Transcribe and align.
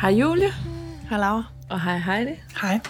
Hej 0.00 0.10
Julie. 0.10 0.50
Hej 1.08 1.18
Laura. 1.18 1.44
Og 1.70 1.80
hej 1.82 1.98
Heidi. 1.98 2.40
Hej. 2.60 2.80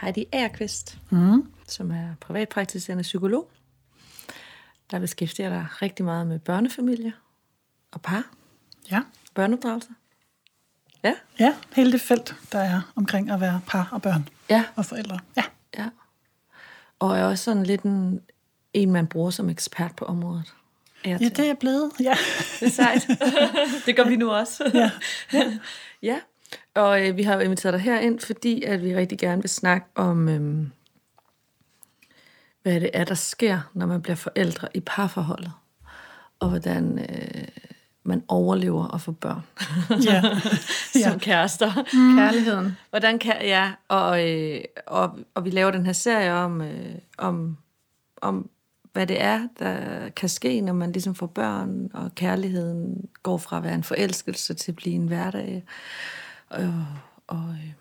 Heidi 0.00 0.24
Aarqvist, 0.32 0.98
Mm. 1.10 1.52
som 1.68 1.90
er 1.90 2.14
privatpraktiserende 2.20 3.02
psykolog, 3.02 3.50
der 4.90 4.98
beskæftiger 4.98 5.48
dig 5.48 5.66
rigtig 5.82 6.04
meget 6.04 6.26
med 6.26 6.38
børnefamilier 6.38 7.12
og 7.92 8.02
par, 8.02 8.22
Ja. 8.90 9.00
børneopdragelse. 9.34 9.88
Ja, 11.04 11.14
ja, 11.38 11.54
hele 11.76 11.92
det 11.92 12.00
felt, 12.00 12.34
der 12.52 12.58
er 12.58 12.92
omkring 12.96 13.30
at 13.30 13.40
være 13.40 13.60
par 13.66 13.88
og 13.92 14.02
børn 14.02 14.28
ja, 14.50 14.64
og 14.76 14.84
forældre. 14.86 15.18
Ja, 15.36 15.44
ja. 15.78 15.88
Og 16.98 17.18
er 17.18 17.24
også 17.24 17.44
sådan 17.44 17.62
lidt 17.62 17.82
en, 17.82 18.20
en 18.72 18.90
man 18.92 19.06
bruger 19.06 19.30
som 19.30 19.48
ekspert 19.50 19.96
på 19.96 20.04
området. 20.04 20.54
Er 21.04 21.10
ja 21.10 21.16
det 21.18 21.38
er 21.38 21.44
jeg 21.44 21.58
blevet. 21.58 21.92
Ja. 22.00 22.14
Det 22.60 22.66
er 22.66 22.70
sejt. 22.70 23.06
det 23.86 23.96
gør 23.96 24.04
vi 24.08 24.16
nu 24.16 24.30
også. 24.30 24.70
Ja. 24.74 24.90
ja. 26.02 26.20
Og 26.74 27.08
øh, 27.08 27.16
vi 27.16 27.22
har 27.22 27.34
jo 27.34 27.40
inviteret 27.40 27.72
dig 27.72 27.80
herind, 27.80 28.20
fordi 28.20 28.62
at 28.62 28.82
vi 28.82 28.96
rigtig 28.96 29.18
gerne 29.18 29.42
vil 29.42 29.50
snakke 29.50 29.86
om, 29.94 30.28
øhm, 30.28 30.70
hvad 32.62 32.80
det 32.80 32.90
er, 32.92 33.04
der 33.04 33.14
sker, 33.14 33.70
når 33.74 33.86
man 33.86 34.02
bliver 34.02 34.16
forældre 34.16 34.68
i 34.74 34.80
parforholdet. 34.80 35.52
Og 36.40 36.48
hvordan 36.48 36.98
øh, 36.98 37.48
man 38.04 38.22
overlever 38.28 38.94
at 38.94 39.00
få 39.00 39.12
børn 39.12 39.42
ja. 40.04 40.22
som 41.10 41.20
kærester. 41.20 41.72
Kærligheden. 42.16 42.76
Hvordan 42.90 43.18
kan 43.18 43.36
ja, 43.40 43.72
og, 43.88 44.30
øh, 44.30 44.60
og, 44.86 45.18
og 45.34 45.44
vi 45.44 45.50
laver 45.50 45.70
den 45.70 45.86
her 45.86 45.92
serie 45.92 46.32
om, 46.32 46.60
øh, 46.60 46.94
om, 47.18 47.56
om, 48.22 48.50
hvad 48.92 49.06
det 49.06 49.22
er, 49.22 49.48
der 49.58 50.08
kan 50.08 50.28
ske, 50.28 50.60
når 50.60 50.72
man 50.72 50.92
ligesom 50.92 51.14
får 51.14 51.26
børn, 51.26 51.90
og 51.94 52.14
kærligheden 52.14 53.08
går 53.22 53.38
fra 53.38 53.56
at 53.56 53.62
være 53.62 53.74
en 53.74 53.84
forelskelse 53.84 54.54
til 54.54 54.72
at 54.72 54.76
blive 54.76 54.94
en 54.94 55.08
hverdag. 55.08 55.64
Og, 56.54 56.86
og, 57.26 57.50
øh, 57.50 57.72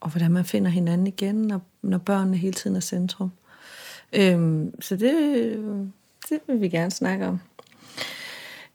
og 0.00 0.10
hvordan 0.10 0.32
man 0.32 0.44
finder 0.44 0.70
hinanden 0.70 1.06
igen, 1.06 1.34
når, 1.34 1.60
når 1.82 1.98
børnene 1.98 2.36
hele 2.36 2.54
tiden 2.54 2.76
er 2.76 2.80
centrum. 2.80 3.30
Øhm, 4.12 4.80
så 4.80 4.96
det, 4.96 5.12
det 6.28 6.40
vil 6.46 6.60
vi 6.60 6.68
gerne 6.68 6.90
snakke 6.90 7.26
om. 7.26 7.40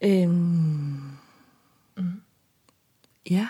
Øhm, 0.00 1.10
ja. 3.30 3.48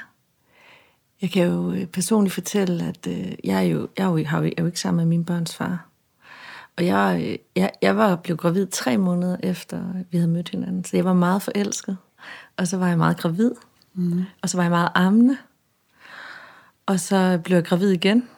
Jeg 1.23 1.31
kan 1.31 1.47
jo 1.47 1.73
øh, 1.73 1.87
personligt 1.87 2.35
fortælle, 2.35 2.85
at 2.85 3.07
øh, 3.07 3.33
jeg, 3.45 3.57
er 3.57 3.63
jo, 3.63 3.89
jeg, 3.99 4.05
er 4.05 4.09
jo, 4.09 4.17
jo, 4.17 4.25
er 4.45 4.53
jo 4.59 4.67
ikke 4.67 4.81
sammen 4.81 4.97
med 4.97 5.07
min 5.07 5.25
børns 5.25 5.57
far. 5.57 5.87
Og 6.77 6.87
jeg, 6.87 7.23
øh, 7.27 7.39
jeg, 7.57 7.71
jeg 7.83 7.97
var 7.97 8.17
blevet 8.17 8.41
gravid 8.41 8.67
tre 8.67 8.99
måneder 8.99 9.37
efter, 9.43 9.83
vi 10.11 10.19
havde 10.19 10.31
mødt 10.31 10.49
hinanden. 10.49 10.85
Så 10.85 10.97
jeg 10.97 11.05
var 11.05 11.13
meget 11.13 11.43
forelsket. 11.43 11.97
Og 12.57 12.69
så 12.69 12.77
var 12.77 12.89
jeg 12.89 12.99
meget 12.99 13.17
gravid. 13.17 13.51
Mm. 13.95 14.23
Og 14.43 14.51
så 14.51 14.57
var 14.57 14.65
jeg 14.65 14.71
meget 14.71 14.91
ammende. 14.95 15.37
Og 16.87 17.01
så 17.01 17.41
blev 17.45 17.57
jeg 17.57 17.65
gravid 17.65 17.91
igen. 17.91 18.29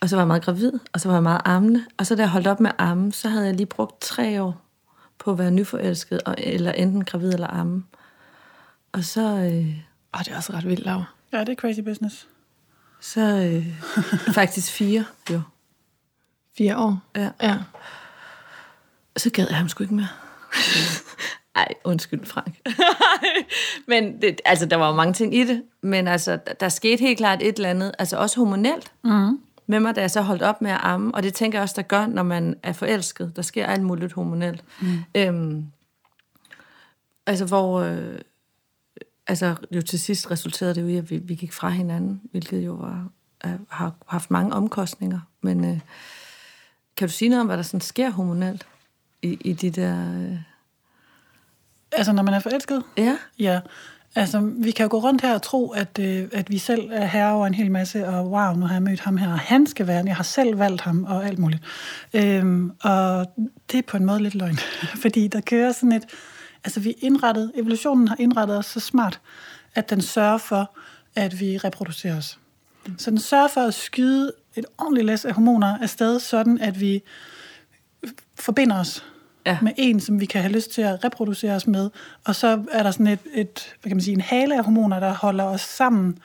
Og 0.00 0.08
så 0.08 0.16
var 0.16 0.22
jeg 0.22 0.26
meget 0.26 0.44
gravid, 0.44 0.72
og 0.92 1.00
så 1.00 1.08
var 1.08 1.16
jeg 1.16 1.22
meget 1.22 1.40
ammende. 1.44 1.84
Og 1.98 2.06
så 2.06 2.14
da 2.14 2.22
jeg 2.22 2.30
holdt 2.30 2.46
op 2.46 2.60
med 2.60 2.70
at 2.70 2.76
amme, 2.78 3.12
så 3.12 3.28
havde 3.28 3.46
jeg 3.46 3.54
lige 3.54 3.66
brugt 3.66 4.00
tre 4.00 4.42
år 4.42 4.60
på 5.18 5.30
at 5.30 5.38
være 5.38 5.50
nyforelsket, 5.50 6.22
og, 6.22 6.34
eller 6.38 6.72
enten 6.72 7.04
gravid 7.04 7.32
eller 7.32 7.46
amme. 7.50 7.84
Og 8.92 9.04
så... 9.04 9.20
Øh, 9.20 9.76
Åh, 10.14 10.20
det 10.24 10.28
er 10.32 10.36
også 10.36 10.52
ret 10.52 10.66
vildt, 10.66 10.84
Laura. 10.84 11.04
ja, 11.32 11.40
det 11.40 11.48
er 11.48 11.54
crazy 11.54 11.80
business. 11.80 12.26
Så 13.00 13.20
øh, 13.20 13.80
faktisk 14.40 14.72
fire, 14.72 15.04
jo. 15.30 15.40
Fire 16.58 16.78
år. 16.78 16.98
Ja. 17.16 17.30
Ja. 17.42 17.58
Og 19.14 19.20
så 19.20 19.30
gad 19.30 19.46
jeg 19.48 19.56
ham 19.56 19.68
sgu 19.68 19.84
ikke 19.84 19.94
mere. 19.94 20.08
Ej, 21.56 21.68
undskyld, 21.84 22.24
Frank. 22.24 22.60
men 23.88 24.22
det, 24.22 24.40
altså, 24.44 24.66
der 24.66 24.76
var 24.76 24.88
jo 24.88 24.94
mange 24.94 25.14
ting 25.14 25.34
i 25.34 25.44
det. 25.44 25.62
Men 25.82 26.08
altså, 26.08 26.38
der, 26.46 26.52
der 26.52 26.68
skete 26.68 27.00
helt 27.00 27.18
klart 27.18 27.42
et 27.42 27.56
eller 27.56 27.70
andet, 27.70 27.92
altså 27.98 28.16
også 28.16 28.40
hormonelt, 28.40 28.92
mm. 29.04 29.40
med 29.66 29.80
mig, 29.80 29.96
da 29.96 30.00
jeg 30.00 30.10
så 30.10 30.20
holdt 30.20 30.42
op 30.42 30.62
med 30.62 30.70
at 30.70 30.80
amme. 30.82 31.14
Og 31.14 31.22
det 31.22 31.34
tænker 31.34 31.58
jeg 31.58 31.62
også, 31.62 31.74
der 31.76 31.82
gør, 31.82 32.06
når 32.06 32.22
man 32.22 32.56
er 32.62 32.72
forelsket. 32.72 33.32
Der 33.36 33.42
sker 33.42 33.66
alt 33.66 33.82
muligt 33.82 34.12
hormonelt. 34.12 34.64
Mm. 34.80 34.98
Øhm, 35.14 35.66
altså, 37.26 37.44
hvor... 37.44 37.80
Øh, 37.80 38.18
altså, 39.26 39.54
jo 39.70 39.82
til 39.82 40.00
sidst 40.00 40.30
resulterede 40.30 40.74
det 40.74 40.82
jo 40.82 40.86
i, 40.86 40.96
at 40.96 41.10
vi, 41.10 41.16
vi 41.16 41.34
gik 41.34 41.52
fra 41.52 41.68
hinanden, 41.68 42.20
hvilket 42.30 42.66
jo 42.66 42.72
var, 42.72 43.08
er, 43.40 43.58
har 43.68 43.94
haft 44.06 44.30
mange 44.30 44.52
omkostninger. 44.52 45.20
Men 45.40 45.64
øh, 45.64 45.80
kan 46.96 47.08
du 47.08 47.12
sige 47.12 47.28
noget 47.28 47.40
om, 47.40 47.46
hvad 47.46 47.56
der 47.56 47.62
sådan 47.62 47.80
sker 47.80 48.10
hormonelt 48.10 48.66
i, 49.22 49.38
i 49.40 49.52
de 49.52 49.70
der... 49.70 50.14
Øh, 50.14 50.53
Altså, 51.96 52.12
når 52.12 52.22
man 52.22 52.34
er 52.34 52.38
forelsket? 52.38 52.82
ja, 52.96 53.16
Ja. 53.38 53.60
Altså, 54.16 54.52
vi 54.56 54.70
kan 54.70 54.84
jo 54.84 54.90
gå 54.90 54.98
rundt 54.98 55.22
her 55.22 55.34
og 55.34 55.42
tro, 55.42 55.70
at, 55.70 55.98
øh, 56.00 56.28
at 56.32 56.50
vi 56.50 56.58
selv 56.58 56.90
er 56.92 57.06
herre 57.06 57.32
over 57.32 57.46
en 57.46 57.54
hel 57.54 57.70
masse, 57.70 58.08
og 58.08 58.30
wow, 58.30 58.54
nu 58.54 58.66
har 58.66 58.74
jeg 58.74 58.82
mødt 58.82 59.00
ham 59.00 59.16
her, 59.16 59.32
og 59.32 59.38
han 59.38 59.66
skal 59.66 59.86
være, 59.86 60.04
jeg 60.06 60.16
har 60.16 60.24
selv 60.24 60.58
valgt 60.58 60.80
ham, 60.80 61.04
og 61.04 61.26
alt 61.26 61.38
muligt. 61.38 61.62
Øhm, 62.14 62.70
og 62.82 63.26
det 63.72 63.78
er 63.78 63.82
på 63.82 63.96
en 63.96 64.04
måde 64.04 64.22
lidt 64.22 64.34
løgn, 64.34 64.58
fordi 65.02 65.28
der 65.28 65.40
kører 65.40 65.72
sådan 65.72 65.92
et, 65.92 66.04
altså 66.64 66.80
vi 66.80 66.90
indrettet, 66.90 67.52
evolutionen 67.54 68.08
har 68.08 68.16
indrettet 68.18 68.58
os 68.58 68.66
så 68.66 68.80
smart, 68.80 69.20
at 69.74 69.90
den 69.90 70.00
sørger 70.00 70.38
for, 70.38 70.76
at 71.14 71.40
vi 71.40 71.58
reproducerer 71.58 72.16
os. 72.16 72.38
Så 72.98 73.10
den 73.10 73.18
sørger 73.18 73.48
for 73.48 73.60
at 73.60 73.74
skyde 73.74 74.32
et 74.56 74.64
ordentligt 74.78 75.06
læs 75.06 75.24
af 75.24 75.32
hormoner 75.32 75.78
afsted, 75.78 76.20
sådan 76.20 76.58
at 76.58 76.80
vi 76.80 77.02
forbinder 78.38 78.80
os 78.80 79.04
Ja. 79.46 79.58
med 79.62 79.72
en, 79.76 80.00
som 80.00 80.20
vi 80.20 80.26
kan 80.26 80.40
have 80.40 80.52
lyst 80.52 80.70
til 80.70 80.82
at 80.82 81.04
reproducere 81.04 81.54
os 81.54 81.66
med. 81.66 81.90
Og 82.24 82.34
så 82.34 82.64
er 82.72 82.82
der 82.82 82.90
sådan 82.90 83.06
et, 83.06 83.18
et 83.34 83.74
hvad 83.80 83.90
kan 83.90 83.96
man 83.96 84.02
sige, 84.02 84.14
en 84.14 84.20
hale 84.20 84.58
af 84.58 84.64
hormoner, 84.64 85.00
der 85.00 85.14
holder 85.14 85.44
os 85.44 85.60
sammen 85.60 86.18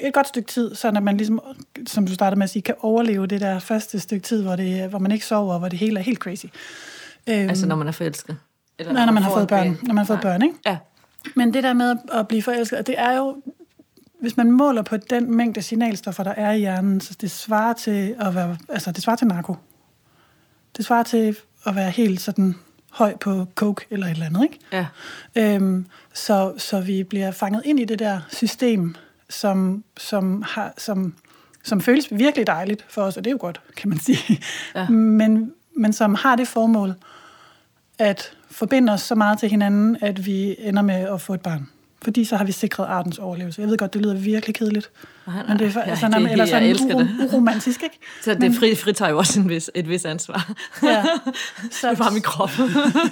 et 0.00 0.14
godt 0.14 0.28
stykke 0.28 0.48
tid, 0.48 0.74
så 0.74 0.88
at 0.88 1.02
man 1.02 1.16
ligesom, 1.16 1.40
som 1.86 2.06
du 2.06 2.14
startede 2.14 2.38
med 2.38 2.44
at 2.44 2.50
sige, 2.50 2.62
kan 2.62 2.74
overleve 2.80 3.26
det 3.26 3.40
der 3.40 3.58
første 3.58 4.00
stykke 4.00 4.22
tid, 4.22 4.42
hvor, 4.42 4.56
det, 4.56 4.88
hvor 4.90 4.98
man 4.98 5.12
ikke 5.12 5.26
sover, 5.26 5.52
og 5.52 5.58
hvor 5.58 5.68
det 5.68 5.78
hele 5.78 5.98
er 5.98 6.02
helt 6.02 6.18
crazy. 6.18 6.46
Øhm, 7.28 7.48
altså 7.48 7.66
når 7.66 7.76
man 7.76 7.88
er 7.88 7.92
forelsket. 7.92 8.36
Eller 8.78 8.92
nej, 8.92 9.04
når 9.04 9.12
man 9.12 9.22
har 9.22 9.30
får 9.30 9.36
fået 9.36 9.42
et 9.42 9.48
børn. 9.48 9.78
Når 9.82 9.94
man 9.94 9.96
har 9.96 10.04
fået 10.04 10.20
børn, 10.20 10.42
ikke? 10.42 10.54
Ja, 10.66 10.76
Men 11.36 11.54
det 11.54 11.62
der 11.62 11.72
med 11.72 11.96
at 12.12 12.28
blive 12.28 12.42
forelsket, 12.42 12.86
det 12.86 12.94
er 12.98 13.16
jo, 13.16 13.42
hvis 14.20 14.36
man 14.36 14.50
måler 14.50 14.82
på 14.82 14.96
den 14.96 15.36
mængde 15.36 15.62
signalstoffer, 15.62 16.24
der 16.24 16.30
er 16.30 16.52
i 16.52 16.58
hjernen, 16.58 17.00
så 17.00 17.16
det 17.20 17.30
svarer 17.30 17.72
til 17.72 18.14
at 18.20 18.34
være, 18.34 18.56
altså 18.68 18.92
det 18.92 19.02
svarer 19.02 19.16
til 19.16 19.26
narko. 19.26 19.56
Det 20.76 20.84
svarer 20.84 21.02
til 21.02 21.36
at 21.68 21.76
være 21.76 21.90
helt 21.90 22.20
sådan 22.20 22.54
høj 22.90 23.16
på 23.16 23.46
coke 23.54 23.86
eller 23.90 24.06
et 24.06 24.10
eller 24.10 24.26
andet, 24.26 24.42
ikke? 24.42 24.58
ja, 24.72 24.86
Øhm, 25.36 25.86
så, 26.14 26.54
så 26.58 26.80
vi 26.80 27.04
bliver 27.04 27.30
fanget 27.30 27.62
ind 27.64 27.80
i 27.80 27.84
det 27.84 27.98
der 27.98 28.20
system, 28.28 28.94
som, 29.30 29.84
som, 29.96 30.44
har, 30.46 30.74
som, 30.78 31.14
som 31.64 31.80
føles 31.80 32.08
virkelig 32.10 32.46
dejligt 32.46 32.84
for 32.88 33.02
os, 33.02 33.16
og 33.16 33.24
det 33.24 33.30
er 33.30 33.34
jo 33.34 33.38
godt, 33.40 33.60
kan 33.76 33.88
man 33.88 33.98
sige. 33.98 34.40
Ja. 34.74 34.88
Men, 35.20 35.52
men 35.76 35.92
som 35.92 36.14
har 36.14 36.36
det 36.36 36.48
formål 36.48 36.94
at 37.98 38.32
forbinde 38.50 38.92
os 38.92 39.00
så 39.00 39.14
meget 39.14 39.38
til 39.38 39.48
hinanden, 39.48 39.96
at 40.00 40.26
vi 40.26 40.56
ender 40.58 40.82
med 40.82 40.94
at 40.94 41.20
få 41.20 41.34
et 41.34 41.40
barn. 41.40 41.68
Fordi 42.04 42.24
så 42.24 42.36
har 42.36 42.44
vi 42.44 42.52
sikret 42.52 42.86
artens 42.86 43.18
overlevelse. 43.18 43.60
Jeg 43.60 43.68
ved 43.70 43.76
godt, 43.78 43.94
det 43.94 44.02
lyder 44.02 44.14
virkelig 44.14 44.54
kedeligt. 44.54 44.90
Nej, 45.26 45.46
men 45.48 45.58
det 45.58 45.66
er, 45.66 45.70
for- 45.70 45.80
nej, 45.80 45.90
altså, 45.90 46.06
det- 46.08 46.22
man- 46.22 46.30
eller 46.32 46.46
sådan 46.46 46.76
uro, 46.92 47.02
uromantisk, 47.32 47.82
ikke? 47.82 47.98
så 48.22 48.34
det 48.34 48.54
fri, 48.56 48.74
fritager 48.74 49.10
jo 49.10 49.18
også 49.18 49.40
en 49.40 49.48
vis, 49.48 49.70
et 49.74 49.88
vis 49.88 50.04
ansvar. 50.04 50.52
Ja. 50.82 51.04
Så, 51.80 51.90
Det 51.90 51.98
var 51.98 52.10
min 52.10 52.22
krop. 52.22 52.50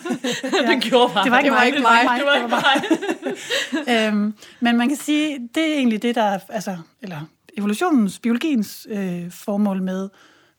det 0.68 0.82
gjorde 0.82 1.12
bare. 1.14 1.24
Det 1.24 1.32
var 1.32 1.38
ikke 1.38 1.50
mig. 1.50 1.66
ikke 1.66 1.78
mig. 1.82 2.18
Det 2.18 2.26
var 2.26 2.34
ikke 2.34 2.48
mig. 3.86 4.08
øhm, 4.08 4.34
men 4.60 4.76
man 4.76 4.88
kan 4.88 4.96
sige, 4.96 5.38
det 5.54 5.62
er 5.70 5.74
egentlig 5.74 6.02
det, 6.02 6.14
der 6.14 6.22
er, 6.22 6.38
altså, 6.48 6.76
eller 7.02 7.20
evolutionens, 7.58 8.18
biologiens 8.18 8.86
øh, 8.90 9.30
formål 9.30 9.82
med 9.82 10.08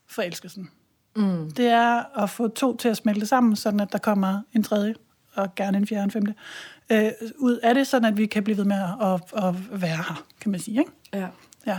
forelskelsen. 0.09 0.69
Mm. 1.15 1.51
Det 1.51 1.65
er 1.67 2.23
at 2.23 2.29
få 2.29 2.47
to 2.47 2.77
til 2.77 2.89
at 2.89 2.97
smelte 2.97 3.25
sammen, 3.25 3.55
sådan 3.55 3.79
at 3.79 3.91
der 3.91 3.97
kommer 3.97 4.41
en 4.53 4.63
tredje, 4.63 4.95
og 5.35 5.55
gerne 5.55 5.77
en 5.77 5.87
fjerde 5.87 5.99
og 6.01 6.03
en 6.05 6.11
femte, 6.11 6.33
øh, 6.91 7.11
ud 7.37 7.57
af 7.63 7.75
det, 7.75 7.87
sådan 7.87 8.05
at 8.05 8.17
vi 8.17 8.25
kan 8.25 8.43
blive 8.43 8.57
ved 8.57 8.65
med 8.65 8.79
at, 9.01 9.43
at, 9.43 9.43
at 9.43 9.81
være 9.81 9.95
her, 9.95 10.23
kan 10.41 10.51
man 10.51 10.59
sige. 10.59 10.79
Ikke? 10.79 10.91
Ja. 11.13 11.27
Ja. 11.67 11.77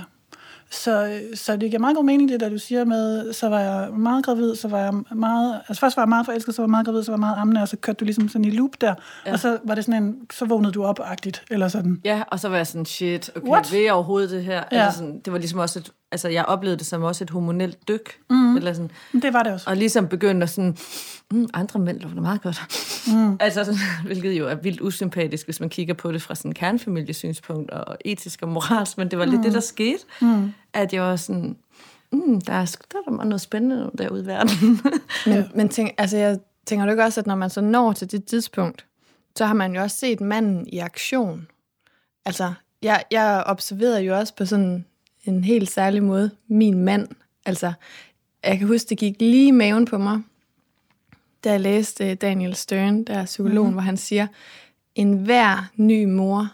Så, 0.70 1.20
så 1.34 1.56
det 1.56 1.70
giver 1.70 1.78
meget 1.78 1.96
god 1.96 2.04
mening, 2.04 2.28
det 2.28 2.40
der 2.40 2.48
du 2.48 2.58
siger 2.58 2.84
med, 2.84 3.32
så 3.32 3.48
var 3.48 3.60
jeg 3.60 3.92
meget 3.92 4.24
gravid, 4.24 4.56
så 4.56 4.68
var 4.68 4.78
jeg 4.78 4.92
meget, 5.16 5.60
altså 5.68 5.80
først 5.80 5.96
var 5.96 6.02
jeg 6.02 6.08
meget 6.08 6.26
forelsket, 6.26 6.54
så 6.54 6.62
var 6.62 6.66
jeg 6.66 6.70
meget 6.70 6.86
gravid, 6.86 7.02
så 7.02 7.10
var 7.10 7.16
jeg 7.16 7.20
meget 7.20 7.36
ammende, 7.38 7.62
og 7.62 7.68
så 7.68 7.76
kørte 7.76 7.96
du 7.96 8.04
ligesom 8.04 8.28
sådan 8.28 8.44
i 8.44 8.50
loop 8.50 8.70
der, 8.80 8.94
ja. 9.26 9.32
og 9.32 9.38
så 9.38 9.58
var 9.64 9.74
det 9.74 9.84
sådan 9.84 10.02
en, 10.02 10.16
så 10.32 10.44
vågnede 10.44 10.72
du 10.72 10.84
op-agtigt, 10.84 11.44
eller 11.50 11.68
sådan. 11.68 12.00
Ja, 12.04 12.22
og 12.28 12.40
så 12.40 12.48
var 12.48 12.56
jeg 12.56 12.66
sådan, 12.66 12.84
shit, 12.84 13.30
okay, 13.36 13.48
What? 13.48 13.72
vil 13.72 13.80
jeg 13.80 13.92
overhovedet 13.92 14.30
det 14.30 14.44
her? 14.44 14.62
Ja. 14.72 14.84
Altså 14.84 14.98
sådan, 14.98 15.20
det 15.24 15.32
var 15.32 15.38
ligesom 15.38 15.58
også 15.58 15.78
et, 15.78 15.90
altså 16.12 16.28
jeg 16.28 16.44
oplevede 16.44 16.78
det 16.78 16.86
som 16.86 17.02
også 17.02 17.24
et 17.24 17.30
hormonelt 17.30 17.88
dyk. 17.88 18.18
Mm. 18.30 18.56
Eller 18.56 18.72
sådan, 18.72 18.90
det 19.12 19.32
var 19.32 19.42
det 19.42 19.52
også. 19.52 19.70
og 19.70 19.76
ligesom 19.76 20.08
begyndte 20.08 20.44
at 20.44 20.50
sådan, 20.50 20.76
mm, 21.30 21.48
andre 21.54 21.80
mænd 21.80 22.00
lugter 22.00 22.20
meget 22.20 22.42
godt. 22.42 22.60
Mm. 23.14 23.36
Altså, 23.40 23.64
sådan, 23.64 23.80
hvilket 24.06 24.32
jo 24.32 24.48
er 24.48 24.54
vildt 24.54 24.80
usympatisk, 24.80 25.46
hvis 25.46 25.60
man 25.60 25.68
kigger 25.68 25.94
på 25.94 26.12
det 26.12 26.22
fra 26.22 26.34
sådan 26.34 26.52
kernefamiliesynspunkt 26.52 27.70
og 27.70 27.96
etisk 28.04 28.42
og 28.42 28.48
moralsk, 28.48 28.98
men 28.98 29.10
det 29.10 29.18
var 29.18 29.24
lidt 29.24 29.44
det, 29.44 29.52
der 29.52 29.60
skete, 29.60 30.04
mm. 30.20 30.52
at 30.72 30.92
jeg 30.92 31.02
var 31.02 31.16
sådan, 31.16 31.56
mm, 32.12 32.40
der, 32.40 32.52
er, 32.52 32.64
sgu- 32.66 32.88
der 32.92 32.98
er 32.98 33.16
der 33.16 33.24
noget 33.24 33.40
spændende 33.40 33.90
derude 33.98 34.22
i 34.22 34.26
verden. 34.26 34.80
Men, 35.26 35.44
men 35.54 35.68
tænk, 35.68 35.90
altså, 35.98 36.16
jeg 36.16 36.38
tænker 36.66 36.84
du 36.84 36.90
ikke 36.90 37.04
også, 37.04 37.20
at 37.20 37.26
når 37.26 37.34
man 37.34 37.50
så 37.50 37.60
når 37.60 37.92
til 37.92 38.10
det 38.12 38.24
tidspunkt, 38.24 38.84
så 39.36 39.46
har 39.46 39.54
man 39.54 39.74
jo 39.74 39.82
også 39.82 39.96
set 39.96 40.20
manden 40.20 40.66
i 40.66 40.78
aktion. 40.78 41.46
Altså 42.24 42.52
jeg, 42.82 43.04
jeg 43.10 43.42
observerede 43.46 44.00
jo 44.00 44.18
også 44.18 44.34
på 44.34 44.44
sådan 44.44 44.84
en 45.28 45.44
helt 45.44 45.70
særlig 45.70 46.02
måde 46.02 46.30
min 46.48 46.84
mand. 46.84 47.08
Altså, 47.46 47.72
jeg 48.44 48.58
kan 48.58 48.66
huske, 48.66 48.88
det 48.88 48.98
gik 48.98 49.16
lige 49.20 49.48
i 49.48 49.50
maven 49.50 49.84
på 49.84 49.98
mig, 49.98 50.22
da 51.44 51.50
jeg 51.50 51.60
læste 51.60 52.14
Daniel 52.14 52.54
Stern, 52.54 53.04
der 53.04 53.14
er 53.14 53.24
psykologen, 53.24 53.68
mm. 53.70 53.72
hvor 53.72 53.82
han 53.82 53.96
siger, 53.96 54.26
en 54.94 55.14
hver 55.14 55.70
ny 55.76 56.04
mor 56.04 56.52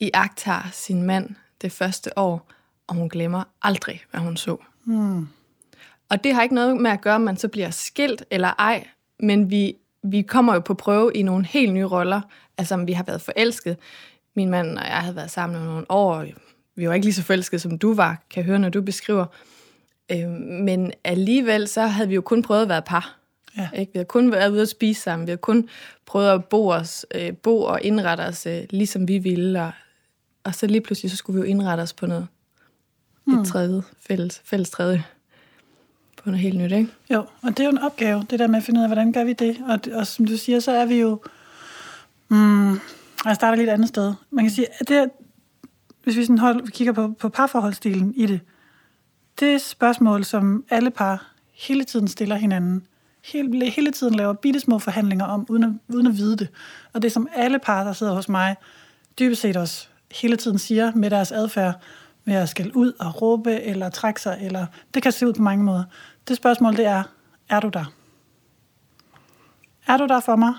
i 0.00 0.10
agtager 0.14 0.68
sin 0.72 1.02
mand 1.02 1.30
det 1.62 1.72
første 1.72 2.18
år, 2.18 2.48
og 2.86 2.94
hun 2.94 3.08
glemmer 3.08 3.42
aldrig, 3.62 4.00
hvad 4.10 4.20
hun 4.20 4.36
så. 4.36 4.56
Mm. 4.84 5.28
Og 6.08 6.24
det 6.24 6.34
har 6.34 6.42
ikke 6.42 6.54
noget 6.54 6.76
med 6.76 6.90
at 6.90 7.00
gøre, 7.00 7.14
om 7.14 7.20
man 7.20 7.36
så 7.36 7.48
bliver 7.48 7.70
skilt 7.70 8.24
eller 8.30 8.52
ej, 8.58 8.86
men 9.20 9.50
vi, 9.50 9.76
vi 10.02 10.22
kommer 10.22 10.54
jo 10.54 10.60
på 10.60 10.74
prøve 10.74 11.12
i 11.14 11.22
nogle 11.22 11.46
helt 11.46 11.72
nye 11.72 11.84
roller. 11.84 12.20
Altså, 12.58 12.74
om 12.74 12.86
vi 12.86 12.92
har 12.92 13.04
været 13.04 13.20
forelsket. 13.20 13.76
Min 14.36 14.50
mand 14.50 14.78
og 14.78 14.84
jeg 14.84 14.96
havde 14.96 15.16
været 15.16 15.30
sammen 15.30 15.62
i 15.62 15.64
nogle 15.64 15.90
år. 15.90 16.26
Vi 16.80 16.88
var 16.88 16.94
ikke 16.94 17.06
lige 17.06 17.14
så 17.14 17.22
forelskede, 17.22 17.60
som 17.60 17.78
du 17.78 17.94
var, 17.94 18.22
kan 18.30 18.44
høre, 18.44 18.58
når 18.58 18.68
du 18.68 18.82
beskriver. 18.82 19.26
Øh, 20.12 20.28
men 20.64 20.92
alligevel, 21.04 21.68
så 21.68 21.86
havde 21.86 22.08
vi 22.08 22.14
jo 22.14 22.20
kun 22.20 22.42
prøvet 22.42 22.62
at 22.62 22.68
være 22.68 22.82
par. 22.82 23.16
Ja. 23.56 23.68
Ikke? 23.74 23.92
Vi 23.92 23.96
havde 23.98 24.06
kun 24.06 24.32
været 24.32 24.50
ude 24.50 24.62
at 24.62 24.68
spise 24.68 25.00
sammen. 25.00 25.26
Vi 25.26 25.30
havde 25.30 25.38
kun 25.38 25.68
prøvet 26.06 26.30
at 26.30 26.44
bo, 26.44 26.68
os, 26.68 27.06
øh, 27.14 27.32
bo 27.32 27.62
og 27.62 27.82
indrette 27.82 28.22
os, 28.22 28.46
øh, 28.46 28.62
ligesom 28.70 29.08
vi 29.08 29.18
ville. 29.18 29.62
Og, 29.62 29.70
og 30.44 30.54
så 30.54 30.66
lige 30.66 30.80
pludselig, 30.80 31.10
så 31.10 31.16
skulle 31.16 31.40
vi 31.42 31.46
jo 31.46 31.50
indrette 31.50 31.80
os 31.80 31.92
på 31.92 32.06
noget. 32.06 32.26
Mm. 33.24 33.38
Et 33.38 33.46
tredje, 33.46 33.82
fælles, 34.00 34.42
fælles 34.44 34.70
tredje 34.70 35.04
på 36.16 36.30
noget 36.30 36.40
helt 36.40 36.58
nyt, 36.58 36.72
ikke? 36.72 36.88
Jo, 37.10 37.24
og 37.42 37.50
det 37.50 37.60
er 37.60 37.64
jo 37.64 37.70
en 37.70 37.78
opgave, 37.78 38.26
det 38.30 38.38
der 38.38 38.46
med 38.46 38.56
at 38.56 38.62
finde 38.62 38.80
ud 38.80 38.82
af, 38.82 38.88
hvordan 38.88 39.12
gør 39.12 39.24
vi 39.24 39.32
det? 39.32 39.56
Og, 39.68 39.98
og 39.98 40.06
som 40.06 40.26
du 40.26 40.36
siger, 40.36 40.60
så 40.60 40.72
er 40.72 40.84
vi 40.84 41.00
jo... 41.00 41.22
Mm, 42.28 42.72
jeg 43.24 43.34
starter 43.34 43.56
lidt 43.56 43.68
et 43.68 43.72
andet 43.72 43.88
sted. 43.88 44.14
Man 44.30 44.44
kan 44.44 44.52
sige, 44.52 44.66
at 44.80 44.88
det, 44.88 45.10
hvis 46.04 46.16
vi 46.16 46.24
sådan 46.24 46.38
hold, 46.38 46.68
kigger 46.68 46.92
på, 46.92 47.08
på 47.18 47.28
parforholdsstilen 47.28 48.14
i 48.14 48.26
det, 48.26 48.40
det 49.40 49.60
spørgsmål, 49.60 50.24
som 50.24 50.64
alle 50.70 50.90
par 50.90 51.32
hele 51.52 51.84
tiden 51.84 52.08
stiller 52.08 52.36
hinanden. 52.36 52.86
Hele, 53.24 53.70
hele 53.70 53.90
tiden 53.90 54.14
laver 54.14 54.32
bitte 54.32 54.60
små 54.60 54.78
forhandlinger 54.78 55.24
om, 55.24 55.46
uden 55.48 55.64
at, 55.64 55.94
uden 55.94 56.06
at 56.06 56.16
vide 56.16 56.36
det. 56.36 56.48
Og 56.92 57.02
det, 57.02 57.12
som 57.12 57.28
alle 57.34 57.58
par, 57.58 57.84
der 57.84 57.92
sidder 57.92 58.14
hos 58.14 58.28
mig, 58.28 58.56
dybest 59.18 59.40
set 59.40 59.56
også 59.56 59.88
hele 60.12 60.36
tiden 60.36 60.58
siger 60.58 60.92
med 60.94 61.10
deres 61.10 61.32
adfærd, 61.32 61.74
med 62.24 62.34
at 62.34 62.48
skælde 62.48 62.76
ud 62.76 62.92
og 62.98 63.22
råbe 63.22 63.60
eller 63.60 63.90
trække 63.90 64.20
sig, 64.20 64.38
eller 64.40 64.66
det 64.94 65.02
kan 65.02 65.12
se 65.12 65.26
ud 65.26 65.32
på 65.32 65.42
mange 65.42 65.64
måder. 65.64 65.84
Det 66.28 66.36
spørgsmål, 66.36 66.76
det 66.76 66.86
er, 66.86 67.02
er 67.48 67.60
du 67.60 67.68
der? 67.68 67.84
Er 69.86 69.96
du 69.96 70.06
der 70.06 70.20
for 70.20 70.36
mig, 70.36 70.54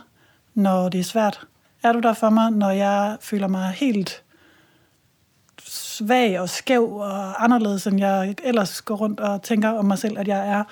når 0.54 0.90
det 0.90 1.00
er 1.00 1.04
svært? 1.04 1.48
Er 1.84 1.94
du 1.94 2.00
der 2.00 2.14
for 2.14 2.30
mig, 2.30 2.52
når 2.52 2.70
jeg 2.70 3.18
føler 3.22 3.48
mig 3.48 3.70
helt 3.70 4.24
svag 5.92 6.40
og 6.40 6.50
skæv 6.50 6.96
og 6.96 7.44
anderledes, 7.44 7.88
end 7.88 8.00
jeg 8.00 8.36
ellers 8.44 8.82
går 8.82 8.96
rundt 8.96 9.20
og 9.20 9.42
tænker 9.42 9.70
om 9.70 9.86
mig 9.86 9.98
selv, 9.98 10.20
at 10.20 10.28
jeg 10.28 10.48
er? 10.48 10.64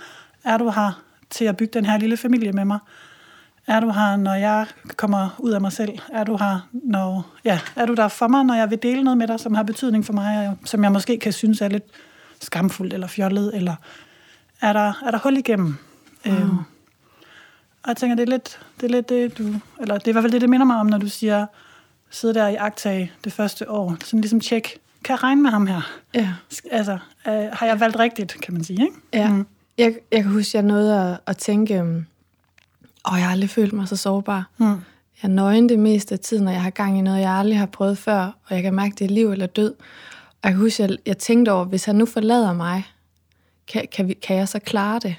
Er 0.43 0.57
du 0.57 0.69
her 0.69 1.01
til 1.29 1.45
at 1.45 1.57
bygge 1.57 1.73
den 1.73 1.85
her 1.85 1.97
lille 1.97 2.17
familie 2.17 2.51
med 2.51 2.65
mig? 2.65 2.79
Er 3.67 3.79
du 3.79 3.91
her, 3.91 4.15
når 4.15 4.33
jeg 4.33 4.65
kommer 4.95 5.35
ud 5.39 5.51
af 5.51 5.61
mig 5.61 5.71
selv? 5.71 5.99
Er 6.13 6.23
du 6.23 6.37
her, 6.37 6.69
når, 6.71 7.27
ja, 7.45 7.59
er 7.75 7.85
du 7.85 7.93
der 7.93 8.07
for 8.07 8.27
mig, 8.27 8.43
når 8.43 8.53
jeg 8.53 8.69
vil 8.69 8.83
dele 8.83 9.03
noget 9.03 9.17
med 9.17 9.27
dig, 9.27 9.39
som 9.39 9.53
har 9.53 9.63
betydning 9.63 10.05
for 10.05 10.13
mig, 10.13 10.57
som 10.65 10.83
jeg 10.83 10.91
måske 10.91 11.19
kan 11.19 11.33
synes 11.33 11.61
er 11.61 11.67
lidt 11.67 11.83
skamfuldt 12.41 12.93
eller 12.93 13.07
fjollet, 13.07 13.55
eller 13.55 13.75
er 14.61 14.73
der, 14.73 14.93
er 15.05 15.11
der 15.11 15.17
hul 15.17 15.37
igennem? 15.37 15.75
Mm. 16.25 16.31
Øhm, 16.31 16.57
og 17.83 17.87
jeg 17.87 17.97
tænker, 17.97 18.15
det 18.15 18.23
er 18.23 18.31
lidt 18.31 18.59
det, 18.81 18.85
er 18.85 18.91
lidt 18.91 19.09
det 19.09 19.37
du, 19.37 19.43
eller 19.81 19.97
det 19.97 20.07
er 20.07 20.09
i 20.09 20.11
hvert 20.11 20.23
fald 20.23 20.31
det, 20.31 20.41
det 20.41 20.49
minder 20.49 20.65
mig 20.65 20.75
om, 20.75 20.85
når 20.85 20.97
du 20.97 21.07
siger, 21.07 21.45
sidde 22.09 22.33
der 22.33 22.47
i 22.47 22.55
agtag 22.55 23.11
det 23.23 23.33
første 23.33 23.69
år, 23.69 23.97
sådan 24.03 24.21
ligesom 24.21 24.39
tjek, 24.39 24.79
kan 25.09 25.13
jeg 25.13 25.23
regne 25.23 25.41
med 25.41 25.49
ham 25.49 25.67
her? 25.67 25.81
Ja. 26.15 26.33
Altså, 26.71 26.91
øh, 27.27 27.33
har 27.53 27.65
jeg 27.65 27.79
valgt 27.79 27.99
rigtigt, 27.99 28.37
kan 28.41 28.53
man 28.53 28.63
sige, 28.63 28.81
ikke? 28.81 28.95
Ja. 29.13 29.29
Mm. 29.29 29.45
Jeg, 29.77 29.95
jeg 30.11 30.23
kan 30.23 30.31
huske, 30.31 30.57
jeg 30.57 30.63
nåede 30.63 31.01
at, 31.01 31.19
at 31.27 31.37
tænke, 31.37 31.81
um, 31.81 32.05
og 33.03 33.17
jeg 33.17 33.25
har 33.25 33.31
aldrig 33.31 33.49
følt 33.49 33.73
mig 33.73 33.87
så 33.87 33.95
sårbar. 33.95 34.49
Mm. 34.57 34.65
Jeg 34.65 34.75
er 35.23 35.27
nøgen 35.27 35.69
det 35.69 35.79
meste 35.79 36.13
af 36.13 36.19
tiden, 36.19 36.43
når 36.43 36.51
jeg 36.51 36.63
har 36.63 36.69
gang 36.69 36.97
i 36.97 37.01
noget, 37.01 37.21
jeg 37.21 37.31
aldrig 37.31 37.59
har 37.59 37.65
prøvet 37.65 37.97
før, 37.97 38.19
og 38.19 38.55
jeg 38.55 38.63
kan 38.63 38.73
mærke, 38.73 38.95
det 38.99 39.05
er 39.05 39.09
liv 39.09 39.31
eller 39.31 39.45
død. 39.45 39.73
Og 40.31 40.43
jeg 40.43 40.51
kan 40.51 40.61
huske, 40.61 40.83
at 40.83 40.97
jeg 41.05 41.17
tænkte 41.17 41.51
over, 41.51 41.65
hvis 41.65 41.85
han 41.85 41.95
nu 41.95 42.05
forlader 42.05 42.53
mig, 42.53 42.83
kan, 43.67 43.87
kan, 43.91 44.07
vi, 44.07 44.13
kan 44.13 44.35
jeg 44.37 44.47
så 44.47 44.59
klare 44.59 44.99
det? 44.99 45.15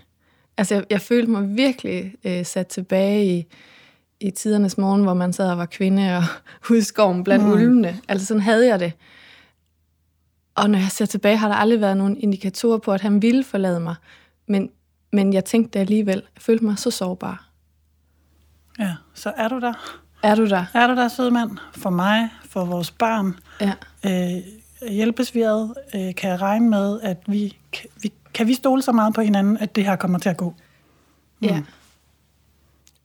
Altså, 0.56 0.74
jeg, 0.74 0.84
jeg 0.90 1.00
følte 1.00 1.30
mig 1.30 1.56
virkelig 1.56 2.14
øh, 2.24 2.46
sat 2.46 2.66
tilbage 2.66 3.26
i, 3.26 3.46
i 4.20 4.30
tidernes 4.30 4.78
morgen, 4.78 5.02
hvor 5.02 5.14
man 5.14 5.32
sad 5.32 5.50
og 5.50 5.58
var 5.58 5.66
kvinde 5.66 6.16
og 6.16 6.24
ude 6.70 6.78
i 6.78 6.82
skoven 6.82 7.24
blandt 7.24 7.44
mm. 7.44 7.52
ulvene. 7.52 8.00
Altså, 8.08 8.26
sådan 8.26 8.42
havde 8.42 8.66
jeg 8.66 8.80
det. 8.80 8.92
Og 10.60 10.70
når 10.70 10.78
jeg 10.78 10.90
ser 10.90 11.06
tilbage, 11.06 11.36
har 11.36 11.48
der 11.48 11.54
aldrig 11.54 11.80
været 11.80 11.96
nogen 11.96 12.16
indikatorer 12.16 12.78
på, 12.78 12.92
at 12.92 13.00
han 13.00 13.22
ville 13.22 13.44
forlade 13.44 13.80
mig. 13.80 13.94
Men, 14.46 14.70
men 15.12 15.32
jeg 15.32 15.44
tænkte 15.44 15.78
alligevel. 15.78 16.22
Jeg 16.34 16.42
følte 16.42 16.64
mig 16.64 16.78
så 16.78 16.90
sårbar. 16.90 17.48
Ja, 18.78 18.94
så 19.14 19.32
er 19.36 19.48
du 19.48 19.60
der. 19.60 19.72
Er 20.22 20.34
du 20.34 20.48
der? 20.48 20.64
Er 20.74 20.86
du 20.86 20.94
der, 20.94 21.08
søde 21.08 21.30
mand? 21.30 21.50
For 21.76 21.90
mig, 21.90 22.28
for 22.44 22.64
vores 22.64 22.90
barn. 22.90 23.38
Ja. 23.60 23.72
Øh, 24.06 24.42
hjælpes 24.90 25.34
vi 25.34 25.42
ad? 25.42 25.74
Øh, 25.94 26.14
kan 26.14 26.30
jeg 26.30 26.40
regne 26.40 26.68
med, 26.68 27.00
at 27.00 27.22
vi, 27.26 27.56
kan, 27.72 27.90
vi, 28.02 28.12
kan 28.34 28.46
vi 28.46 28.54
stole 28.54 28.82
så 28.82 28.92
meget 28.92 29.14
på 29.14 29.20
hinanden, 29.20 29.58
at 29.58 29.76
det 29.76 29.84
her 29.84 29.96
kommer 29.96 30.18
til 30.18 30.28
at 30.28 30.36
gå? 30.36 30.54
Mm. 31.40 31.48
Ja. 31.48 31.62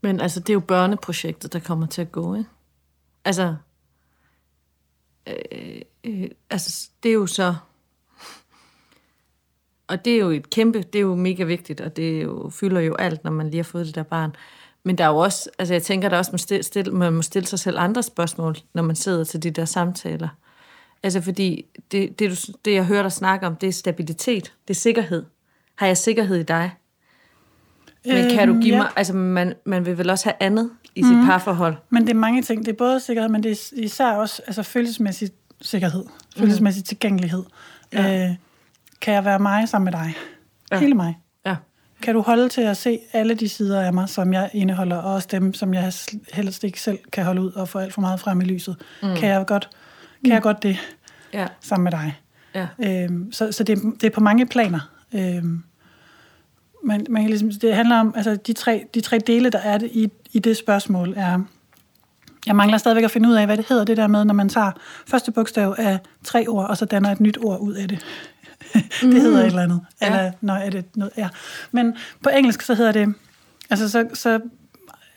Men 0.02 0.20
altså, 0.20 0.40
det 0.40 0.50
er 0.50 0.54
jo 0.54 0.60
børneprojektet, 0.60 1.54
der 1.54 1.60
kommer 1.60 1.86
til 1.86 2.02
at 2.02 2.12
gå, 2.12 2.36
ikke? 2.36 2.50
Altså, 3.26 3.56
øh, 5.28 5.82
øh, 6.04 6.30
altså, 6.50 6.90
det 7.04 7.10
er 7.10 7.14
jo 7.14 7.28
så... 7.28 7.56
Og 9.88 10.06
det 10.06 10.14
er 10.14 10.20
jo 10.20 10.30
et 10.30 10.50
kæmpe, 10.50 10.82
det 10.82 10.96
er 10.96 11.04
jo 11.04 11.16
mega 11.16 11.44
vigtigt, 11.44 11.82
og 11.82 11.96
det 11.96 12.24
jo, 12.24 12.50
fylder 12.50 12.82
jo 12.82 12.96
alt, 12.96 13.24
når 13.24 13.32
man 13.32 13.50
lige 13.50 13.58
har 13.58 13.64
fået 13.64 13.86
det 13.86 13.96
der 13.96 14.04
barn. 14.04 14.36
Men 14.84 14.98
der 14.98 15.04
er 15.04 15.08
jo 15.08 15.18
også, 15.18 15.50
altså 15.60 15.74
jeg 15.74 15.84
tænker, 15.84 16.10
der 16.10 16.18
også 16.18 16.32
man, 16.32 16.40
stille, 16.40 16.64
stille, 16.64 16.92
man 16.92 17.14
må 17.14 17.22
stille 17.22 17.48
sig 17.48 17.60
selv 17.60 17.78
andre 17.80 18.04
spørgsmål, 18.04 18.56
når 18.74 18.84
man 18.84 18.96
sidder 18.96 19.24
til 19.24 19.44
de 19.44 19.52
der 19.52 19.66
samtaler. 19.66 20.28
Altså 21.04 21.22
fordi 21.22 21.66
det, 21.92 22.20
det, 22.20 22.32
du, 22.32 22.54
det 22.66 22.74
jeg 22.74 22.86
hører 22.86 23.02
dig 23.02 23.12
snakke 23.12 23.48
om, 23.48 23.56
det 23.56 23.70
er 23.70 23.74
stabilitet, 23.74 24.54
det 24.68 24.74
er 24.74 24.80
sikkerhed. 24.80 25.26
Har 25.76 25.88
jeg 25.88 25.98
sikkerhed 25.98 26.38
i 26.38 26.44
dig? 26.44 26.72
Men 28.08 28.30
kan 28.30 28.48
du 28.48 28.54
give 28.54 28.66
øhm, 28.66 28.66
ja. 28.66 28.78
mig, 28.78 28.92
altså 28.96 29.14
man, 29.14 29.54
man 29.66 29.86
vil 29.86 29.98
vel 29.98 30.10
også 30.10 30.26
have 30.26 30.36
andet 30.40 30.70
i 30.96 31.04
sit 31.04 31.18
mm. 31.18 31.26
parforhold? 31.26 31.76
Men 31.90 32.04
det 32.04 32.10
er 32.10 32.20
mange 32.20 32.42
ting. 32.42 32.66
Det 32.66 32.72
er 32.72 32.78
både 32.78 33.00
sikkerhed, 33.00 33.30
men 33.30 33.44
det 33.44 33.52
er 33.52 33.74
især 33.74 34.12
også 34.12 34.42
altså 34.48 34.64
følelsesmæssig 34.64 35.30
sikkerhed, 35.62 36.06
følelsesmæssig 36.38 36.82
mm. 36.82 36.86
tilgængelighed. 36.86 37.44
Ja. 37.94 38.30
Øh, 38.30 38.36
kan 39.02 39.14
jeg 39.14 39.26
være 39.26 39.40
mig 39.40 39.70
sammen 39.70 39.86
med 39.86 39.92
dig? 39.92 40.14
Ja. 40.72 40.80
Hele 40.80 40.94
mig. 40.94 41.16
Kan 42.02 42.14
du 42.14 42.22
holde 42.22 42.50
til 42.50 42.62
at 42.62 42.78
se 42.78 43.00
alle 43.14 43.34
de 43.34 43.50
sider 43.50 43.82
af 43.82 43.94
mig, 43.94 44.10
som 44.10 44.34
jeg 44.34 44.50
indeholder, 44.54 44.96
og 44.96 45.14
også 45.14 45.28
dem, 45.32 45.54
som 45.54 45.74
jeg 45.74 45.94
helst 46.34 46.64
ikke 46.64 46.82
selv 46.82 47.00
kan 47.12 47.26
holde 47.26 47.42
ud 47.42 47.52
og 47.52 47.70
få 47.70 47.80
alt 47.80 47.94
for 47.94 48.02
meget 48.02 48.20
frem 48.20 48.42
i 48.42 48.44
lyset? 48.44 48.76
Mm. 49.04 49.16
Kan 49.16 49.30
jeg 49.30 49.46
godt, 49.46 49.70
kan 50.24 50.30
mm. 50.30 50.32
jeg 50.32 50.42
godt 50.42 50.64
det 50.64 50.78
ja. 51.34 51.48
sammen 51.62 51.84
med 51.84 51.92
dig? 51.92 52.20
Ja. 52.56 52.68
Øhm, 53.04 53.32
så 53.32 53.52
så 53.52 53.64
det, 53.64 53.78
det 54.02 54.04
er 54.04 54.12
på 54.12 54.20
mange 54.20 54.46
planer. 54.46 54.80
Øhm, 55.14 55.64
men 56.86 57.06
man 57.10 57.22
kan 57.22 57.30
ligesom, 57.30 57.52
det 57.52 57.76
handler 57.76 58.00
om, 58.00 58.14
altså 58.16 58.36
de 58.36 58.54
tre, 58.54 58.86
de 58.94 59.02
tre 59.02 59.20
dele, 59.20 59.50
der 59.50 59.60
er 59.60 59.78
det 59.78 59.90
i, 59.94 60.10
i 60.34 60.40
det 60.40 60.58
spørgsmål, 60.58 61.14
er, 61.18 61.40
jeg 62.46 62.56
mangler 62.56 62.78
stadigvæk 62.78 63.04
at 63.04 63.12
finde 63.12 63.30
ud 63.30 63.34
af, 63.34 63.46
hvad 63.46 63.58
det 63.58 63.66
hedder, 63.70 63.84
det 63.84 63.98
der 63.98 64.08
med, 64.08 64.26
når 64.26 64.34
man 64.34 64.50
tager 64.50 64.72
første 65.08 65.32
bogstav 65.32 65.76
af 65.78 66.00
tre 66.24 66.48
ord, 66.48 66.70
og 66.70 66.78
så 66.78 66.86
danner 66.86 67.12
et 67.12 67.20
nyt 67.20 67.38
ord 67.42 67.60
ud 67.60 67.74
af 67.74 67.88
det. 67.88 68.06
det 68.74 68.84
mm. 69.04 69.12
hedder 69.12 69.40
et 69.40 69.46
eller 69.46 69.62
andet. 69.62 69.82
Ja. 70.02 70.06
Eller, 70.06 70.32
nå, 70.42 70.54
er 70.54 70.70
det 70.70 70.86
noget, 70.96 71.14
ja. 71.18 71.30
Men 71.72 71.96
på 72.24 72.30
engelsk, 72.30 72.62
så 72.62 72.74
hedder 72.74 72.92
det, 72.92 73.14
altså 73.70 73.90
så, 73.90 74.08
så 74.14 74.40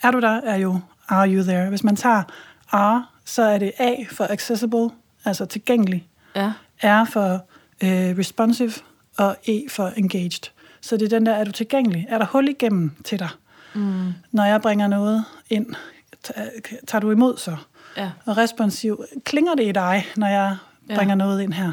er 0.02 0.10
du 0.10 0.20
der, 0.20 0.40
er 0.40 0.56
jo 0.56 0.80
are 1.08 1.28
you 1.28 1.42
there. 1.42 1.68
Hvis 1.68 1.84
man 1.84 1.96
tager 1.96 2.22
are, 2.70 3.06
så 3.24 3.42
er 3.42 3.58
det 3.58 3.72
A 3.78 3.94
for 4.10 4.26
accessible, 4.30 4.90
altså 5.24 5.44
tilgængelig. 5.44 6.08
Ja. 6.36 6.52
R 6.82 7.04
for 7.04 7.34
uh, 7.82 8.18
responsive, 8.18 8.72
og 9.18 9.36
E 9.48 9.62
for 9.68 9.92
engaged. 9.96 10.50
Så 10.80 10.96
det 10.96 11.04
er 11.12 11.18
den 11.18 11.26
der, 11.26 11.32
er 11.32 11.44
du 11.44 11.52
tilgængelig? 11.52 12.06
Er 12.08 12.18
der 12.18 12.26
hul 12.26 12.48
igennem 12.48 12.92
til 13.04 13.18
dig? 13.18 13.28
Mm. 13.74 14.12
Når 14.32 14.44
jeg 14.44 14.60
bringer 14.60 14.86
noget 14.86 15.24
ind, 15.50 15.66
tager 16.86 17.00
du 17.00 17.10
imod 17.10 17.36
så? 17.36 17.56
Ja. 17.96 18.10
Og 18.26 18.36
responsiv, 18.36 19.04
klinger 19.24 19.54
det 19.54 19.68
i 19.68 19.72
dig, 19.72 20.06
når 20.16 20.26
jeg 20.26 20.56
bringer 20.94 21.14
ja. 21.14 21.18
noget 21.18 21.42
ind 21.42 21.52
her? 21.52 21.72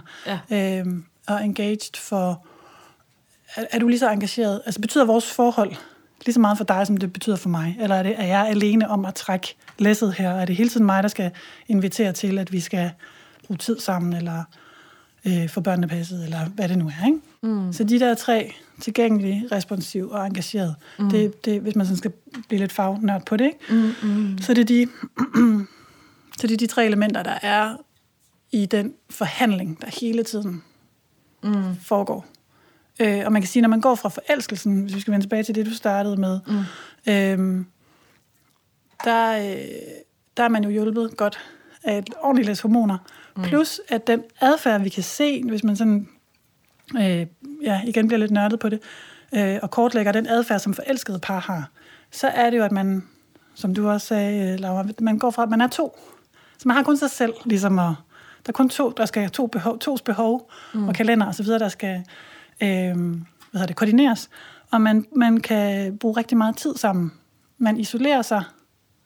Ja. 0.49 0.79
Øhm, 0.79 1.05
og 1.27 1.45
engaged 1.45 1.97
for... 1.97 2.45
Er, 3.55 3.65
er 3.71 3.79
du 3.79 3.87
lige 3.87 3.99
så 3.99 4.11
engageret? 4.11 4.61
Altså 4.65 4.81
betyder 4.81 5.05
vores 5.05 5.31
forhold 5.31 5.75
lige 6.25 6.33
så 6.33 6.39
meget 6.39 6.57
for 6.57 6.65
dig, 6.65 6.87
som 6.87 6.97
det 6.97 7.13
betyder 7.13 7.35
for 7.35 7.49
mig? 7.49 7.77
Eller 7.79 7.95
er, 7.95 8.03
det, 8.03 8.15
er 8.17 8.25
jeg 8.25 8.47
alene 8.47 8.89
om 8.89 9.05
at 9.05 9.15
trække 9.15 9.55
læsset 9.77 10.13
her? 10.13 10.31
Er 10.31 10.45
det 10.45 10.55
hele 10.55 10.69
tiden 10.69 10.85
mig, 10.85 11.03
der 11.03 11.09
skal 11.09 11.31
invitere 11.67 12.13
til, 12.13 12.39
at 12.39 12.51
vi 12.51 12.59
skal 12.59 12.91
bruge 13.47 13.57
tid 13.57 13.79
sammen, 13.79 14.13
eller 14.13 14.43
øh, 15.25 15.49
få 15.49 15.61
børnene 15.61 15.87
passet, 15.87 16.23
eller 16.23 16.45
hvad 16.45 16.69
det 16.69 16.77
nu 16.77 16.87
er, 16.87 17.05
ikke? 17.05 17.19
Mm. 17.41 17.73
Så 17.73 17.83
de 17.83 17.99
der 17.99 18.13
tre, 18.13 18.53
tilgængelige, 18.81 19.47
responsiv 19.51 20.09
og 20.09 20.25
engageret, 20.25 20.75
mm. 20.99 21.09
det, 21.09 21.45
det, 21.45 21.61
hvis 21.61 21.75
man 21.75 21.85
sådan 21.85 21.97
skal 21.97 22.13
blive 22.47 22.59
lidt 22.59 22.71
fagnørd 22.71 23.25
på 23.25 23.37
det, 23.37 23.45
ikke? 23.45 23.59
Mm, 23.69 24.09
mm. 24.09 24.37
Så, 24.41 24.53
det 24.53 24.61
er 24.61 24.65
de, 24.65 24.87
så 26.39 26.47
det 26.47 26.51
er 26.51 26.57
de 26.57 26.67
tre 26.67 26.85
elementer, 26.85 27.23
der 27.23 27.39
er 27.41 27.75
i 28.51 28.65
den 28.65 28.93
forhandling, 29.09 29.81
der 29.81 29.87
hele 30.01 30.23
tiden 30.23 30.63
mm. 31.43 31.75
foregår. 31.81 32.25
Øh, 32.99 33.21
og 33.25 33.31
man 33.31 33.41
kan 33.41 33.49
sige, 33.49 33.61
når 33.61 33.69
man 33.69 33.81
går 33.81 33.95
fra 33.95 34.09
forelskelsen, 34.09 34.81
hvis 34.81 34.95
vi 34.95 34.99
skal 34.99 35.11
vende 35.11 35.25
tilbage 35.25 35.43
til 35.43 35.55
det, 35.55 35.65
du 35.65 35.73
startede 35.73 36.17
med, 36.17 36.39
mm. 36.47 36.59
øh, 37.11 37.65
der, 39.03 39.37
øh, 39.37 39.65
der 40.37 40.43
er 40.43 40.49
man 40.49 40.63
jo 40.63 40.69
hjulpet 40.69 41.17
godt 41.17 41.39
af 41.83 41.97
et 41.97 42.09
ordentligt 42.21 42.47
læs 42.47 42.61
hormoner. 42.61 42.97
Mm. 43.37 43.43
Plus, 43.43 43.81
at 43.89 44.07
den 44.07 44.23
adfærd, 44.41 44.81
vi 44.81 44.89
kan 44.89 45.03
se, 45.03 45.43
hvis 45.43 45.63
man 45.63 45.75
sådan, 45.75 46.09
øh, 46.97 47.25
ja, 47.63 47.81
igen 47.85 48.07
bliver 48.07 48.19
lidt 48.19 48.31
nørdet 48.31 48.59
på 48.59 48.69
det, 48.69 48.79
øh, 49.35 49.59
og 49.61 49.71
kortlægger 49.71 50.11
den 50.11 50.27
adfærd, 50.27 50.59
som 50.59 50.73
forelskede 50.73 51.19
par 51.19 51.39
har, 51.39 51.69
så 52.11 52.27
er 52.27 52.49
det 52.49 52.57
jo, 52.57 52.63
at 52.63 52.71
man, 52.71 53.03
som 53.55 53.75
du 53.75 53.89
også 53.89 54.07
sagde, 54.07 54.57
Laura, 54.57 54.85
man 54.99 55.19
går 55.19 55.31
fra, 55.31 55.43
at 55.43 55.49
man 55.49 55.61
er 55.61 55.67
to. 55.67 55.99
Så 56.57 56.67
man 56.67 56.77
har 56.77 56.83
kun 56.83 56.97
sig 56.97 57.11
selv, 57.11 57.33
ligesom 57.45 57.79
at, 57.79 57.93
der 58.45 58.49
er 58.49 58.51
kun 58.51 58.69
to, 58.69 58.93
der 58.97 59.05
skal 59.05 59.29
to 59.29 59.47
behov, 59.47 59.79
tos 59.79 60.01
behov 60.01 60.51
mm. 60.73 60.87
og 60.87 60.93
kalender 60.93 61.27
osv., 61.27 61.45
der 61.45 61.69
skal 61.69 62.03
øh, 62.61 62.95
hvad 63.55 63.59
hedder 63.59 63.65
det, 63.67 63.75
koordineres. 63.75 64.29
Og 64.71 64.81
man, 64.81 65.05
man 65.15 65.39
kan 65.39 65.97
bruge 65.97 66.17
rigtig 66.17 66.37
meget 66.37 66.57
tid 66.57 66.75
sammen. 66.75 67.11
Man 67.57 67.77
isolerer 67.77 68.21
sig 68.21 68.43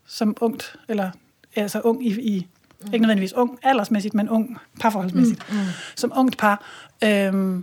som 0.07 0.37
ungt, 0.41 0.75
eller 0.87 1.11
altså 1.55 1.81
ung 1.81 2.07
i, 2.07 2.09
i 2.09 2.47
mm. 2.81 2.93
ikke 2.93 3.01
nødvendigvis 3.01 3.33
ung 3.33 3.59
aldersmæssigt, 3.63 4.13
men 4.13 4.29
ung 4.29 4.57
parforholdsmæssigt. 4.81 5.51
Mm. 5.51 5.57
Mm. 5.57 5.63
Som 5.95 6.11
ungt 6.15 6.37
par 6.37 6.63
øh, 7.03 7.59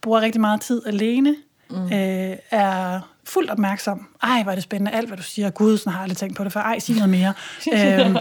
bruger 0.00 0.20
rigtig 0.20 0.40
meget 0.40 0.60
tid 0.60 0.82
alene, 0.86 1.36
mm. 1.70 1.84
øh, 1.84 2.36
er 2.50 3.00
fuldt 3.24 3.50
opmærksom. 3.50 4.06
Ej, 4.22 4.42
hvor 4.42 4.50
er 4.50 4.54
det 4.54 4.64
spændende, 4.64 4.92
alt 4.92 5.08
hvad 5.08 5.16
du 5.16 5.22
siger. 5.22 5.50
Gud, 5.50 5.78
sådan 5.78 5.92
har 5.92 5.98
jeg 5.98 6.02
aldrig 6.02 6.16
tænkt 6.16 6.36
på 6.36 6.44
det 6.44 6.52
før. 6.52 6.60
Ej, 6.60 6.78
sig 6.78 6.94
noget 6.94 7.10
mere. 7.10 7.32
øhm, 7.76 8.16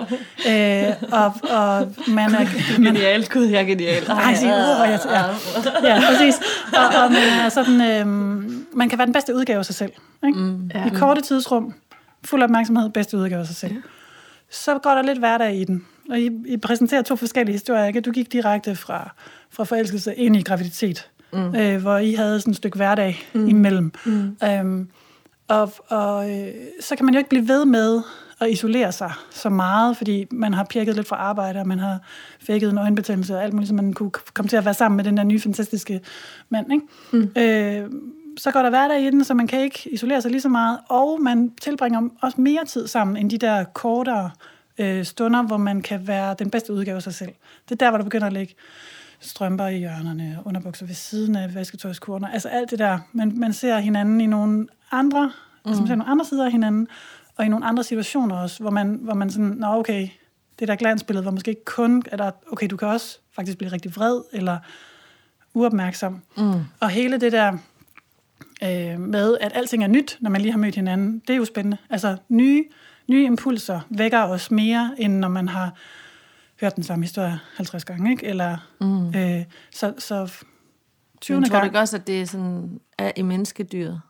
øh, 0.50 0.94
og, 1.12 1.34
og 1.50 1.94
man 2.08 2.36
er... 2.36 2.80
Man, 2.80 2.94
genial, 2.94 3.28
Gud, 3.28 3.46
jeg 3.46 3.62
er 3.62 3.66
genial. 3.66 4.04
Ej, 4.04 4.36
sig 4.36 4.48
ud, 4.48 4.80
og 4.82 4.90
jeg, 4.90 5.00
ja, 5.06 5.96
ja, 5.96 6.02
præcis. 6.10 6.36
Og, 6.74 7.04
og 7.04 7.12
man 7.12 7.46
er 7.46 7.50
sådan, 7.50 7.82
øhm, 7.82 8.66
man 8.74 8.90
kan 8.90 8.98
være 8.98 9.06
den 9.06 9.14
bedste 9.14 9.36
udgave 9.36 9.60
af 9.60 9.66
sig 9.66 9.76
selv. 9.76 9.92
Ikke? 10.28 10.40
Mm, 10.40 10.72
ja. 10.76 10.86
I 10.86 10.90
korte 10.90 11.22
tidsrum, 11.22 11.74
fuld 12.26 12.44
opmærksomhed, 12.44 12.90
bedste 12.90 13.18
udgave 13.18 13.42
af 13.42 13.48
sig 13.48 13.56
selv. 13.56 13.74
Ja. 13.74 13.80
Så 14.52 14.78
går 14.78 14.92
der 14.92 15.02
lidt 15.02 15.20
hverdag 15.20 15.56
i 15.56 15.64
den. 15.64 15.86
Og 16.10 16.20
I, 16.20 16.30
I 16.46 16.58
præsenterer 16.58 17.02
to 17.02 17.16
forskellige 17.16 17.54
historier. 17.54 17.86
Ikke? 17.86 18.02
Du 18.02 18.12
gik 18.12 18.34
direkte 18.34 18.76
fra, 18.76 19.16
fra 19.50 19.64
forelskelse 19.64 20.16
ind 20.16 20.36
i 20.36 20.42
graviditet 20.42 21.10
mm. 21.34 21.56
øh, 21.56 21.82
hvor 21.82 21.98
I 21.98 22.14
havde 22.14 22.40
sådan 22.40 22.52
et 22.52 22.58
stykke 22.58 22.76
hverdag 22.76 23.18
mm. 23.34 23.48
imellem. 23.48 23.92
Mm. 24.06 24.38
Øhm, 24.44 24.88
og 25.48 25.74
og 25.88 26.32
øh, 26.32 26.48
så 26.80 26.96
kan 26.96 27.06
man 27.06 27.14
jo 27.14 27.18
ikke 27.18 27.30
blive 27.30 27.48
ved 27.48 27.66
med 27.66 28.02
at 28.42 28.52
isolere 28.52 28.92
sig 28.92 29.12
så 29.30 29.50
meget, 29.50 29.98
fordi 29.98 30.28
man 30.32 30.54
har 30.54 30.64
pirket 30.64 30.96
lidt 30.96 31.08
fra 31.08 31.16
arbejde, 31.16 31.60
og 31.60 31.68
man 31.68 31.80
har 31.80 32.00
fækket 32.40 32.70
en 32.70 32.78
øjenbetændelse 32.78 33.36
og 33.36 33.44
alt 33.44 33.54
muligt, 33.54 33.68
så 33.68 33.76
man 33.76 33.94
kunne 33.94 34.12
komme 34.34 34.50
til 34.50 34.58
at 34.58 34.66
være 34.66 34.74
sammen 34.74 34.96
med 34.96 35.04
den 35.04 35.18
der 35.18 35.24
nye, 35.24 35.40
fantastiske 35.40 36.02
mand. 36.50 36.74
Ikke? 36.74 36.86
Mm. 37.12 37.42
Øh, 37.42 37.90
så 38.40 38.52
går 38.52 38.62
der 38.62 38.70
hverdag 38.70 39.02
i 39.02 39.10
den, 39.10 39.24
så 39.24 39.34
man 39.34 39.48
kan 39.48 39.62
ikke 39.62 39.90
isolere 39.92 40.22
sig 40.22 40.32
lige 40.32 40.42
så 40.42 40.50
meget, 40.50 40.80
og 40.90 41.22
man 41.22 41.52
tilbringer 41.62 42.10
også 42.22 42.42
mere 42.42 42.66
tid 42.66 42.88
sammen, 42.88 43.18
end 43.18 43.30
de 43.30 43.38
der 43.38 43.64
kortere 43.64 44.32
øh, 44.78 45.06
stunder, 45.06 45.44
hvor 45.44 45.58
man 45.58 45.82
kan 45.82 46.08
være 46.08 46.36
den 46.40 46.50
bedste 46.50 46.74
udgave 46.74 46.96
af 46.96 47.04
sig 47.04 47.14
selv. 47.14 47.32
Det 47.70 47.72
er 47.72 47.86
der, 47.86 47.90
hvor 47.90 47.98
du 47.98 48.04
begynder 48.04 48.28
at 48.28 48.34
lægge 48.34 48.56
strømper 49.20 49.68
i 49.68 49.78
hjørnerne, 49.78 50.38
underbukser 50.46 50.86
ved 50.86 50.96
siden 50.96 51.36
af 51.36 51.56
vasketøjskurner. 51.56 52.28
Altså 52.28 52.50
alt 52.50 52.72
det 52.72 52.80
der. 52.80 53.00
Man, 53.14 53.34
man 53.36 53.54
ser 53.54 53.80
hinanden 53.80 54.22
i 54.22 54.26
nogle 54.26 54.68
andre, 54.92 55.26
mm. 55.26 55.70
altså 55.70 55.82
man 55.82 55.88
ser 55.88 55.96
nogle 55.96 56.12
andre 56.12 56.26
sider 56.26 56.46
af 56.46 56.52
hinanden, 56.52 56.88
og 57.38 57.46
i 57.46 57.48
nogle 57.48 57.66
andre 57.66 57.84
situationer 57.84 58.36
også, 58.36 58.60
hvor 58.64 58.72
man, 58.72 59.00
hvor 59.02 59.14
man 59.14 59.32
sådan, 59.32 59.48
nå 59.48 59.68
okay, 59.68 60.08
det 60.60 60.68
der 60.68 60.76
glansbillede, 60.76 61.22
hvor 61.22 61.32
måske 61.32 61.50
ikke 61.50 61.66
kun 61.66 62.04
er 62.12 62.18
der, 62.18 62.32
okay, 62.52 62.68
du 62.68 62.78
kan 62.78 62.88
også 62.88 63.20
faktisk 63.36 63.58
blive 63.58 63.72
rigtig 63.72 63.96
vred, 63.96 64.22
eller 64.32 64.58
uopmærksom. 65.54 66.22
Mm. 66.38 66.54
Og 66.80 66.90
hele 66.90 67.20
det 67.20 67.32
der 67.32 67.58
øh, 68.64 69.00
med, 69.00 69.38
at 69.42 69.52
alting 69.56 69.84
er 69.84 69.88
nyt, 69.88 70.18
når 70.20 70.30
man 70.30 70.42
lige 70.42 70.52
har 70.52 70.60
mødt 70.60 70.76
hinanden, 70.76 71.20
det 71.20 71.34
er 71.34 71.38
jo 71.38 71.46
spændende. 71.46 71.78
Altså 71.90 72.18
nye, 72.30 72.66
nye 73.08 73.26
impulser 73.26 73.80
vækker 73.90 74.20
os 74.20 74.52
mere, 74.52 74.96
end 74.98 75.14
når 75.14 75.30
man 75.30 75.48
har 75.48 75.76
hørt 76.62 76.76
den 76.76 76.84
samme 76.84 77.06
historie 77.06 77.40
50 77.56 77.86
gange, 77.86 78.12
ikke? 78.12 78.26
Eller, 78.26 78.58
mm. 78.82 79.08
øh, 79.16 79.44
så, 79.72 79.94
så 79.98 80.34
20. 81.22 81.40
Men 81.40 81.50
tror 81.50 81.60
du 81.60 81.66
ikke 81.66 81.80
også, 81.80 81.98
at 81.98 82.08
det 82.08 82.22
er 82.22 82.26
sådan, 82.26 82.80
er 82.98 83.12
i 83.16 83.22
menneskedyret? 83.22 84.02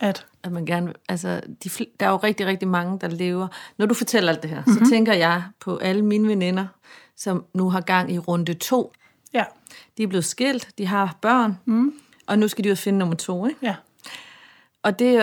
At? 0.00 0.26
At 0.42 0.52
man 0.52 0.66
gerne, 0.66 0.92
altså, 1.08 1.40
de, 1.64 1.70
der 2.00 2.06
er 2.06 2.10
jo 2.10 2.16
rigtig, 2.16 2.46
rigtig 2.46 2.68
mange, 2.68 2.98
der 2.98 3.08
lever. 3.08 3.48
Når 3.78 3.86
du 3.86 3.94
fortæller 3.94 4.32
alt 4.32 4.42
det 4.42 4.50
her, 4.50 4.62
mm-hmm. 4.66 4.84
så 4.84 4.90
tænker 4.90 5.12
jeg 5.12 5.42
på 5.60 5.76
alle 5.76 6.02
mine 6.02 6.28
veninder, 6.28 6.66
som 7.16 7.44
nu 7.54 7.70
har 7.70 7.80
gang 7.80 8.12
i 8.12 8.18
runde 8.18 8.54
to. 8.54 8.92
Ja. 9.34 9.44
De 9.98 10.02
er 10.02 10.06
blevet 10.06 10.24
skilt, 10.24 10.68
de 10.78 10.86
har 10.86 11.18
børn, 11.22 11.58
mm. 11.64 11.92
og 12.26 12.38
nu 12.38 12.48
skal 12.48 12.64
de 12.64 12.68
jo 12.68 12.74
finde 12.74 12.98
nummer 12.98 13.16
to, 13.16 13.46
ikke? 13.46 13.58
Ja. 13.62 13.74
Og 14.84 14.98
det, 14.98 15.22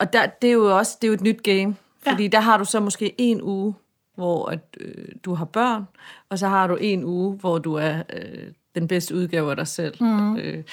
og 0.00 0.12
der, 0.12 0.26
det 0.26 0.48
er 0.48 0.52
jo 0.52 0.78
også 0.78 0.98
det 1.00 1.06
er 1.06 1.08
jo 1.08 1.14
et 1.14 1.20
nyt 1.20 1.42
game, 1.42 1.76
fordi 2.08 2.22
ja. 2.22 2.28
der 2.28 2.40
har 2.40 2.58
du 2.58 2.64
så 2.64 2.80
måske 2.80 3.14
en 3.18 3.42
uge, 3.42 3.74
hvor 4.14 4.46
at, 4.46 4.60
øh, 4.80 5.08
du 5.24 5.34
har 5.34 5.44
børn, 5.44 5.84
og 6.28 6.38
så 6.38 6.48
har 6.48 6.66
du 6.66 6.76
en 6.76 7.04
uge, 7.04 7.36
hvor 7.36 7.58
du 7.58 7.74
er 7.74 8.02
øh, 8.12 8.52
den 8.74 8.88
bedste 8.88 9.14
udgave 9.14 9.50
af 9.50 9.56
dig 9.56 9.66
selv. 9.66 9.94
Mm. 10.00 10.36
Øh, 10.36 10.64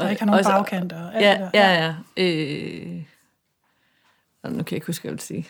og, 0.00 0.10
ikke 0.10 0.22
har 0.22 0.26
nogen 0.26 0.44
bagkanter. 0.44 1.06
Og 1.06 1.20
ja, 1.20 1.48
ja, 1.54 1.84
ja. 1.84 1.94
Øh, 2.16 3.02
nu 4.44 4.50
kan 4.50 4.58
jeg 4.58 4.72
ikke 4.72 4.86
huske, 4.86 5.02
hvad 5.02 5.10
jeg 5.10 5.12
vil 5.12 5.20
sige. 5.20 5.48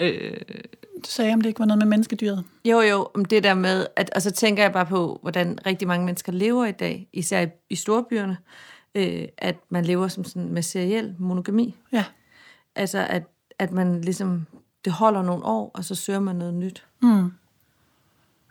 øh, 0.00 0.40
du 1.04 1.10
sagde, 1.10 1.32
om 1.32 1.40
det 1.40 1.48
ikke 1.48 1.60
var 1.60 1.66
noget 1.66 1.78
med 1.78 1.86
menneskedyret. 1.86 2.44
Jo, 2.64 2.80
jo, 2.80 3.08
om 3.14 3.24
det 3.24 3.44
der 3.44 3.54
med, 3.54 3.86
at, 3.96 4.10
og 4.10 4.22
så 4.22 4.30
tænker 4.30 4.62
jeg 4.62 4.72
bare 4.72 4.86
på, 4.86 5.18
hvordan 5.22 5.58
rigtig 5.66 5.88
mange 5.88 6.06
mennesker 6.06 6.32
lever 6.32 6.64
i 6.64 6.72
dag, 6.72 7.08
især 7.12 7.40
i, 7.40 7.48
i 7.70 7.76
storbyerne, 7.76 8.36
øh, 8.94 9.28
at 9.38 9.56
man 9.68 9.84
lever 9.84 10.08
som 10.08 10.24
sådan 10.24 10.48
med 10.48 10.62
seriel 10.62 11.14
monogami. 11.18 11.76
Ja. 11.92 12.04
Altså, 12.74 13.06
at, 13.10 13.22
at 13.58 13.72
man 13.72 14.00
ligesom 14.00 14.46
det 14.84 14.92
holder 14.92 15.22
nogle 15.22 15.44
år, 15.44 15.70
og 15.74 15.84
så 15.84 15.94
søger 15.94 16.20
man 16.20 16.36
noget 16.36 16.54
nyt. 16.54 16.84
Mm. 17.02 17.32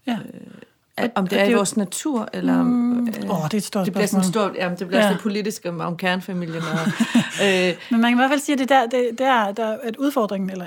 Ja. 0.07 0.17
Øh, 0.33 1.09
om 1.15 1.27
det 1.27 1.41
er 1.41 1.45
i 1.45 1.53
vores 1.53 1.77
natur, 1.77 2.29
eller... 2.33 2.63
Mm. 2.63 3.07
Øh, 3.07 3.13
oh, 3.29 3.43
det 3.43 3.53
er 3.53 3.57
et 3.57 3.63
stort 3.63 3.85
det 3.85 3.93
bliver 3.93 4.05
sådan 4.05 4.25
stort, 4.25 4.55
jamen, 4.55 4.79
det 4.79 4.87
bliver 4.87 5.03
ja. 5.03 5.11
lidt 5.11 5.21
politisk 5.21 5.65
om, 5.65 5.79
om 5.79 5.97
kernfamilien. 5.97 6.63
Og, 6.63 6.87
øh, 7.45 7.73
Men 7.91 8.01
man 8.01 8.11
kan 8.11 8.11
i 8.11 8.15
hvert 8.15 8.29
fald 8.29 8.39
sige, 8.39 8.53
at 8.53 8.59
det, 8.59 8.69
der, 8.69 8.85
det, 8.85 9.09
det 9.17 9.25
er, 9.25 9.51
der, 9.51 9.77
at 9.83 9.95
udfordringen, 9.95 10.49
eller 10.49 10.65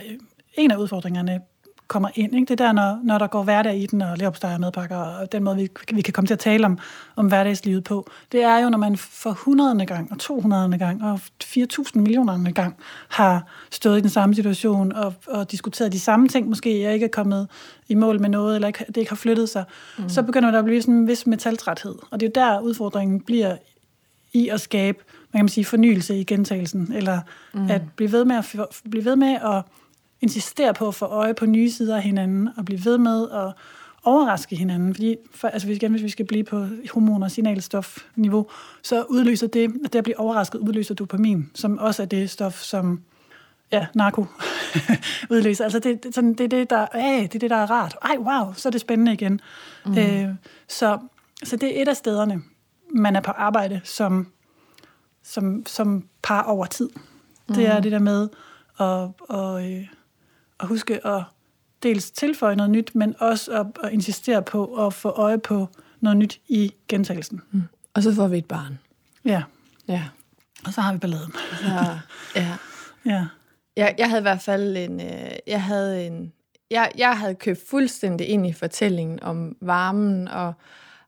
en 0.55 0.71
af 0.71 0.77
udfordringerne 0.77 1.41
kommer 1.89 2.09
ind. 2.15 2.35
Ikke? 2.35 2.47
Det 2.47 2.61
er 2.61 2.67
der, 2.67 2.73
når, 2.73 3.01
når 3.05 3.19
der 3.19 3.27
går 3.27 3.43
hverdag 3.43 3.77
i 3.79 3.87
den, 3.87 4.03
og 4.03 4.19
leverpostej 4.19 4.55
og 4.55 4.61
madpakker, 4.61 4.97
og 4.97 5.33
den 5.33 5.45
måde, 5.45 5.57
vi, 5.57 5.69
vi 5.93 6.03
kan 6.03 6.13
komme 6.13 6.27
til 6.27 6.35
at 6.35 6.39
tale 6.39 6.67
om, 6.67 6.79
om 7.17 7.29
hverdagslivet 7.29 7.85
på, 7.85 8.11
det 8.33 8.43
er 8.43 8.59
jo, 8.59 8.69
når 8.69 8.79
man 8.79 8.97
for 8.97 9.31
100. 9.31 9.87
gang, 9.87 10.13
og 10.13 10.19
200. 10.19 10.79
gang, 10.79 11.05
og 11.05 11.21
4.000 11.45 11.99
millioner 11.99 12.53
gang 12.53 12.77
har 13.09 13.47
stået 13.71 13.99
i 13.99 14.01
den 14.01 14.11
samme 14.11 14.35
situation, 14.35 14.93
og, 14.93 15.15
og 15.27 15.51
diskuteret 15.51 15.93
de 15.93 16.01
samme 16.01 16.29
ting, 16.29 16.49
måske 16.49 16.81
jeg 16.81 16.95
ikke 16.95 17.05
er 17.05 17.11
kommet 17.11 17.49
i 17.89 17.95
mål 17.95 18.21
med 18.21 18.29
noget, 18.29 18.55
eller 18.55 18.69
ikke, 18.69 18.85
det 18.89 18.97
ikke 18.97 19.11
har 19.11 19.17
flyttet 19.17 19.49
sig, 19.49 19.65
mm. 19.99 20.09
så 20.09 20.23
begynder 20.23 20.51
der 20.51 20.59
at 20.59 20.65
blive 20.65 20.83
sådan 20.83 20.95
en 20.95 21.09
vis 21.09 21.27
metaltræthed. 21.27 21.95
Og 22.11 22.21
det 22.21 22.27
er 22.27 22.41
jo 22.41 22.47
der, 22.47 22.61
udfordringen 22.61 23.21
bliver 23.21 23.57
i 24.33 24.49
at 24.49 24.61
skabe, 24.61 24.99
man 25.33 25.43
kan 25.43 25.49
sige, 25.49 25.65
fornyelse 25.65 26.19
i 26.19 26.25
gentagelsen, 26.25 26.93
eller 26.93 27.21
mm. 27.55 27.71
at 27.71 27.83
blive 27.97 28.13
ved 28.13 28.25
med 28.25 28.37
at, 28.37 28.57
blive 28.91 29.05
ved 29.05 29.17
med 29.17 29.39
at 29.45 29.63
insistere 30.21 30.75
på 30.75 30.89
at 30.89 30.95
få 30.95 31.05
øje 31.05 31.35
på 31.35 31.47
nye 31.47 31.71
sider 31.71 31.97
af 31.97 32.03
hinanden, 32.03 32.49
og 32.57 32.65
blive 32.65 32.85
ved 32.85 32.99
med 32.99 33.31
at 33.31 33.53
overraske 34.05 34.57
hinanden. 34.57 34.95
Fordi 34.95 35.17
for, 35.35 35.49
altså, 35.49 35.69
igen, 35.69 35.91
hvis 35.91 36.03
vi 36.03 36.09
skal 36.09 36.27
blive 36.27 36.45
på 36.45 36.67
hormoner- 36.95 37.27
og 37.27 37.31
signalstofniveau, 37.31 38.47
så 38.83 39.03
udløser 39.03 39.47
det, 39.47 39.73
at 39.85 39.93
det 39.93 39.99
at 39.99 40.05
blive 40.05 40.19
overrasket, 40.19 40.59
udløser 40.59 40.95
dopamin, 40.95 41.51
som 41.55 41.79
også 41.79 42.03
er 42.03 42.07
det 42.07 42.31
stof, 42.31 42.63
som 42.63 43.01
ja, 43.73 43.87
narko 43.95 44.27
udløser. 45.31 45.65
Altså 45.65 45.79
det, 45.79 46.05
det, 46.05 46.15
sådan, 46.15 46.35
det, 46.35 46.45
er 46.45 46.49
det, 46.49 46.71
der, 46.71 46.87
øh, 46.95 47.23
det 47.23 47.35
er 47.35 47.39
det, 47.39 47.51
der 47.51 47.57
er 47.57 47.71
rart. 47.71 47.97
Ej, 48.03 48.17
wow, 48.19 48.53
så 48.57 48.69
er 48.69 48.71
det 48.71 48.81
spændende 48.81 49.13
igen. 49.13 49.41
Mm. 49.87 49.99
Øh, 49.99 50.29
så, 50.69 50.99
så 51.45 51.57
det 51.57 51.79
er 51.79 51.83
et 51.83 51.89
af 51.89 51.97
stederne, 51.97 52.43
man 52.91 53.17
er 53.17 53.21
på 53.21 53.31
arbejde 53.31 53.81
som, 53.85 54.27
som, 55.23 55.67
som 55.67 56.09
par 56.23 56.43
over 56.43 56.67
tid. 56.67 56.91
Det 57.49 57.57
mm. 57.57 57.65
er 57.65 57.81
det 57.81 57.93
der 57.93 57.99
med 57.99 58.29
at, 58.81 59.09
og, 59.29 59.73
øh, 59.73 59.87
at 60.65 60.69
huske 60.69 61.07
at 61.07 61.23
dels 61.83 62.11
tilføje 62.11 62.57
noget 62.57 62.71
nyt, 62.71 62.95
men 62.95 63.15
også 63.19 63.61
at, 63.61 63.67
at 63.83 63.93
insistere 63.93 64.43
på 64.43 64.87
at 64.87 64.95
få 64.95 65.09
øje 65.09 65.39
på 65.39 65.69
noget 66.01 66.17
nyt 66.17 66.41
i 66.49 66.75
gentagelsen. 66.89 67.41
Mm. 67.51 67.63
Og 67.95 68.03
så 68.03 68.15
får 68.15 68.29
vi 68.29 68.39
et 68.39 68.47
barn. 68.47 68.79
Ja. 69.25 69.43
Ja. 69.89 70.03
Og 70.67 70.73
så 70.73 70.81
har 70.81 70.93
vi 70.93 70.99
balladen. 70.99 71.33
Ja. 71.63 71.99
ja. 72.37 72.57
ja. 73.13 73.27
Jeg, 73.77 73.95
jeg 73.99 74.09
havde 74.09 74.21
i 74.21 74.23
hvert 74.23 74.43
fald 74.43 74.77
en... 74.77 75.01
Øh, 75.01 75.31
jeg 75.47 75.63
havde 75.63 76.07
en... 76.07 76.33
Jeg, 76.71 76.93
jeg 76.99 77.19
havde 77.19 77.35
købt 77.35 77.61
fuldstændig 77.71 78.29
ind 78.29 78.47
i 78.47 78.53
fortællingen 78.53 79.23
om 79.23 79.57
varmen 79.61 80.29
og 80.29 80.53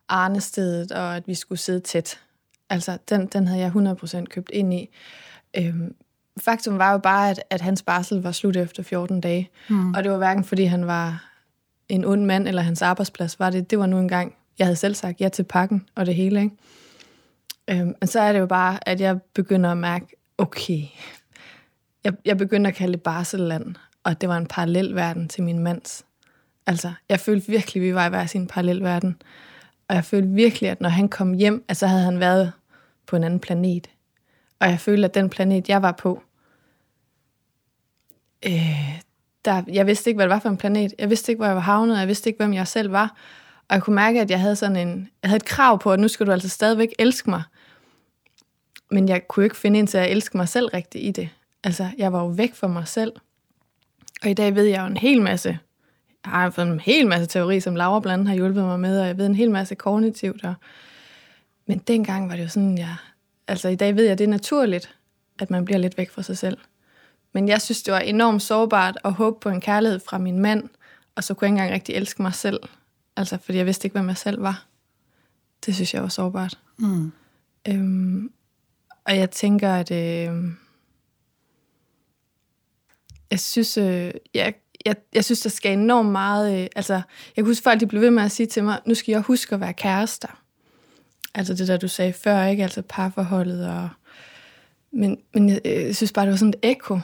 arnestedet, 0.08 0.92
og 0.92 1.16
at 1.16 1.28
vi 1.28 1.34
skulle 1.34 1.58
sidde 1.58 1.80
tæt. 1.80 2.20
Altså, 2.70 2.98
den, 3.08 3.26
den 3.26 3.48
havde 3.48 3.60
jeg 3.60 3.72
100% 4.02 4.24
købt 4.24 4.50
ind 4.52 4.74
i. 4.74 4.88
Øhm, 5.56 5.94
faktum 6.40 6.78
var 6.78 6.92
jo 6.92 6.98
bare, 6.98 7.30
at, 7.30 7.42
at 7.50 7.60
hans 7.60 7.82
barsel 7.82 8.22
var 8.22 8.32
slut 8.32 8.56
efter 8.56 8.82
14 8.82 9.20
dage. 9.20 9.50
Mm. 9.68 9.94
Og 9.94 10.04
det 10.04 10.12
var 10.12 10.18
hverken 10.18 10.44
fordi 10.44 10.64
han 10.64 10.86
var 10.86 11.24
en 11.88 12.04
ond 12.04 12.24
mand, 12.24 12.48
eller 12.48 12.62
hans 12.62 12.82
arbejdsplads 12.82 13.40
var 13.40 13.50
det. 13.50 13.70
Det 13.70 13.78
var 13.78 13.86
nu 13.86 13.98
engang 13.98 14.34
Jeg 14.58 14.66
havde 14.66 14.76
selv 14.76 14.94
sagt 14.94 15.20
ja 15.20 15.28
til 15.28 15.42
pakken 15.42 15.88
og 15.94 16.06
det 16.06 16.14
hele, 16.14 16.40
ikke? 16.42 16.56
Øhm, 17.70 17.94
men 18.00 18.06
så 18.06 18.20
er 18.20 18.32
det 18.32 18.40
jo 18.40 18.46
bare, 18.46 18.88
at 18.88 19.00
jeg 19.00 19.22
begynder 19.22 19.70
at 19.70 19.76
mærke, 19.76 20.06
okay, 20.38 20.82
jeg, 22.04 22.12
jeg 22.24 22.38
begynder 22.38 22.70
at 22.70 22.76
kalde 22.76 22.92
det 22.92 23.02
barselland, 23.02 23.74
og 24.04 24.20
det 24.20 24.28
var 24.28 24.36
en 24.36 24.46
parallel 24.46 24.94
verden 24.94 25.28
til 25.28 25.42
min 25.42 25.58
mands. 25.58 26.04
Altså, 26.66 26.92
jeg 27.08 27.20
følte 27.20 27.46
virkelig, 27.46 27.80
at 27.80 27.86
vi 27.86 27.94
var 27.94 28.06
i 28.06 28.08
hver 28.08 28.26
sin 28.26 28.46
parallel 28.46 28.82
verden. 28.82 29.16
Og 29.88 29.94
jeg 29.94 30.04
følte 30.04 30.28
virkelig, 30.28 30.70
at 30.70 30.80
når 30.80 30.88
han 30.88 31.08
kom 31.08 31.32
hjem, 31.32 31.64
altså, 31.68 31.80
så 31.80 31.86
havde 31.86 32.02
han 32.02 32.20
været 32.20 32.52
på 33.06 33.16
en 33.16 33.24
anden 33.24 33.40
planet. 33.40 33.90
Og 34.60 34.68
jeg 34.68 34.80
følte, 34.80 35.04
at 35.04 35.14
den 35.14 35.30
planet, 35.30 35.68
jeg 35.68 35.82
var 35.82 35.92
på, 35.92 36.22
øh, 38.46 39.00
der, 39.44 39.62
jeg 39.72 39.86
vidste 39.86 40.10
ikke, 40.10 40.18
hvad 40.18 40.24
det 40.24 40.34
var 40.34 40.38
for 40.38 40.48
en 40.48 40.56
planet. 40.56 40.94
Jeg 40.98 41.10
vidste 41.10 41.32
ikke, 41.32 41.38
hvor 41.38 41.46
jeg 41.46 41.54
var 41.54 41.62
havnet. 41.62 41.98
Jeg 41.98 42.08
vidste 42.08 42.30
ikke, 42.30 42.36
hvem 42.36 42.54
jeg 42.54 42.68
selv 42.68 42.92
var. 42.92 43.16
Og 43.68 43.74
jeg 43.74 43.82
kunne 43.82 43.96
mærke, 43.96 44.20
at 44.20 44.30
jeg 44.30 44.40
havde 44.40 44.56
sådan 44.56 44.76
en, 44.76 45.08
jeg 45.22 45.30
havde 45.30 45.36
et 45.36 45.44
krav 45.44 45.78
på, 45.78 45.92
at 45.92 46.00
nu 46.00 46.08
skal 46.08 46.26
du 46.26 46.32
altså 46.32 46.48
stadigvæk 46.48 46.88
elske 46.98 47.30
mig. 47.30 47.42
Men 48.90 49.08
jeg 49.08 49.28
kunne 49.28 49.44
ikke 49.44 49.56
finde 49.56 49.78
ind 49.78 49.88
til 49.88 49.98
at 49.98 50.10
elske 50.10 50.36
mig 50.36 50.48
selv 50.48 50.66
rigtigt 50.66 51.04
i 51.04 51.10
det. 51.10 51.28
Altså, 51.64 51.88
jeg 51.98 52.12
var 52.12 52.20
jo 52.20 52.26
væk 52.26 52.54
fra 52.54 52.68
mig 52.68 52.88
selv. 52.88 53.12
Og 54.22 54.30
i 54.30 54.34
dag 54.34 54.54
ved 54.54 54.64
jeg 54.64 54.80
jo 54.80 54.86
en 54.86 54.96
hel 54.96 55.22
masse. 55.22 55.58
Jeg 56.24 56.32
har 56.32 56.50
fået 56.50 56.66
en 56.66 56.80
hel 56.80 57.06
masse 57.06 57.26
teori, 57.26 57.60
som 57.60 57.76
Laura 57.76 58.00
blandt 58.00 58.12
andet 58.12 58.28
har 58.28 58.34
hjulpet 58.34 58.64
mig 58.64 58.80
med, 58.80 59.00
og 59.00 59.06
jeg 59.06 59.18
ved 59.18 59.26
en 59.26 59.34
hel 59.34 59.50
masse 59.50 59.74
kognitivt. 59.74 60.44
Og... 60.44 60.54
Men 61.66 61.78
dengang 61.78 62.28
var 62.28 62.36
det 62.36 62.42
jo 62.42 62.48
sådan, 62.48 62.78
jeg... 62.78 62.96
Altså, 63.48 63.68
i 63.68 63.74
dag 63.74 63.96
ved 63.96 64.02
jeg, 64.02 64.12
at 64.12 64.18
det 64.18 64.24
er 64.24 64.28
naturligt, 64.28 64.94
at 65.38 65.50
man 65.50 65.64
bliver 65.64 65.78
lidt 65.78 65.98
væk 65.98 66.10
fra 66.10 66.22
sig 66.22 66.38
selv. 66.38 66.58
Men 67.36 67.48
jeg 67.48 67.62
synes, 67.62 67.82
det 67.82 67.94
var 67.94 67.98
enormt 67.98 68.42
sårbart 68.42 68.98
at 69.04 69.12
håbe 69.12 69.40
på 69.40 69.48
en 69.48 69.60
kærlighed 69.60 70.00
fra 70.08 70.18
min 70.18 70.38
mand, 70.38 70.68
og 71.14 71.24
så 71.24 71.34
kunne 71.34 71.46
jeg 71.46 71.52
ikke 71.52 71.62
engang 71.62 71.74
rigtig 71.74 71.94
elske 71.94 72.22
mig 72.22 72.34
selv. 72.34 72.60
Altså, 73.16 73.38
fordi 73.44 73.58
jeg 73.58 73.66
vidste 73.66 73.86
ikke, 73.86 73.98
hvem 73.98 74.08
jeg 74.08 74.16
selv 74.16 74.42
var. 74.42 74.66
Det 75.66 75.74
synes 75.74 75.94
jeg 75.94 76.02
var 76.02 76.08
sårbart. 76.08 76.58
Mm. 76.78 77.12
Øhm, 77.68 78.32
og 79.04 79.16
jeg 79.16 79.30
tænker, 79.30 79.74
at... 79.74 79.90
Øh, 79.90 80.52
jeg 83.30 83.40
synes, 83.40 83.78
øh, 83.78 84.10
jeg, 84.34 84.54
jeg, 84.84 84.96
jeg 85.14 85.24
synes, 85.24 85.40
der 85.40 85.50
skal 85.50 85.72
enormt 85.72 86.12
meget... 86.12 86.60
Øh, 86.60 86.66
altså, 86.76 86.94
jeg 86.94 87.04
kan 87.34 87.44
huske, 87.44 87.62
folk 87.62 87.80
de 87.80 87.86
blev 87.86 88.02
ved 88.02 88.10
med 88.10 88.22
at 88.22 88.32
sige 88.32 88.46
til 88.46 88.64
mig, 88.64 88.80
nu 88.86 88.94
skal 88.94 89.12
jeg 89.12 89.20
huske 89.20 89.54
at 89.54 89.60
være 89.60 89.74
kærester. 89.74 90.42
Altså 91.34 91.54
det 91.54 91.68
der, 91.68 91.76
du 91.76 91.88
sagde 91.88 92.12
før, 92.12 92.44
ikke? 92.44 92.62
Altså 92.62 92.82
parforholdet 92.88 93.68
og... 93.68 93.88
Men, 94.92 95.20
men 95.34 95.48
jeg, 95.48 95.60
jeg 95.64 95.96
synes 95.96 96.12
bare, 96.12 96.24
det 96.24 96.30
var 96.30 96.36
sådan 96.36 96.54
et 96.62 96.70
ekko. 96.70 97.00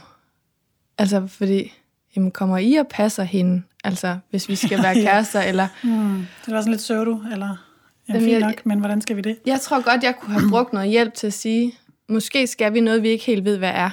Altså, 0.99 1.27
fordi, 1.27 1.73
jamen, 2.17 2.31
kommer 2.31 2.59
I 2.59 2.75
og 2.75 2.89
passer 2.89 3.23
hende? 3.23 3.63
Altså, 3.85 4.19
hvis 4.31 4.49
vi 4.49 4.57
skal 4.57 4.83
være 4.83 4.95
kærester, 5.05 5.41
ja. 5.41 5.49
eller... 5.49 5.69
Mm, 5.83 6.27
det 6.47 6.55
var 6.55 6.61
sådan 6.61 6.71
lidt 6.71 6.83
søvdu, 6.83 7.23
eller... 7.33 7.57
Ja, 8.09 8.19
fint 8.19 8.41
nok, 8.41 8.67
men 8.67 8.79
hvordan 8.79 9.01
skal 9.01 9.17
vi 9.17 9.21
det? 9.21 9.39
Jeg 9.47 9.61
tror 9.61 9.83
godt, 9.83 10.03
jeg 10.03 10.17
kunne 10.17 10.33
have 10.33 10.51
brugt 10.51 10.73
noget 10.73 10.91
hjælp 10.91 11.15
til 11.15 11.27
at 11.27 11.33
sige, 11.33 11.75
måske 12.09 12.47
skal 12.47 12.75
vi 12.75 12.81
noget, 12.81 13.03
vi 13.03 13.09
ikke 13.09 13.25
helt 13.25 13.45
ved, 13.45 13.59
hvad 13.59 13.71
er. 13.71 13.91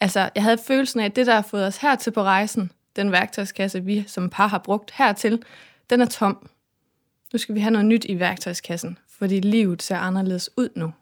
Altså, 0.00 0.30
jeg 0.34 0.42
havde 0.42 0.58
følelsen 0.66 1.00
af, 1.00 1.04
at 1.04 1.16
det, 1.16 1.26
der 1.26 1.34
har 1.34 1.42
fået 1.42 1.66
os 1.66 1.76
hertil 1.76 2.10
på 2.10 2.22
rejsen, 2.22 2.70
den 2.96 3.12
værktøjskasse, 3.12 3.84
vi 3.84 4.04
som 4.06 4.30
par 4.30 4.46
har 4.46 4.58
brugt 4.58 4.90
hertil, 4.94 5.42
den 5.90 6.00
er 6.00 6.06
tom. 6.06 6.48
Nu 7.32 7.38
skal 7.38 7.54
vi 7.54 7.60
have 7.60 7.70
noget 7.70 7.86
nyt 7.86 8.04
i 8.04 8.18
værktøjskassen, 8.18 8.98
fordi 9.18 9.40
livet 9.40 9.82
ser 9.82 9.96
anderledes 9.96 10.50
ud 10.56 10.68
nu. 10.76 10.92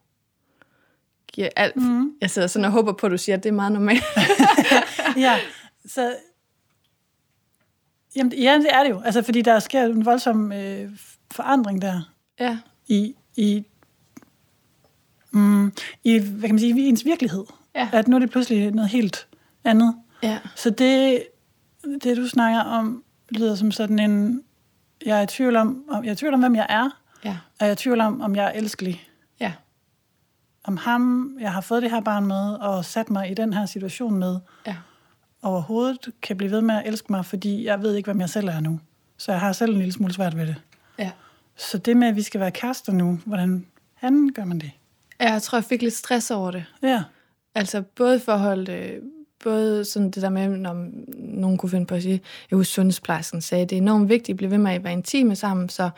Giver 1.35 1.49
alt. 1.55 1.75
Mm. 1.75 2.11
Jeg 2.21 2.29
sidder 2.29 2.47
sådan 2.47 2.65
og 2.65 2.71
håber 2.71 2.93
på, 2.93 3.05
at 3.05 3.11
du 3.11 3.17
siger, 3.17 3.37
at 3.37 3.43
det 3.43 3.49
er 3.49 3.53
meget 3.53 3.71
normalt. 3.71 4.03
ja, 5.17 5.39
så... 5.85 6.15
Jamen, 8.15 8.33
ja, 8.33 8.53
det 8.53 8.67
er 8.69 8.83
det 8.83 8.89
jo. 8.89 9.01
Altså, 9.05 9.21
fordi 9.21 9.41
der 9.41 9.59
sker 9.59 9.85
en 9.85 10.05
voldsom 10.05 10.51
øh, 10.51 10.89
forandring 11.31 11.81
der. 11.81 12.01
Ja. 12.39 12.57
I, 12.87 13.15
i, 13.35 13.65
mm, 15.31 15.73
i, 16.03 16.17
hvad 16.17 16.41
kan 16.41 16.55
man 16.55 16.59
sige, 16.59 16.81
i 16.81 16.87
ens 16.87 17.05
virkelighed. 17.05 17.43
Ja. 17.75 17.89
At 17.93 18.07
nu 18.07 18.15
er 18.15 18.19
det 18.19 18.31
pludselig 18.31 18.71
noget 18.71 18.89
helt 18.89 19.27
andet. 19.63 19.95
Ja. 20.23 20.39
Så 20.55 20.69
det, 20.69 21.23
det, 22.03 22.17
du 22.17 22.27
snakker 22.27 22.59
om, 22.59 23.03
lyder 23.29 23.55
som 23.55 23.71
sådan 23.71 23.99
en... 23.99 24.41
Jeg 25.05 25.17
er 25.19 25.23
i 25.23 25.27
tvivl 25.27 25.55
om, 25.55 25.83
jeg 26.03 26.09
er 26.09 26.13
i 26.13 26.15
tvivl 26.15 26.33
om 26.33 26.39
hvem 26.39 26.55
jeg 26.55 26.65
er. 26.69 26.89
Ja. 27.25 27.29
Og 27.29 27.55
jeg 27.59 27.67
er 27.67 27.71
i 27.73 27.75
tvivl 27.75 28.01
om, 28.01 28.21
om 28.21 28.35
jeg 28.35 28.45
er 28.45 28.51
elskelig. 28.51 29.07
Ja. 30.65 30.71
Om 30.71 30.77
ham, 30.77 31.31
jeg 31.39 31.53
har 31.53 31.61
fået 31.61 31.81
det 31.81 31.91
her 31.91 32.01
barn 32.01 32.25
med, 32.25 32.53
og 32.53 32.85
sat 32.85 33.09
mig 33.09 33.31
i 33.31 33.33
den 33.33 33.53
her 33.53 33.65
situation 33.65 34.15
med, 34.19 34.39
Ja. 34.67 34.75
overhovedet 35.43 36.09
kan 36.21 36.37
blive 36.37 36.51
ved 36.51 36.61
med 36.61 36.75
at 36.75 36.83
elske 36.85 37.11
mig, 37.11 37.25
fordi 37.25 37.65
jeg 37.65 37.81
ved 37.81 37.95
ikke, 37.95 38.07
hvem 38.07 38.21
jeg 38.21 38.29
selv 38.29 38.47
er 38.47 38.59
nu. 38.59 38.79
Så 39.17 39.31
jeg 39.31 39.41
har 39.41 39.51
selv 39.53 39.71
en 39.71 39.77
lille 39.77 39.93
smule 39.93 40.13
svært 40.13 40.37
ved 40.37 40.47
det. 40.47 40.55
Ja. 40.99 41.11
Så 41.55 41.77
det 41.77 41.97
med, 41.97 42.07
at 42.07 42.15
vi 42.15 42.21
skal 42.21 42.39
være 42.39 42.51
kærester 42.51 42.93
nu, 42.93 43.19
hvordan 43.25 43.65
han 43.93 44.29
gør 44.35 44.45
man 44.45 44.59
det? 44.59 44.71
Jeg 45.19 45.41
tror, 45.41 45.57
jeg 45.57 45.63
fik 45.63 45.81
lidt 45.81 45.93
stress 45.93 46.31
over 46.31 46.51
det. 46.51 46.65
Ja. 46.83 47.03
Altså 47.55 47.81
både 47.81 48.15
i 48.15 48.19
forhold 48.19 48.67
både 49.43 49.85
sådan 49.85 50.11
det 50.11 50.21
der 50.23 50.29
med, 50.29 50.47
når 50.47 50.87
nogen 51.17 51.57
kunne 51.57 51.69
finde 51.69 51.85
på 51.85 51.95
at 51.95 52.01
sige, 52.01 52.21
jeg 52.51 52.57
husker 52.57 52.73
sundhedsplejersken 52.73 53.41
sagde, 53.41 53.65
det 53.65 53.75
er 53.75 53.81
enormt 53.81 54.09
vigtigt 54.09 54.29
at 54.29 54.37
blive 54.37 54.51
ved 54.51 54.57
med 54.57 54.71
at 54.71 54.83
være 54.83 54.93
intime 54.93 55.35
sammen, 55.35 55.69
så 55.69 55.89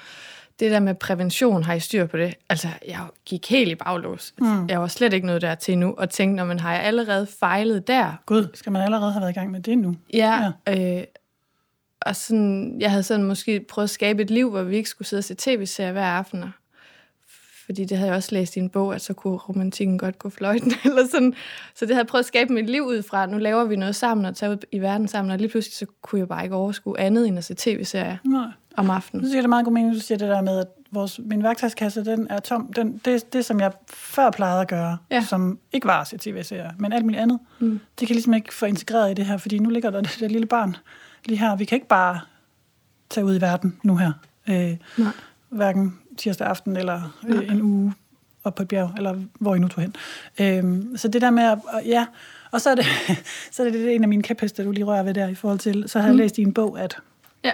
det 0.59 0.71
der 0.71 0.79
med 0.79 0.95
prævention, 0.95 1.63
har 1.63 1.73
I 1.73 1.79
styr 1.79 2.05
på 2.05 2.17
det? 2.17 2.33
Altså, 2.49 2.67
jeg 2.87 2.99
gik 3.25 3.49
helt 3.49 3.71
i 3.71 3.75
baglås. 3.75 4.33
Mm. 4.39 4.67
Jeg 4.69 4.81
var 4.81 4.87
slet 4.87 5.13
ikke 5.13 5.27
noget 5.27 5.41
der 5.41 5.55
til 5.55 5.77
nu, 5.77 5.95
og 5.97 6.09
tænkte, 6.09 6.35
når 6.35 6.45
man 6.45 6.59
har 6.59 6.73
jeg 6.73 6.83
allerede 6.83 7.27
fejlet 7.39 7.87
der. 7.87 8.21
Gud, 8.25 8.47
skal 8.53 8.71
man 8.71 8.81
allerede 8.81 9.11
have 9.11 9.21
været 9.21 9.31
i 9.31 9.33
gang 9.33 9.51
med 9.51 9.59
det 9.59 9.77
nu? 9.77 9.95
Ja, 10.13 10.51
ja. 10.67 10.97
Øh, 10.97 11.03
og 12.01 12.15
sådan, 12.15 12.77
jeg 12.79 12.91
havde 12.91 13.03
sådan 13.03 13.25
måske 13.25 13.59
prøvet 13.69 13.83
at 13.83 13.89
skabe 13.89 14.21
et 14.21 14.29
liv, 14.29 14.49
hvor 14.49 14.63
vi 14.63 14.75
ikke 14.75 14.89
skulle 14.89 15.07
sidde 15.07 15.19
og 15.19 15.23
se 15.23 15.35
tv-serier 15.35 15.91
hver 15.91 16.05
aften. 16.05 16.43
Fordi 17.65 17.85
det 17.85 17.97
havde 17.97 18.09
jeg 18.09 18.17
også 18.17 18.35
læst 18.35 18.55
i 18.55 18.59
en 18.59 18.69
bog, 18.69 18.95
at 18.95 19.01
så 19.01 19.13
kunne 19.13 19.37
romantikken 19.37 19.97
godt 19.97 20.19
gå 20.19 20.29
fløjten. 20.29 20.73
Eller 20.85 21.07
sådan. 21.11 21.33
Så 21.75 21.85
det 21.85 21.95
havde 21.95 22.03
jeg 22.03 22.07
prøvet 22.07 22.23
at 22.23 22.27
skabe 22.27 22.53
mit 22.53 22.69
liv 22.69 22.83
ud 22.83 23.03
fra. 23.03 23.25
Nu 23.25 23.37
laver 23.37 23.63
vi 23.65 23.75
noget 23.75 23.95
sammen 23.95 24.25
og 24.25 24.35
tager 24.35 24.51
ud 24.51 24.57
i 24.71 24.79
verden 24.79 25.07
sammen. 25.07 25.31
Og 25.31 25.37
lige 25.37 25.49
pludselig 25.49 25.75
så 25.75 25.85
kunne 26.01 26.19
jeg 26.19 26.27
bare 26.27 26.43
ikke 26.43 26.55
overskue 26.55 26.99
andet 26.99 27.27
end 27.27 27.37
at 27.37 27.43
se 27.43 27.55
tv-serier 27.57 28.17
Nej. 28.23 28.47
Om 28.77 28.89
aftenen. 28.89 29.23
Nu 29.23 29.29
siger 29.29 29.41
det 29.41 29.49
meget 29.49 29.65
god 29.65 29.73
mening, 29.73 29.95
du 29.95 29.99
siger 29.99 30.17
det 30.17 30.27
der 30.29 30.41
med, 30.41 30.59
at 30.59 30.67
vores, 30.91 31.19
min 31.25 31.43
værktøjskasse, 31.43 32.05
den 32.05 32.27
er 32.29 32.39
tom. 32.39 32.73
Den, 32.73 33.01
det, 33.05 33.33
det, 33.33 33.45
som 33.45 33.59
jeg 33.59 33.71
før 33.93 34.29
plejede 34.31 34.61
at 34.61 34.67
gøre, 34.67 34.97
Ja. 35.11 35.21
som 35.21 35.59
ikke 35.73 35.87
var 35.87 36.03
se 36.03 36.17
tv-serier, 36.17 36.71
men 36.79 36.93
alt 36.93 37.05
muligt 37.05 37.21
andet, 37.21 37.39
Mm. 37.59 37.79
det 37.99 38.07
kan 38.07 38.15
ligesom 38.15 38.33
ikke 38.33 38.53
få 38.53 38.65
integreret 38.65 39.11
i 39.11 39.13
det 39.13 39.25
her, 39.25 39.37
fordi 39.37 39.59
nu 39.59 39.69
ligger 39.69 39.89
der 39.89 40.01
det 40.01 40.17
der 40.19 40.27
lille 40.27 40.47
barn 40.47 40.75
lige 41.25 41.37
her. 41.39 41.55
Vi 41.55 41.65
kan 41.65 41.75
ikke 41.75 41.87
bare 41.87 42.19
tage 43.09 43.25
ud 43.25 43.35
i 43.37 43.41
verden 43.41 43.77
nu 43.83 43.95
her. 43.97 44.11
Øh, 44.49 44.77
Nej. 44.97 45.11
hverken 45.49 45.99
tirsdag 46.17 46.47
aften 46.47 46.77
eller 46.77 47.15
øh, 47.27 47.51
en 47.51 47.61
uge 47.61 47.93
op 48.43 48.55
på 48.55 48.63
et 48.63 48.67
bjerg, 48.67 48.91
eller 48.97 49.15
hvor 49.39 49.55
I 49.55 49.59
nu 49.59 49.67
tog 49.67 49.81
hen. 49.81 49.95
Øhm, 50.39 50.97
så 50.97 51.07
det 51.07 51.21
der 51.21 51.29
med 51.29 51.43
at, 51.43 51.59
og, 51.73 51.81
ja, 51.85 52.05
og 52.51 52.61
så 52.61 52.69
er 52.69 52.75
det, 52.75 52.85
så 53.51 53.61
er 53.63 53.69
det, 53.69 53.73
det 53.73 53.95
en 53.95 54.03
af 54.03 54.09
mine 54.09 54.23
kæpheste, 54.23 54.63
du 54.65 54.71
lige 54.71 54.83
rører 54.83 55.03
ved 55.03 55.13
der 55.13 55.27
i 55.27 55.35
forhold 55.35 55.59
til, 55.59 55.83
så 55.89 55.99
har 55.99 56.05
jeg 56.07 56.13
Mm. 56.13 56.17
læst 56.17 56.37
i 56.37 56.41
en 56.41 56.53
bog, 56.53 56.79
at 56.79 56.97
Ja. 57.43 57.51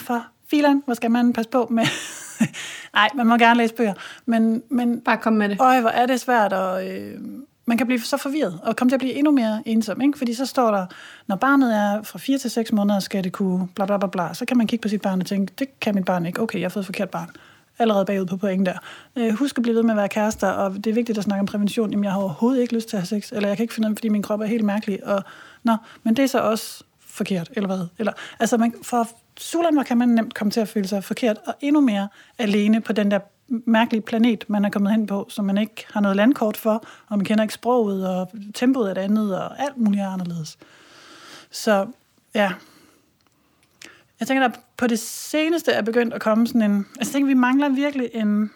for 0.00 0.26
filan, 0.50 0.82
hvor 0.84 0.94
skal 0.94 1.10
man 1.10 1.32
passe 1.32 1.50
på 1.50 1.66
med... 1.70 1.84
Nej, 2.94 3.08
man 3.14 3.26
må 3.26 3.36
gerne 3.36 3.58
læse 3.58 3.74
bøger, 3.74 3.94
men, 4.26 4.62
men 4.68 5.00
Bare 5.00 5.16
kom 5.16 5.32
med 5.32 5.48
det. 5.48 5.60
øj, 5.60 5.80
hvor 5.80 5.90
er 5.90 6.06
det 6.06 6.20
svært, 6.20 6.52
og 6.52 6.88
øh, 6.88 7.20
man 7.66 7.78
kan 7.78 7.86
blive 7.86 8.00
så 8.00 8.16
forvirret, 8.16 8.60
og 8.62 8.76
komme 8.76 8.90
til 8.90 8.96
at 8.96 9.00
blive 9.00 9.12
endnu 9.12 9.30
mere 9.32 9.62
ensom, 9.66 10.00
ikke? 10.00 10.18
fordi 10.18 10.34
så 10.34 10.46
står 10.46 10.70
der, 10.70 10.86
når 11.26 11.36
barnet 11.36 11.76
er 11.76 12.02
fra 12.02 12.18
4 12.18 12.38
til 12.38 12.50
6 12.50 12.72
måneder, 12.72 13.00
skal 13.00 13.24
det 13.24 13.32
kunne 13.32 13.68
bla 13.74 13.86
bla 13.86 13.98
bla 13.98 14.06
bla, 14.08 14.34
så 14.34 14.44
kan 14.44 14.56
man 14.56 14.66
kigge 14.66 14.82
på 14.82 14.88
sit 14.88 15.02
barn 15.02 15.20
og 15.20 15.26
tænke, 15.26 15.52
det 15.58 15.80
kan 15.80 15.94
mit 15.94 16.04
barn 16.04 16.26
ikke, 16.26 16.42
okay, 16.42 16.58
jeg 16.58 16.64
har 16.64 16.70
fået 16.70 16.82
et 16.82 16.86
forkert 16.86 17.10
barn. 17.10 17.30
Allerede 17.78 18.04
bagud 18.04 18.26
på 18.26 18.36
point 18.36 18.66
der. 18.66 18.78
Øh, 19.16 19.34
husk 19.34 19.58
at 19.58 19.62
blive 19.62 19.74
ved 19.74 19.82
med 19.82 19.90
at 19.90 19.96
være 19.96 20.08
kærester, 20.08 20.48
og 20.48 20.74
det 20.74 20.86
er 20.86 20.94
vigtigt 20.94 21.18
at 21.18 21.24
snakke 21.24 21.40
om 21.40 21.46
prævention. 21.46 21.90
Jamen, 21.90 22.04
jeg 22.04 22.12
har 22.12 22.20
overhovedet 22.20 22.62
ikke 22.62 22.74
lyst 22.74 22.88
til 22.88 22.96
at 22.96 23.00
have 23.00 23.20
sex, 23.20 23.32
eller 23.32 23.48
jeg 23.48 23.56
kan 23.56 23.64
ikke 23.64 23.74
finde 23.74 23.90
ud 23.90 23.96
fordi 23.96 24.08
min 24.08 24.22
krop 24.22 24.40
er 24.40 24.46
helt 24.46 24.64
mærkelig. 24.64 25.06
Og, 25.06 25.22
nå, 25.64 25.76
men 26.02 26.16
det 26.16 26.22
er 26.22 26.26
så 26.26 26.38
også 26.38 26.84
forkert, 27.06 27.50
eller 27.56 27.66
hvad? 27.66 27.86
Eller, 27.98 28.12
altså, 28.40 28.56
man, 28.56 28.74
for 28.82 29.08
Sulan, 29.38 29.84
kan 29.84 29.98
man 29.98 30.08
nemt 30.08 30.34
komme 30.34 30.50
til 30.50 30.60
at 30.60 30.68
føle 30.68 30.88
sig 30.88 31.04
forkert, 31.04 31.38
og 31.46 31.54
endnu 31.60 31.80
mere 31.80 32.08
alene 32.38 32.80
på 32.80 32.92
den 32.92 33.10
der 33.10 33.18
mærkelige 33.48 34.02
planet, 34.02 34.44
man 34.48 34.64
er 34.64 34.70
kommet 34.70 34.92
hen 34.92 35.06
på, 35.06 35.26
som 35.28 35.44
man 35.44 35.58
ikke 35.58 35.86
har 35.90 36.00
noget 36.00 36.16
landkort 36.16 36.56
for, 36.56 36.84
og 37.08 37.18
man 37.18 37.24
kender 37.24 37.44
ikke 37.44 37.54
sproget, 37.54 38.08
og 38.08 38.30
tempoet 38.54 38.90
er 38.90 38.94
det 38.94 39.00
andet, 39.00 39.38
og 39.40 39.60
alt 39.60 39.76
muligt 39.76 40.02
er 40.02 40.08
anderledes. 40.08 40.58
Så 41.50 41.86
ja, 42.34 42.52
jeg 44.20 44.28
tænker, 44.28 44.48
der 44.48 44.56
på 44.76 44.86
det 44.86 44.98
seneste 44.98 45.72
er 45.72 45.82
begyndt 45.82 46.14
at 46.14 46.20
komme 46.20 46.46
sådan 46.46 46.62
en... 46.62 46.76
Altså, 46.76 46.98
jeg 47.00 47.06
tænker, 47.06 47.26
vi 47.26 47.34
mangler 47.34 47.68
virkelig 47.68 48.10
en, 48.14 48.50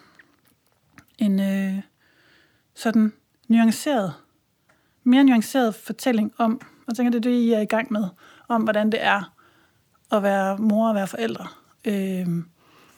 en 1.19 1.41
øh, 1.41 1.83
sådan 2.75 3.13
nuanceret, 3.49 4.15
mere 5.05 5.25
nuanceret 5.25 5.75
fortælling 5.75 6.33
om, 6.39 6.61
og 6.63 6.85
jeg 6.89 6.97
tænker, 6.97 7.11
det 7.11 7.19
er 7.19 7.31
det, 7.31 7.39
I 7.39 7.53
er 7.53 7.61
i 7.61 7.65
gang 7.65 7.93
med, 7.93 8.05
om 8.49 8.63
hvordan 8.63 8.93
det 8.93 9.03
er 9.03 9.33
at 10.13 10.23
være 10.23 10.59
mor 10.59 10.89
og 10.89 10.95
være 10.95 11.07
forældre. 11.07 11.47
Øh, 11.85 12.27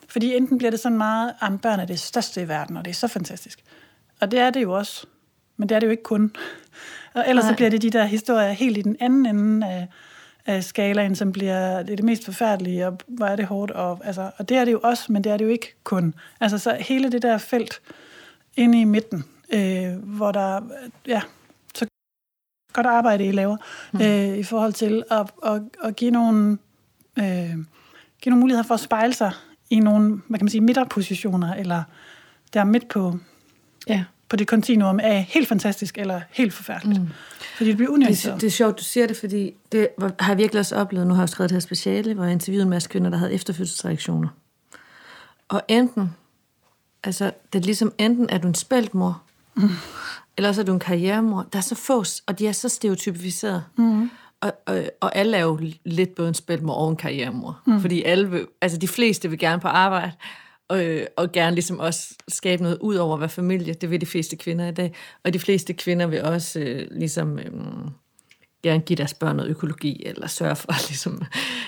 fordi 0.08 0.36
enten 0.36 0.58
bliver 0.58 0.70
det 0.70 0.80
sådan 0.80 0.98
meget, 0.98 1.34
at 1.42 1.60
børn 1.60 1.80
er 1.80 1.84
det 1.84 2.00
største 2.00 2.42
i 2.42 2.48
verden, 2.48 2.76
og 2.76 2.84
det 2.84 2.90
er 2.90 2.94
så 2.94 3.08
fantastisk. 3.08 3.64
Og 4.20 4.30
det 4.30 4.38
er 4.38 4.50
det 4.50 4.62
jo 4.62 4.72
også. 4.72 5.06
Men 5.56 5.68
det 5.68 5.74
er 5.74 5.80
det 5.80 5.86
jo 5.86 5.90
ikke 5.90 6.02
kun. 6.02 6.32
Og 7.14 7.24
ellers 7.28 7.44
så 7.44 7.50
Nej. 7.50 7.56
bliver 7.56 7.70
det 7.70 7.82
de 7.82 7.90
der 7.90 8.04
historier 8.04 8.52
helt 8.52 8.78
i 8.78 8.82
den 8.82 8.96
anden 9.00 9.26
ende 9.26 9.66
af, 9.66 9.88
af 10.46 10.64
skalaen, 10.64 11.14
som 11.14 11.32
bliver 11.32 11.82
det, 11.82 11.92
er 11.92 11.96
det 11.96 12.04
mest 12.04 12.24
forfærdelige, 12.24 12.86
og 12.86 12.98
hvor 13.06 13.26
er 13.26 13.36
det 13.36 13.46
hårdt. 13.46 13.70
Og, 13.70 14.00
altså, 14.04 14.30
og 14.36 14.48
det 14.48 14.56
er 14.56 14.64
det 14.64 14.72
jo 14.72 14.80
også, 14.82 15.12
men 15.12 15.24
det 15.24 15.32
er 15.32 15.36
det 15.36 15.44
jo 15.44 15.50
ikke 15.50 15.74
kun. 15.84 16.14
Altså 16.40 16.58
så 16.58 16.76
hele 16.80 17.12
det 17.12 17.22
der 17.22 17.38
felt 17.38 17.80
inde 18.56 18.80
i 18.80 18.84
midten, 18.84 19.24
øh, 19.52 19.94
hvor 19.96 20.32
der, 20.32 20.60
ja, 21.06 21.22
så 21.74 21.86
godt 22.72 22.86
arbejde, 22.86 23.26
I 23.26 23.32
laver, 23.32 23.56
mm. 23.92 24.00
øh, 24.00 24.38
i 24.38 24.42
forhold 24.42 24.72
til 24.72 25.02
at, 25.10 25.30
at, 25.46 25.62
at 25.84 25.96
give 25.96 26.10
nogle, 26.10 26.58
øh, 27.18 27.24
give 28.20 28.30
nogle 28.30 28.40
muligheder 28.40 28.62
for 28.62 28.74
at 28.74 28.80
spejle 28.80 29.14
sig 29.14 29.32
i 29.70 29.80
nogle, 29.80 30.08
hvad 30.28 30.38
kan 30.38 30.44
man 30.44 30.50
sige, 30.50 30.60
midterpositioner, 30.60 31.54
eller 31.54 31.82
der 32.54 32.64
midt 32.64 32.88
på, 32.88 33.18
ja. 33.88 34.04
på 34.28 34.36
det 34.36 34.46
kontinuum 34.48 35.00
af 35.00 35.22
helt 35.28 35.48
fantastisk 35.48 35.98
eller 35.98 36.20
helt 36.30 36.52
forfærdeligt. 36.52 37.00
Mm. 37.00 37.08
Fordi 37.56 37.70
det 37.70 37.76
bliver 37.76 37.90
unuanceret. 37.90 38.34
Det, 38.34 38.40
det 38.40 38.46
er 38.46 38.50
sjovt, 38.50 38.78
du 38.78 38.84
siger 38.84 39.06
det, 39.06 39.16
fordi 39.16 39.54
det 39.72 39.88
har 40.20 40.28
jeg 40.28 40.38
virkelig 40.38 40.60
også 40.60 40.76
oplevet. 40.76 41.06
Nu 41.06 41.14
har 41.14 41.22
jeg 41.22 41.28
skrevet 41.28 41.50
det 41.50 41.54
her 41.54 41.60
speciale, 41.60 42.14
hvor 42.14 42.24
jeg 42.24 42.32
interviewede 42.32 42.62
en 42.62 42.70
masse 42.70 42.88
kvinder, 42.88 43.10
der 43.10 43.18
havde 43.18 43.32
efterfødselsreaktioner. 43.32 44.28
Og 45.48 45.62
enten, 45.68 46.14
altså 47.04 47.32
det 47.52 47.58
er 47.58 47.62
ligesom, 47.62 47.92
enten 47.98 48.26
er 48.30 48.38
du 48.38 48.48
en 48.48 48.54
spæltmor, 48.54 49.22
mm. 49.54 49.68
eller 50.36 50.52
så 50.52 50.60
er 50.60 50.64
du 50.64 50.72
en 50.72 50.78
karrieremor. 50.78 51.46
Der 51.52 51.58
er 51.58 51.62
så 51.62 51.74
få, 51.74 52.04
og 52.26 52.38
de 52.38 52.46
er 52.46 52.52
så 52.52 52.68
stereotypificeret. 52.68 53.64
Mm. 53.76 54.10
Og, 54.42 54.52
og, 54.66 54.84
og 55.00 55.16
alle 55.16 55.36
er 55.36 55.42
jo 55.42 55.60
lidt 55.84 56.18
en 56.18 56.34
spæltmor 56.34 56.74
og 56.74 56.90
en 56.90 56.96
karrieremor. 56.96 57.60
Mm. 57.66 57.80
Fordi 57.80 58.02
alle 58.02 58.30
vil, 58.30 58.46
altså 58.60 58.78
de 58.78 58.88
fleste 58.88 59.30
vil 59.30 59.38
gerne 59.38 59.60
på 59.60 59.68
arbejde, 59.68 60.12
og, 60.68 60.82
og 61.16 61.32
gerne 61.32 61.54
ligesom 61.54 61.78
også 61.78 62.14
skabe 62.28 62.62
noget 62.62 62.78
ud 62.80 62.94
over 62.94 63.14
at 63.14 63.20
være 63.20 63.28
familie. 63.28 63.74
Det 63.74 63.90
vil 63.90 64.00
de 64.00 64.06
fleste 64.06 64.36
kvinder 64.36 64.68
i 64.68 64.72
dag. 64.72 64.94
Og 65.24 65.34
de 65.34 65.38
fleste 65.38 65.72
kvinder 65.72 66.06
vil 66.06 66.22
også 66.22 66.60
øh, 66.60 66.86
ligesom... 66.90 67.38
Øh, 67.38 67.52
gerne 68.62 68.82
give 68.82 68.96
deres 68.96 69.14
børn 69.14 69.36
noget 69.36 69.50
økologi, 69.50 70.02
eller 70.06 70.26
sørge 70.26 70.56
for 70.56 70.72
ligesom... 70.88 71.22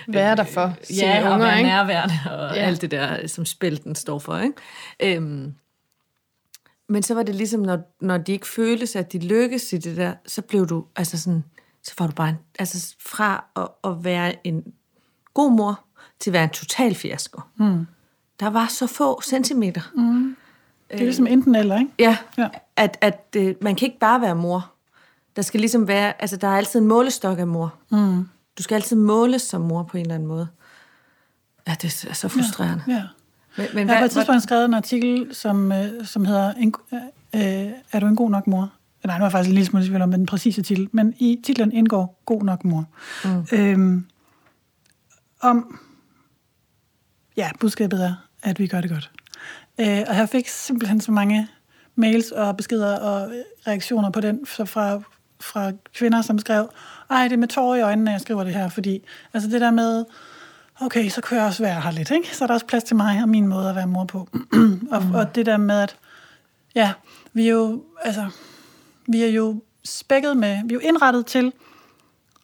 Være 0.09 0.37
der 0.37 0.45
for 0.45 0.77
ja, 1.01 1.19
unger, 1.19 1.31
og 1.31 1.41
være 1.41 1.59
ikke? 1.59 1.71
nærværende, 1.71 2.15
og 2.31 2.57
ja. 2.57 2.63
alt 2.63 2.83
det 2.83 2.91
der, 2.91 3.27
som 3.27 3.45
spilten 3.45 3.95
står 3.95 4.19
for, 4.19 4.39
ikke? 4.39 5.17
Øhm, 5.17 5.55
men 6.89 7.03
så 7.03 7.15
var 7.15 7.23
det 7.23 7.35
ligesom, 7.35 7.61
når, 7.61 7.97
når 8.01 8.19
de 8.19 8.33
ikke 8.33 8.49
føltes, 8.49 8.97
at 8.97 9.13
de 9.13 9.19
lykkedes 9.19 9.73
i 9.73 9.79
det 9.79 9.97
der, 9.97 10.15
så 10.27 10.43
blev 10.43 10.67
du, 10.67 10.85
altså 10.97 11.19
sådan, 11.19 11.45
så 11.85 11.95
var 11.99 12.07
du 12.07 12.13
bare, 12.13 12.29
en, 12.29 12.39
altså 12.59 12.95
fra 13.01 13.45
at, 13.57 13.69
at 13.85 14.05
være 14.05 14.47
en 14.47 14.65
god 15.35 15.53
mor, 15.53 15.81
til 16.21 16.31
at 16.31 16.33
være 16.33 16.45
en 16.45 16.51
total 16.51 16.95
fiasko. 16.95 17.41
Mm. 17.57 17.87
Der 18.41 18.51
var 18.51 18.67
så 18.67 18.87
få 18.87 19.23
centimeter. 19.23 19.81
Mm. 19.95 20.37
Det 20.91 21.01
er 21.01 21.05
ligesom 21.05 21.27
enten 21.27 21.55
eller, 21.55 21.79
ikke? 21.79 21.91
Ja, 21.99 22.17
ja. 22.39 22.49
at, 22.77 22.99
at 23.01 23.27
øh, 23.37 23.55
man 23.61 23.75
kan 23.75 23.87
ikke 23.87 23.99
bare 23.99 24.21
være 24.21 24.35
mor. 24.35 24.71
Der 25.37 25.43
skal 25.43 25.61
ligesom 25.61 25.89
være, 25.89 26.23
altså 26.23 26.37
der 26.37 26.49
er 26.49 26.57
altid 26.57 26.81
en 26.81 26.87
målestok 26.87 27.39
af 27.39 27.47
mor. 27.47 27.75
Mm. 27.91 28.29
Du 28.59 28.63
skal 28.63 28.75
altid 28.75 28.97
måles 28.97 29.43
som 29.43 29.61
mor 29.61 29.83
på 29.83 29.97
en 29.97 30.01
eller 30.01 30.15
anden 30.15 30.29
måde. 30.29 30.49
Ja, 31.67 31.77
det 31.83 32.07
er 32.09 32.15
så 32.15 32.29
frustrerende. 32.29 32.85
Ja, 32.89 32.93
ja. 32.93 33.03
Men, 33.57 33.67
men 33.75 33.89
jeg 33.89 33.97
har 33.97 34.03
på 34.03 34.05
et 34.05 34.11
tidspunkt 34.11 34.43
skrevet 34.43 34.65
en 34.65 34.75
artikel, 34.75 35.35
som, 35.35 35.73
øh, 35.73 36.07
som 36.07 36.25
hedder, 36.25 36.53
en, 36.53 36.75
øh, 37.35 37.73
er 37.93 38.01
du 38.01 38.07
en 38.07 38.17
god 38.17 38.31
nok 38.31 38.47
mor? 38.47 38.71
Nej, 39.05 39.19
nu 39.19 39.23
er 39.23 39.27
jeg 39.27 39.33
faktisk 39.33 39.49
en 39.49 39.55
lille 39.55 39.67
smule 39.67 39.87
tvivl 39.87 40.03
om 40.03 40.11
den 40.11 40.27
præcise 40.27 40.63
titel, 40.63 40.89
men 40.93 41.15
i 41.19 41.41
titlen 41.45 41.73
indgår 41.73 42.23
God 42.27 42.43
nok 42.43 42.65
mor. 42.65 42.85
Mm. 43.25 43.47
Øhm, 43.53 44.07
om, 45.41 45.79
ja, 47.37 47.51
budskabet 47.61 48.05
er, 48.05 48.15
at 48.43 48.59
vi 48.59 48.67
gør 48.67 48.81
det 48.81 48.91
godt. 48.91 49.11
Øh, 49.81 50.03
og 50.09 50.17
jeg 50.17 50.29
fik 50.29 50.49
simpelthen 50.49 51.01
så 51.01 51.13
mange 51.13 51.49
mails 51.95 52.31
og 52.31 52.57
beskeder 52.57 52.99
og 52.99 53.33
reaktioner 53.67 54.11
på 54.11 54.21
den 54.21 54.47
så 54.47 54.65
fra, 54.65 55.01
fra 55.41 55.73
kvinder, 55.95 56.23
som 56.23 56.39
skrev, 56.39 56.71
ej, 57.11 57.23
det 57.23 57.33
er 57.33 57.37
med 57.37 57.49
tårer 57.49 57.77
i 57.77 57.83
øjnene, 57.83 58.11
jeg 58.11 58.21
skriver 58.21 58.45
det 58.45 58.55
her, 58.55 58.69
fordi 58.69 59.05
altså 59.35 59.51
det 59.51 59.61
der 59.61 59.71
med, 59.71 60.05
okay, 60.81 61.09
så 61.09 61.21
kan 61.21 61.39
jeg 61.39 61.47
også 61.47 61.63
være 61.63 61.81
her 61.81 61.91
lidt, 61.91 62.11
ikke? 62.11 62.37
Så 62.37 62.45
er 62.45 62.47
der 62.47 62.55
også 62.55 62.67
plads 62.67 62.85
til 62.85 62.97
mig 62.97 63.23
og 63.23 63.29
min 63.29 63.47
måde 63.47 63.69
at 63.69 63.77
være 63.77 63.87
mor 63.87 64.05
på. 64.05 64.29
og, 64.93 65.03
mm. 65.03 65.15
og 65.15 65.35
det 65.35 65.47
der 65.47 65.57
med, 65.57 65.81
at 65.81 65.97
ja, 66.75 66.93
vi 67.33 67.47
er 67.47 67.53
jo, 67.53 67.83
altså, 68.03 68.31
vi 69.09 69.23
er 69.23 69.29
jo 69.29 69.63
spækket 69.85 70.37
med, 70.37 70.61
vi 70.65 70.75
er 70.75 70.75
jo 70.75 70.89
indrettet 70.89 71.27
til 71.27 71.53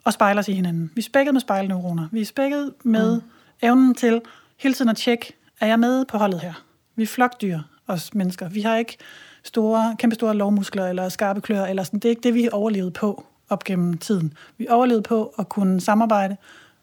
at 0.06 0.14
spejle 0.14 0.38
os 0.38 0.48
i 0.48 0.52
hinanden. 0.52 0.90
Vi 0.94 1.00
er 1.00 1.02
spækket 1.02 1.34
med 1.34 1.40
spejlneuroner. 1.40 2.08
Vi 2.12 2.20
er 2.20 2.24
spækket 2.24 2.72
med 2.82 3.20
mm. 3.20 3.22
evnen 3.62 3.94
til 3.94 4.20
hele 4.56 4.74
tiden 4.74 4.88
at 4.88 4.96
tjekke, 4.96 5.36
er 5.60 5.66
jeg 5.66 5.80
med 5.80 6.04
på 6.04 6.18
holdet 6.18 6.40
her? 6.40 6.52
Vi 6.96 7.02
er 7.02 7.06
flokdyr, 7.06 7.58
os 7.86 8.14
mennesker. 8.14 8.48
Vi 8.48 8.60
har 8.60 8.76
ikke 8.76 8.96
store, 9.42 9.96
kæmpe 9.98 10.14
store 10.14 10.34
lovmuskler 10.34 10.88
eller 10.88 11.08
skarpe 11.08 11.40
klør, 11.40 11.64
eller 11.64 11.82
sådan. 11.82 11.98
det 11.98 12.08
er 12.08 12.10
ikke 12.10 12.22
det, 12.22 12.34
vi 12.34 12.42
har 12.42 12.50
overlevet 12.50 12.92
på 12.92 13.24
op 13.48 13.64
gennem 13.64 13.98
tiden. 13.98 14.32
Vi 14.58 14.66
overlevede 14.68 15.02
på 15.02 15.34
at 15.38 15.48
kunne 15.48 15.80
samarbejde 15.80 16.36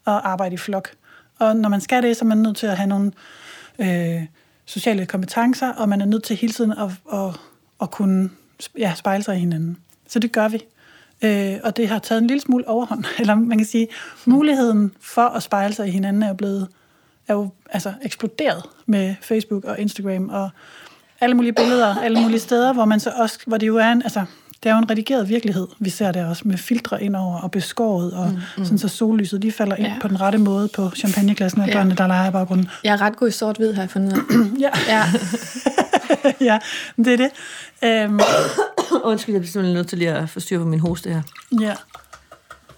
og 0.06 0.30
arbejde 0.30 0.54
i 0.54 0.58
flok. 0.58 0.90
Og 1.40 1.56
når 1.56 1.70
man 1.70 1.82
skal 1.82 2.04
det, 2.04 2.18
så 2.18 2.26
er 2.26 2.28
man 2.28 2.38
nødt 2.38 2.58
til 2.58 2.68
at 2.68 2.78
have 2.78 2.88
nogle 2.88 3.12
øh, 3.80 4.26
sociale 4.66 5.06
kompetencer, 5.06 5.74
og 5.74 5.90
man 5.90 6.02
er 6.02 6.06
nødt 6.06 6.24
til 6.24 6.36
hele 6.36 6.54
tiden 6.54 6.72
at, 6.72 6.92
at, 7.13 7.40
at 7.82 7.92
kunne 7.92 8.30
ja, 8.78 8.93
spejle 8.96 9.24
sig 9.24 9.36
i 9.36 9.39
hinanden. 9.39 9.78
Så 10.08 10.20
det 10.20 10.32
gør 10.32 10.48
vi. 10.48 10.63
Øh, 11.22 11.58
og 11.63 11.78
det 11.78 11.88
har 11.88 12.00
taget 12.00 12.22
en 12.22 12.28
lille 12.28 12.41
smule 12.41 12.67
overhånd. 12.67 13.06
Eller 13.20 13.36
man 13.36 13.58
kan 13.58 13.67
sige, 13.67 13.88
muligheden 14.26 14.91
for 15.02 15.22
at 15.22 15.43
spejle 15.43 15.74
sig 15.74 15.88
i 15.88 15.91
hinanden 15.91 16.24
er 16.24 16.28
jo 16.28 16.34
blevet 16.34 16.67
er 17.28 17.34
jo 17.34 17.50
altså, 17.70 17.93
eksploderet 18.02 18.63
med 18.86 19.15
Facebook 19.22 19.63
og 19.63 19.80
Instagram 19.80 20.30
og 20.30 20.50
alle 21.22 21.36
mulige 21.36 21.54
billeder, 21.54 21.96
alle 21.96 22.22
mulige 22.22 22.39
steder, 22.39 22.74
hvor 22.74 22.86
man 22.86 23.00
så 23.00 23.12
også, 23.15 23.39
hvor 23.48 23.58
det 23.58 23.67
jo 23.67 23.78
er 23.78 23.91
en, 23.91 24.02
altså, 24.02 24.26
det 24.63 24.70
er 24.70 24.74
jo 24.74 24.80
en 24.80 24.89
redigeret 24.89 25.30
virkelighed, 25.30 25.67
vi 25.80 25.89
ser 25.89 26.12
der 26.12 26.26
også, 26.26 26.41
med 26.46 26.58
filtre 26.58 27.04
indover 27.04 27.39
og 27.39 27.52
beskåret, 27.52 28.13
og 28.13 28.30
mm, 28.30 28.39
mm. 28.58 28.65
sådan 28.65 28.78
så 28.78 28.88
sollyset, 28.88 29.41
de 29.41 29.52
falder 29.52 29.76
ind 29.76 29.88
ja. 29.88 29.98
på 30.02 30.08
den 30.08 30.22
rette 30.22 30.38
måde 30.38 30.67
på 30.67 30.89
champagneklassen 30.89 31.62
af 31.62 31.67
ja. 31.67 31.74
børnene, 31.74 31.96
der 31.96 32.08
leger 32.08 32.30
i 32.30 32.32
baggrunden. 32.32 32.70
Jeg 32.84 32.93
er 32.93 33.02
ret 33.02 33.17
god 33.17 33.28
i 33.28 33.32
sort-hvid, 33.32 33.74
har 33.74 33.82
jeg 33.82 33.89
fundet 33.89 34.24
ja. 34.60 34.70
ja. 34.88 35.04
ja, 36.50 36.60
det 36.98 37.08
er 37.08 37.17
det. 37.17 37.32
Um, 38.10 38.20
Undskyld, 39.12 39.36
jeg 39.36 39.41
bliver 39.41 39.52
simpelthen 39.52 39.76
nødt 39.76 39.88
til 39.88 39.98
lige 39.98 40.12
at 40.12 40.30
få 40.30 40.39
styr 40.39 40.60
på 40.60 40.65
min 40.65 40.80
hoste 40.80 41.10
her. 41.10 41.22
Ja. 41.62 41.76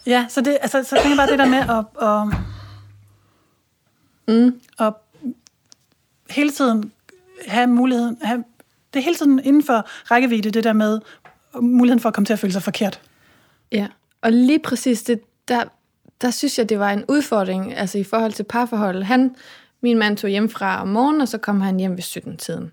Ja, 0.05 0.25
så, 0.29 0.41
det, 0.41 0.57
altså, 0.61 0.83
så 0.83 0.95
tænker 0.95 1.09
jeg 1.09 1.17
bare 1.17 1.29
det 1.29 1.39
der 1.39 1.45
med 1.45 1.57
at, 1.57 1.85
at, 2.07 2.27
mm. 4.35 4.59
at 4.79 4.93
hele 6.29 6.51
tiden 6.51 6.91
have 7.47 7.67
muligheden, 7.67 8.17
have, 8.21 8.43
det 8.93 8.99
er 8.99 9.03
hele 9.03 9.15
tiden 9.15 9.41
inden 9.43 9.63
for 9.63 9.87
rækkevidde, 10.11 10.51
det 10.51 10.63
der 10.63 10.73
med 10.73 10.99
muligheden 11.55 11.99
for 11.99 12.09
at 12.09 12.15
komme 12.15 12.25
til 12.25 12.33
at 12.33 12.39
føle 12.39 12.53
sig 12.53 12.63
forkert. 12.63 13.01
Ja, 13.71 13.87
og 14.21 14.31
lige 14.31 14.59
præcis 14.59 15.03
det, 15.03 15.21
der, 15.47 15.63
der 16.21 16.31
synes 16.31 16.57
jeg, 16.57 16.69
det 16.69 16.79
var 16.79 16.91
en 16.91 17.05
udfordring, 17.07 17.77
altså 17.77 17.97
i 17.97 18.03
forhold 18.03 18.31
til 18.31 18.43
parforholdet. 18.43 19.05
Han, 19.05 19.35
min 19.81 19.97
mand 19.97 20.17
tog 20.17 20.29
hjem 20.29 20.49
fra 20.49 20.81
om 20.81 20.87
morgenen, 20.87 21.21
og 21.21 21.27
så 21.27 21.37
kom 21.37 21.61
han 21.61 21.79
hjem 21.79 21.91
ved 21.91 22.03
17-tiden. 22.03 22.71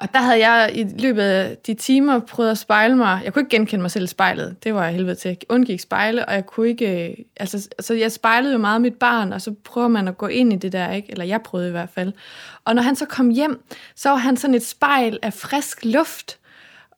Og 0.00 0.12
der 0.12 0.18
havde 0.18 0.48
jeg 0.48 0.70
i 0.74 0.84
løbet 0.98 1.22
af 1.22 1.56
de 1.66 1.74
timer 1.74 2.18
prøvet 2.18 2.50
at 2.50 2.58
spejle 2.58 2.96
mig. 2.96 3.20
Jeg 3.24 3.32
kunne 3.32 3.40
ikke 3.40 3.56
genkende 3.56 3.82
mig 3.82 3.90
selv 3.90 4.04
i 4.04 4.06
spejlet. 4.06 4.64
Det 4.64 4.74
var 4.74 4.84
jeg 4.84 4.94
helvede 4.94 5.14
til. 5.14 5.28
Jeg 5.28 5.36
undgik 5.48 5.80
spejle, 5.80 6.26
og 6.26 6.34
jeg 6.34 6.46
kunne 6.46 6.68
ikke... 6.68 7.08
Øh, 7.08 7.14
altså, 7.36 7.68
så 7.80 7.94
jeg 7.94 8.12
spejlede 8.12 8.52
jo 8.52 8.58
meget 8.58 8.80
mit 8.80 8.94
barn, 8.94 9.32
og 9.32 9.40
så 9.40 9.54
prøver 9.64 9.88
man 9.88 10.08
at 10.08 10.18
gå 10.18 10.26
ind 10.26 10.52
i 10.52 10.56
det 10.56 10.72
der, 10.72 10.92
ikke? 10.92 11.10
Eller 11.10 11.24
jeg 11.24 11.42
prøvede 11.42 11.68
i 11.68 11.72
hvert 11.72 11.90
fald. 11.94 12.12
Og 12.64 12.74
når 12.74 12.82
han 12.82 12.96
så 12.96 13.06
kom 13.06 13.30
hjem, 13.30 13.62
så 13.94 14.10
var 14.10 14.16
han 14.16 14.36
sådan 14.36 14.54
et 14.54 14.66
spejl 14.66 15.18
af 15.22 15.32
frisk 15.32 15.84
luft. 15.84 16.39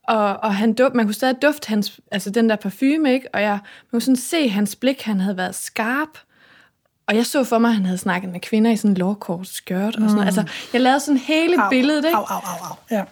Og, 0.09 0.37
og 0.37 0.55
han 0.55 0.73
duft, 0.73 0.95
man 0.95 1.07
kunne 1.07 1.15
stadig 1.15 1.43
dufte 1.43 1.69
hans, 1.69 2.01
altså 2.11 2.31
den 2.31 2.51
der 2.51 2.57
parfume, 2.57 3.13
ikke? 3.13 3.29
Og 3.35 3.43
jeg 3.43 3.51
man 3.53 3.91
kunne 3.91 4.03
sådan 4.03 4.17
se 4.17 4.49
hans 4.49 4.77
blik, 4.77 5.03
han 5.03 5.21
havde 5.21 5.37
været 5.37 5.55
skarp. 5.55 6.19
Og 7.07 7.17
jeg 7.17 7.27
så 7.27 7.45
for 7.45 7.59
mig, 7.59 7.69
at 7.69 7.75
han 7.75 7.85
havde 7.85 7.99
snakket 7.99 8.31
med 8.33 8.41
kvinder 8.41 8.71
i 8.71 8.77
sådan 8.77 8.91
en 8.91 8.97
lårkort 8.97 9.49
skørt 9.49 9.87
og 9.87 9.93
sådan 9.93 10.07
noget. 10.07 10.21
Mm. 10.21 10.27
Altså, 10.27 10.45
jeg 10.73 10.81
lavede 10.81 11.01
sådan 11.01 11.19
hele 11.19 11.63
au, 11.63 11.71
billedet, 11.71 12.05
ikke? 12.05 12.17
Au, 12.17 12.25
au, 12.25 12.41
au, 12.41 12.71
au. 12.71 12.77
Ja. 12.91 13.05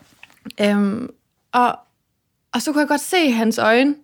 Øhm, 0.70 1.10
og, 1.52 1.78
og 2.52 2.62
så 2.62 2.72
kunne 2.72 2.80
jeg 2.80 2.88
godt 2.88 3.00
se 3.00 3.24
i 3.24 3.30
hans 3.30 3.58
øjne, 3.58 3.94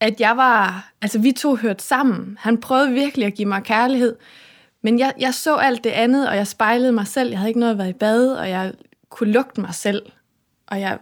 at 0.00 0.20
jeg 0.20 0.36
var... 0.36 0.90
Altså, 1.02 1.18
vi 1.18 1.32
to 1.32 1.56
hørte 1.56 1.84
sammen. 1.84 2.38
Han 2.40 2.60
prøvede 2.60 2.92
virkelig 2.92 3.26
at 3.26 3.34
give 3.34 3.48
mig 3.48 3.62
kærlighed. 3.62 4.16
Men 4.82 4.98
jeg, 4.98 5.12
jeg 5.18 5.34
så 5.34 5.56
alt 5.56 5.84
det 5.84 5.90
andet, 5.90 6.28
og 6.28 6.36
jeg 6.36 6.46
spejlede 6.46 6.92
mig 6.92 7.06
selv. 7.06 7.30
Jeg 7.30 7.38
havde 7.38 7.50
ikke 7.50 7.60
noget 7.60 7.72
at 7.72 7.78
være 7.78 7.90
i 7.90 7.92
bad, 7.92 8.32
og 8.32 8.50
jeg 8.50 8.72
kunne 9.08 9.32
lugte 9.32 9.60
mig 9.60 9.74
selv. 9.74 10.02
Og 10.66 10.80
jeg, 10.80 10.98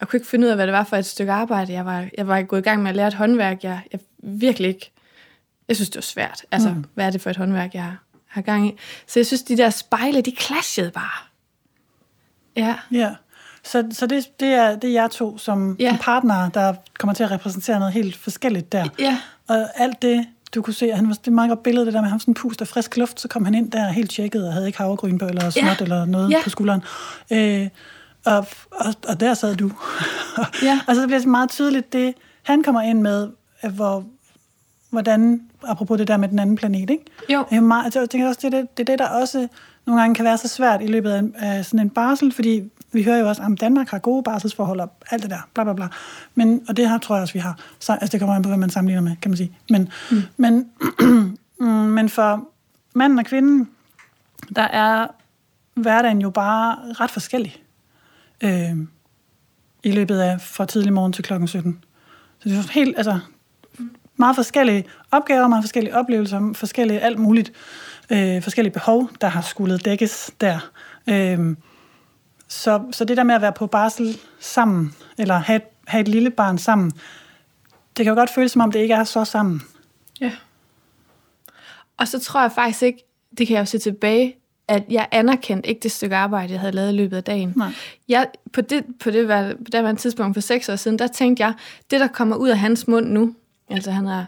jeg 0.00 0.08
kunne 0.08 0.16
ikke 0.16 0.28
finde 0.28 0.46
ud 0.46 0.50
af, 0.50 0.56
hvad 0.56 0.66
det 0.66 0.72
var 0.72 0.84
for 0.84 0.96
et 0.96 1.06
stykke 1.06 1.32
arbejde. 1.32 1.72
Jeg 1.72 1.86
var, 1.86 2.08
jeg 2.18 2.28
var 2.28 2.42
gået 2.42 2.60
i 2.60 2.62
gang 2.62 2.82
med 2.82 2.90
at 2.90 2.96
lære 2.96 3.08
et 3.08 3.14
håndværk. 3.14 3.64
Jeg, 3.64 3.80
jeg 3.92 4.00
virkelig 4.22 4.68
ikke 4.68 4.92
jeg 5.70 5.76
synes, 5.76 5.90
det 5.90 5.96
var 5.96 6.02
svært. 6.02 6.44
Altså, 6.50 6.68
mm. 6.68 6.84
hvad 6.94 7.06
er 7.06 7.10
det 7.10 7.20
for 7.20 7.30
et 7.30 7.36
håndværk, 7.36 7.74
jeg 7.74 7.96
har 8.26 8.42
gang 8.42 8.66
i? 8.66 8.76
Så 9.06 9.18
jeg 9.18 9.26
synes, 9.26 9.42
de 9.42 9.56
der 9.56 9.70
spejle, 9.70 10.20
de 10.20 10.32
clashede 10.40 10.90
bare. 10.90 11.26
Ja. 12.56 12.74
Ja. 12.92 13.14
Så, 13.64 13.88
så 13.92 14.06
det, 14.06 14.40
det, 14.40 14.48
er, 14.48 14.76
det 14.76 14.90
er 14.90 14.94
jer 14.94 15.08
to 15.08 15.38
som, 15.38 15.76
ja. 15.80 15.88
som 15.88 15.98
partner, 15.98 16.48
der 16.48 16.74
kommer 16.98 17.14
til 17.14 17.24
at 17.24 17.30
repræsentere 17.30 17.78
noget 17.78 17.94
helt 17.94 18.16
forskelligt 18.16 18.72
der. 18.72 18.88
Ja. 18.98 19.20
Og 19.48 19.68
alt 19.74 20.02
det, 20.02 20.26
du 20.54 20.62
kunne 20.62 20.74
se, 20.74 20.92
han 20.92 21.08
var, 21.08 21.14
det 21.14 21.26
er 21.26 21.30
meget 21.30 21.48
godt 21.48 21.62
billede, 21.62 21.86
det 21.86 21.94
der 21.94 22.00
med 22.00 22.08
ham 22.08 22.20
sådan 22.20 22.34
pust 22.34 22.60
af 22.60 22.68
frisk 22.68 22.96
luft, 22.96 23.20
så 23.20 23.28
kom 23.28 23.44
han 23.44 23.54
ind 23.54 23.70
der 23.70 23.88
helt 23.88 24.10
tjekket 24.10 24.46
og 24.46 24.52
havde 24.52 24.66
ikke 24.66 24.78
havregryn 24.78 25.18
på, 25.18 25.26
eller 25.26 25.50
småt, 25.50 25.64
ja. 25.64 25.76
eller 25.80 26.04
noget 26.04 26.30
ja. 26.30 26.42
på 26.44 26.50
skulderen. 26.50 26.82
Øh, 27.32 27.68
og, 28.24 28.46
og, 28.70 28.94
og 29.08 29.20
der 29.20 29.34
sad 29.34 29.56
du. 29.56 29.70
ja. 30.62 30.80
og 30.88 30.94
så 30.94 31.06
bliver 31.06 31.18
det 31.18 31.28
meget 31.28 31.50
tydeligt, 31.50 31.92
det 31.92 32.14
han 32.42 32.62
kommer 32.62 32.80
ind 32.80 33.00
med, 33.00 33.28
hvor, 33.74 34.04
hvordan, 34.90 35.42
apropos 35.68 35.98
det 35.98 36.08
der 36.08 36.16
med 36.16 36.28
den 36.28 36.38
anden 36.38 36.56
planet, 36.56 36.90
ikke? 36.90 37.04
Jo. 37.28 37.60
Meget, 37.60 37.84
altså, 37.84 38.00
jeg 38.00 38.10
tænker 38.10 38.28
også, 38.28 38.40
det 38.42 38.54
er 38.54 38.60
det, 38.60 38.76
det 38.76 38.88
er 38.88 38.92
det, 38.92 38.98
der 38.98 39.08
også 39.08 39.48
nogle 39.86 40.00
gange 40.00 40.14
kan 40.14 40.24
være 40.24 40.38
så 40.38 40.48
svært 40.48 40.82
i 40.82 40.86
løbet 40.86 41.10
af, 41.10 41.22
af 41.34 41.64
sådan 41.64 41.80
en 41.80 41.90
barsel, 41.90 42.32
fordi 42.32 42.70
vi 42.92 43.02
hører 43.02 43.18
jo 43.18 43.28
også, 43.28 43.42
at 43.42 43.60
Danmark 43.60 43.88
har 43.88 43.98
gode 43.98 44.22
barselsforhold 44.22 44.80
og 44.80 44.92
alt 45.10 45.22
det 45.22 45.30
der, 45.30 45.48
bla 45.54 45.64
bla 45.64 45.72
bla. 45.72 45.88
Men, 46.34 46.62
og 46.68 46.76
det 46.76 46.90
her 46.90 46.98
tror 46.98 47.14
jeg 47.14 47.22
også, 47.22 47.34
vi 47.34 47.38
har. 47.38 47.58
Så, 47.78 47.92
altså, 47.92 48.08
det 48.12 48.20
kommer 48.20 48.36
an 48.36 48.42
på, 48.42 48.48
hvad 48.48 48.58
man 48.58 48.70
sammenligner 48.70 49.02
med, 49.02 49.16
kan 49.22 49.30
man 49.30 49.36
sige. 49.36 49.52
Men, 49.70 49.88
mm. 50.10 50.22
men, 50.36 50.70
men 51.94 52.08
for 52.08 52.48
manden 52.94 53.18
og 53.18 53.24
kvinden, 53.24 53.68
der 54.56 54.62
er 54.62 55.06
hverdagen 55.74 56.20
jo 56.20 56.30
bare 56.30 56.76
ret 56.92 57.10
forskellig 57.10 57.62
øh, 58.44 58.76
i 59.82 59.92
løbet 59.92 60.18
af 60.18 60.40
fra 60.40 60.66
tidlig 60.66 60.92
morgen 60.92 61.12
til 61.12 61.24
klokken 61.24 61.48
17. 61.48 61.84
Så 62.38 62.48
det 62.48 62.58
er 62.58 62.72
helt, 62.72 62.96
altså, 62.96 63.20
meget 64.16 64.36
forskellige 64.36 64.84
opgaver, 65.10 65.48
meget 65.48 65.64
forskellige 65.64 65.96
oplevelser, 65.96 66.52
forskellige 66.54 67.00
alt 67.00 67.18
muligt, 67.18 67.52
øh, 68.10 68.42
forskellige 68.42 68.72
behov, 68.72 69.10
der 69.20 69.28
har 69.28 69.40
skulle 69.40 69.78
dækkes 69.78 70.30
der. 70.40 70.70
Øh, 71.06 71.56
så, 72.48 72.82
så 72.92 73.04
det 73.04 73.16
der 73.16 73.22
med 73.22 73.34
at 73.34 73.42
være 73.42 73.52
på 73.52 73.66
barsel 73.66 74.18
sammen, 74.40 74.94
eller 75.18 75.34
have 75.34 75.56
et, 75.56 75.62
have 75.86 76.00
et 76.00 76.08
lille 76.08 76.30
barn 76.30 76.58
sammen, 76.58 76.92
det 77.96 78.04
kan 78.04 78.06
jo 78.06 78.14
godt 78.14 78.30
føles, 78.30 78.52
som 78.52 78.62
om 78.62 78.72
det 78.72 78.78
ikke 78.80 78.94
er 78.94 79.04
så 79.04 79.24
sammen. 79.24 79.62
Ja. 80.20 80.32
Og 81.96 82.08
så 82.08 82.18
tror 82.18 82.40
jeg 82.40 82.52
faktisk 82.52 82.82
ikke, 82.82 83.04
det 83.38 83.46
kan 83.46 83.54
jeg 83.54 83.60
jo 83.60 83.66
se 83.66 83.78
tilbage, 83.78 84.36
at 84.70 84.82
jeg 84.90 85.08
anerkendte 85.10 85.68
ikke 85.68 85.80
det 85.82 85.92
stykke 85.92 86.16
arbejde, 86.16 86.52
jeg 86.52 86.60
havde 86.60 86.72
lavet 86.72 86.92
i 86.92 86.96
løbet 86.96 87.16
af 87.16 87.24
dagen. 87.24 87.52
Nej. 87.56 87.68
Jeg, 88.08 88.26
på 88.52 88.60
det, 88.60 88.84
på 89.00 89.10
det 89.10 89.28
var, 89.28 89.48
på 89.48 89.70
det 89.72 89.82
var 89.82 89.90
en 89.90 89.96
tidspunkt 89.96 90.36
for 90.36 90.40
seks 90.40 90.68
år 90.68 90.76
siden, 90.76 90.98
der 90.98 91.06
tænkte 91.06 91.42
jeg, 91.44 91.52
det 91.90 92.00
der 92.00 92.06
kommer 92.06 92.36
ud 92.36 92.48
af 92.48 92.58
hans 92.58 92.88
mund 92.88 93.06
nu, 93.06 93.34
altså 93.70 93.90
han 93.90 94.06
har, 94.06 94.26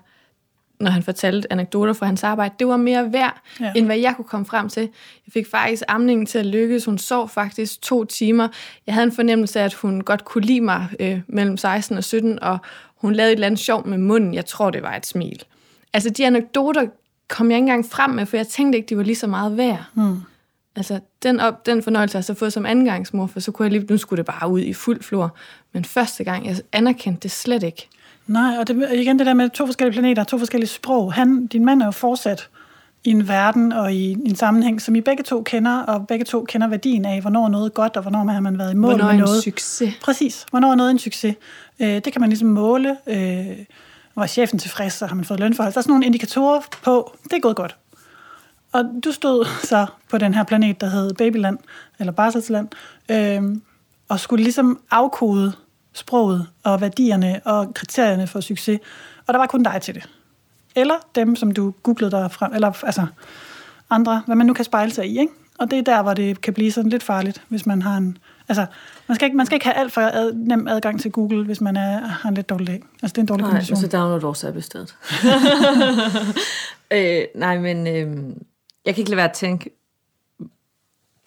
når 0.80 0.90
han 0.90 1.02
fortalte 1.02 1.52
anekdoter 1.52 1.92
fra 1.92 2.06
hans 2.06 2.24
arbejde, 2.24 2.54
det 2.58 2.66
var 2.66 2.76
mere 2.76 3.12
værd, 3.12 3.40
Ja. 3.60 3.72
end 3.76 3.86
hvad 3.86 3.98
jeg 3.98 4.16
kunne 4.16 4.24
komme 4.24 4.46
frem 4.46 4.68
til. 4.68 4.82
Jeg 5.26 5.32
fik 5.32 5.46
faktisk 5.46 5.82
amningen 5.88 6.26
til 6.26 6.38
at 6.38 6.46
lykkes. 6.46 6.84
Hun 6.84 6.98
sov 6.98 7.28
faktisk 7.28 7.82
to 7.82 8.04
timer. 8.04 8.48
Jeg 8.86 8.94
havde 8.94 9.04
en 9.06 9.12
fornemmelse 9.12 9.60
af, 9.60 9.64
at 9.64 9.74
hun 9.74 10.00
godt 10.00 10.24
kunne 10.24 10.44
lide 10.44 10.60
mig 10.60 10.88
øh, 11.00 11.20
mellem 11.26 11.56
16 11.56 11.96
og 11.98 12.04
17, 12.04 12.42
og 12.42 12.58
hun 12.96 13.12
lavede 13.12 13.32
et 13.32 13.36
eller 13.36 13.46
andet 13.46 13.60
sjov 13.60 13.86
med 13.88 13.98
munden. 13.98 14.34
Jeg 14.34 14.46
tror, 14.46 14.70
det 14.70 14.82
var 14.82 14.94
et 14.96 15.06
smil. 15.06 15.42
Altså, 15.92 16.10
de 16.10 16.26
anekdoter 16.26 16.86
kom 17.28 17.50
jeg 17.50 17.56
ikke 17.56 17.62
engang 17.62 17.86
frem 17.86 18.10
med, 18.10 18.26
for 18.26 18.36
jeg 18.36 18.46
tænkte 18.46 18.76
ikke, 18.76 18.88
de 18.88 18.96
var 18.96 19.02
lige 19.02 19.16
så 19.16 19.26
meget 19.26 19.56
værd. 19.56 19.84
Hmm. 19.94 20.16
Altså, 20.76 21.00
den, 21.22 21.40
op, 21.40 21.66
den 21.66 21.82
fornøjelse 21.82 22.14
har 22.14 22.18
jeg 22.18 22.24
så 22.24 22.34
fået 22.34 22.52
som 22.52 22.66
andengangsmor, 22.66 23.26
for 23.26 23.40
så 23.40 23.52
kunne 23.52 23.64
jeg 23.64 23.72
lige, 23.72 23.86
nu 23.90 23.96
skulle 23.96 24.16
det 24.16 24.26
bare 24.26 24.50
ud 24.50 24.60
i 24.60 24.72
fuld 24.72 25.02
flor. 25.02 25.34
Men 25.72 25.84
første 25.84 26.24
gang, 26.24 26.46
jeg 26.46 26.56
anerkendte 26.72 27.20
det 27.20 27.30
slet 27.30 27.62
ikke. 27.62 27.88
Nej, 28.26 28.56
og 28.58 28.68
det, 28.68 28.88
igen 28.92 29.18
det 29.18 29.26
der 29.26 29.34
med 29.34 29.50
to 29.50 29.66
forskellige 29.66 29.92
planeter, 29.92 30.24
to 30.24 30.38
forskellige 30.38 30.68
sprog. 30.68 31.12
Han, 31.12 31.46
din 31.46 31.64
mand 31.64 31.82
er 31.82 31.86
jo 31.86 31.90
fortsat 31.90 32.48
i 33.04 33.10
en 33.10 33.28
verden 33.28 33.72
og 33.72 33.92
i 33.92 34.12
en 34.12 34.36
sammenhæng, 34.36 34.82
som 34.82 34.94
I 34.94 35.00
begge 35.00 35.22
to 35.22 35.42
kender, 35.42 35.78
og 35.78 36.06
begge 36.06 36.24
to 36.24 36.44
kender 36.44 36.68
værdien 36.68 37.04
af, 37.04 37.20
hvornår 37.20 37.48
noget 37.48 37.64
er 37.64 37.68
godt, 37.68 37.96
og 37.96 38.02
hvornår 38.02 38.24
har 38.32 38.40
man 38.40 38.58
været 38.58 38.72
i 38.72 38.76
mål 38.76 38.90
Hvornår 38.90 39.04
med 39.04 39.14
en 39.14 39.20
noget. 39.20 39.42
succes. 39.42 39.94
Præcis. 40.02 40.46
Hvornår 40.50 40.70
er 40.70 40.74
noget 40.74 40.90
en 40.90 40.98
succes? 40.98 41.34
Øh, 41.80 41.88
det 41.88 42.12
kan 42.12 42.20
man 42.20 42.28
ligesom 42.30 42.48
måle. 42.48 42.96
Øh, 43.06 43.46
var 44.16 44.26
chefen 44.26 44.58
tilfreds, 44.58 44.92
så 44.92 45.06
har 45.06 45.14
man 45.14 45.24
fået 45.24 45.40
lønforhold. 45.40 45.72
Der 45.72 45.78
er 45.78 45.82
sådan 45.82 45.90
nogle 45.90 46.06
indikatorer 46.06 46.60
på, 46.84 47.16
det 47.24 47.32
er 47.32 47.40
gået 47.40 47.56
godt. 47.56 47.76
Og 48.72 48.84
du 49.04 49.12
stod 49.12 49.44
så 49.62 49.86
på 50.10 50.18
den 50.18 50.34
her 50.34 50.44
planet, 50.44 50.80
der 50.80 50.86
hed 50.86 51.14
Babyland, 51.14 51.58
eller 51.98 52.12
Barselsland, 52.12 52.68
øh, 53.10 53.42
og 54.08 54.20
skulle 54.20 54.42
ligesom 54.42 54.80
afkode 54.90 55.52
sproget 55.92 56.46
og 56.64 56.80
værdierne 56.80 57.40
og 57.44 57.74
kriterierne 57.74 58.26
for 58.26 58.40
succes. 58.40 58.80
Og 59.26 59.34
der 59.34 59.38
var 59.38 59.46
kun 59.46 59.62
dig 59.62 59.80
til 59.82 59.94
det. 59.94 60.08
Eller 60.76 60.94
dem, 61.14 61.36
som 61.36 61.50
du 61.50 61.74
googlede 61.82 62.10
dig 62.10 62.30
frem, 62.30 62.54
eller 62.54 62.84
altså 62.84 63.06
andre, 63.90 64.22
hvad 64.26 64.36
man 64.36 64.46
nu 64.46 64.52
kan 64.52 64.64
spejle 64.64 64.92
sig 64.92 65.06
i, 65.06 65.18
ikke? 65.18 65.32
Og 65.58 65.70
det 65.70 65.78
er 65.78 65.82
der, 65.82 66.02
hvor 66.02 66.14
det 66.14 66.40
kan 66.40 66.54
blive 66.54 66.72
sådan 66.72 66.90
lidt 66.90 67.02
farligt, 67.02 67.42
hvis 67.48 67.66
man 67.66 67.82
har 67.82 67.96
en... 67.96 68.18
Altså, 68.48 68.66
man 69.08 69.14
skal 69.14 69.26
ikke, 69.26 69.36
man 69.36 69.46
skal 69.46 69.56
ikke 69.56 69.66
have 69.66 69.76
alt 69.76 69.92
for 69.92 70.00
ad, 70.00 70.32
nem 70.34 70.68
adgang 70.68 71.00
til 71.00 71.12
Google, 71.12 71.44
hvis 71.44 71.60
man 71.60 71.76
er, 71.76 72.06
har 72.06 72.28
en 72.28 72.34
lidt 72.34 72.48
dårlig 72.48 72.66
dag. 72.66 72.82
Altså, 73.02 73.12
det 73.12 73.18
er 73.18 73.22
en 73.22 73.26
dårlig 73.26 73.42
Nej, 73.42 73.50
kombination. 73.50 73.76
så 73.76 73.86
download 73.86 74.20
vores 74.20 74.44
app 74.44 74.56
i 74.56 74.60
stedet. 74.60 74.94
øh, 76.96 77.22
nej, 77.34 77.58
men 77.58 77.86
øh, 77.86 78.36
jeg 78.84 78.94
kan 78.94 79.02
ikke 79.02 79.10
lade 79.10 79.16
være 79.16 79.30
at 79.30 79.36
tænke, 79.36 79.70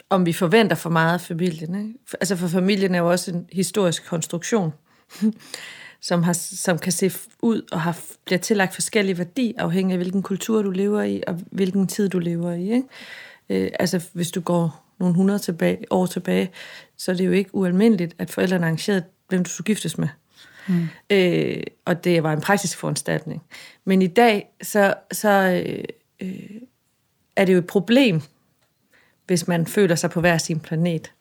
om 0.09 0.25
vi 0.25 0.33
forventer 0.33 0.75
for 0.75 0.89
meget 0.89 1.13
af 1.13 1.21
familien. 1.21 1.75
Ikke? 1.75 1.99
Altså 2.13 2.35
for 2.35 2.47
familien 2.47 2.95
er 2.95 2.99
jo 2.99 3.11
også 3.11 3.31
en 3.31 3.49
historisk 3.51 4.05
konstruktion, 4.05 4.73
som, 6.01 6.23
har, 6.23 6.33
som 6.33 6.79
kan 6.79 6.91
se 6.91 7.11
ud 7.41 7.61
og 7.71 7.81
har, 7.81 7.99
bliver 8.25 8.39
tillagt 8.39 8.73
forskellige 8.73 9.17
værdi, 9.17 9.53
afhængig 9.57 9.93
af 9.93 9.97
hvilken 9.97 10.23
kultur 10.23 10.61
du 10.61 10.71
lever 10.71 11.03
i, 11.03 11.23
og 11.27 11.39
hvilken 11.51 11.87
tid 11.87 12.09
du 12.09 12.19
lever 12.19 12.51
i. 12.51 12.71
Ikke? 12.71 12.83
Øh, 13.49 13.71
altså 13.79 14.05
hvis 14.13 14.31
du 14.31 14.41
går 14.41 14.85
nogle 14.99 15.15
hundrede 15.15 15.39
tilbage, 15.39 15.85
år 15.89 16.05
tilbage, 16.05 16.51
så 16.97 17.11
er 17.11 17.15
det 17.15 17.25
jo 17.25 17.31
ikke 17.31 17.55
ualmindeligt, 17.55 18.15
at 18.17 18.29
forældrene 18.29 18.65
arrangerede, 18.65 19.03
hvem 19.29 19.43
du 19.43 19.49
skulle 19.49 19.65
giftes 19.65 19.97
med. 19.97 20.07
Mm. 20.67 20.87
Øh, 21.09 21.63
og 21.85 22.03
det 22.03 22.23
var 22.23 22.33
en 22.33 22.41
praktisk 22.41 22.77
foranstaltning. 22.77 23.43
Men 23.85 24.01
i 24.01 24.07
dag, 24.07 24.49
så, 24.61 24.93
så 25.11 25.63
øh, 25.67 25.83
øh, 26.21 26.61
er 27.35 27.45
det 27.45 27.53
jo 27.53 27.57
et 27.57 27.67
problem, 27.67 28.21
hvis 29.25 29.47
man 29.47 29.67
føler 29.67 29.95
sig 29.95 30.09
på 30.09 30.19
hver 30.19 30.37
sin 30.37 30.59
planet. 30.59 31.11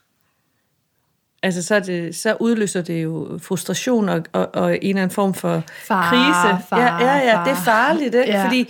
Altså, 1.42 1.62
så, 1.62 1.80
det, 1.80 2.16
så 2.16 2.36
udløser 2.40 2.82
det 2.82 3.02
jo 3.02 3.38
frustration 3.42 4.08
og, 4.08 4.24
og, 4.32 4.54
og 4.54 4.72
en 4.74 4.78
eller 4.82 5.02
anden 5.02 5.14
form 5.14 5.34
for 5.34 5.62
Far, 5.68 6.10
krise. 6.10 6.66
far, 6.68 6.80
ja, 6.80 7.06
ja, 7.06 7.16
ja, 7.16 7.44
det 7.44 7.50
er 7.50 7.54
far. 7.54 7.64
farligt, 7.64 8.14
ikke? 8.14 8.32
Ja. 8.32 8.44
Fordi, 8.44 8.68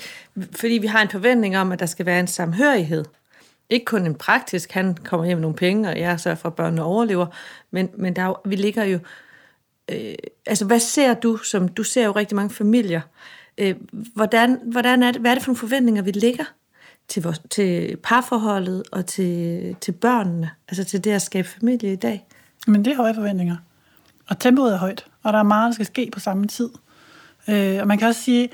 fordi 0.52 0.74
vi 0.74 0.86
har 0.86 1.02
en 1.02 1.08
forventning 1.08 1.58
om, 1.58 1.72
at 1.72 1.80
der 1.80 1.86
skal 1.86 2.06
være 2.06 2.20
en 2.20 2.26
samhørighed. 2.26 3.04
Ikke 3.70 3.84
kun 3.84 4.06
en 4.06 4.14
praktisk, 4.14 4.72
han 4.72 4.94
kommer 4.94 5.26
hjem 5.26 5.38
med 5.38 5.42
nogle 5.42 5.56
penge, 5.56 5.88
og 5.88 5.98
jeg 5.98 6.20
sørger 6.20 6.36
for, 6.36 6.48
at 6.48 6.54
børnene 6.54 6.82
overlever, 6.82 7.26
men, 7.70 7.90
men 7.96 8.16
der 8.16 8.22
er 8.22 8.40
vi 8.44 8.56
ligger 8.56 8.84
jo... 8.84 8.98
Øh, 9.90 10.14
altså, 10.46 10.64
hvad 10.64 10.80
ser 10.80 11.14
du, 11.14 11.36
som 11.36 11.68
du 11.68 11.82
ser 11.82 12.04
jo 12.04 12.12
rigtig 12.12 12.36
mange 12.36 12.54
familier, 12.54 13.00
øh, 13.58 13.74
hvordan, 14.14 14.60
hvordan 14.64 15.02
er 15.02 15.12
det, 15.12 15.20
hvad 15.20 15.30
er 15.30 15.34
det 15.34 15.44
for 15.44 15.50
nogle 15.50 15.58
forventninger, 15.58 16.02
vi 16.02 16.10
ligger 16.10 16.44
til, 17.08 17.22
vores, 17.22 17.40
til 17.50 17.96
parforholdet 18.02 18.82
og 18.92 19.06
til, 19.06 19.76
til 19.80 19.92
børnene, 19.92 20.50
altså 20.68 20.84
til 20.84 21.04
det 21.04 21.10
at 21.10 21.22
skabe 21.22 21.48
familie 21.48 21.92
i 21.92 21.96
dag? 21.96 22.26
Men 22.66 22.84
det 22.84 22.92
er 22.92 22.96
høje 22.96 23.14
forventninger. 23.14 23.56
Og 24.28 24.38
tempoet 24.38 24.72
er 24.72 24.78
højt, 24.78 25.06
og 25.22 25.32
der 25.32 25.38
er 25.38 25.42
meget, 25.42 25.66
der 25.66 25.74
skal 25.74 25.86
ske 25.86 26.10
på 26.12 26.20
samme 26.20 26.46
tid. 26.46 26.70
Øh, 27.48 27.80
og 27.80 27.86
man 27.86 27.98
kan 27.98 28.08
også 28.08 28.22
sige, 28.22 28.48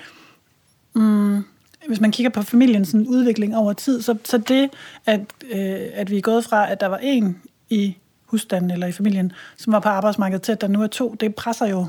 mm, 0.94 1.44
hvis 1.86 2.00
man 2.00 2.12
kigger 2.12 2.30
på 2.30 2.42
familiens 2.42 2.88
sådan, 2.88 3.06
udvikling 3.06 3.56
over 3.56 3.72
tid, 3.72 4.02
så, 4.02 4.16
så 4.24 4.38
det, 4.38 4.70
at, 5.06 5.20
øh, 5.50 5.80
at 5.92 6.10
vi 6.10 6.16
er 6.16 6.20
gået 6.20 6.44
fra, 6.44 6.70
at 6.70 6.80
der 6.80 6.86
var 6.86 6.98
en 6.98 7.42
i 7.70 7.96
husstanden 8.26 8.70
eller 8.70 8.86
i 8.86 8.92
familien, 8.92 9.32
som 9.56 9.72
var 9.72 9.80
på 9.80 9.88
arbejdsmarkedet, 9.88 10.42
til 10.42 10.52
at 10.52 10.60
der 10.60 10.68
nu 10.68 10.82
er 10.82 10.86
to, 10.86 11.16
det 11.20 11.34
presser 11.34 11.66
jo, 11.66 11.86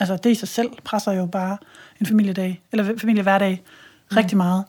altså 0.00 0.16
det 0.16 0.30
i 0.30 0.34
sig 0.34 0.48
selv 0.48 0.70
presser 0.84 1.12
jo 1.12 1.26
bare 1.26 1.56
en 2.00 2.06
familiedag, 2.06 2.62
eller 2.72 2.98
familiehverdag 2.98 3.62
rigtig 4.16 4.36
meget. 4.36 4.64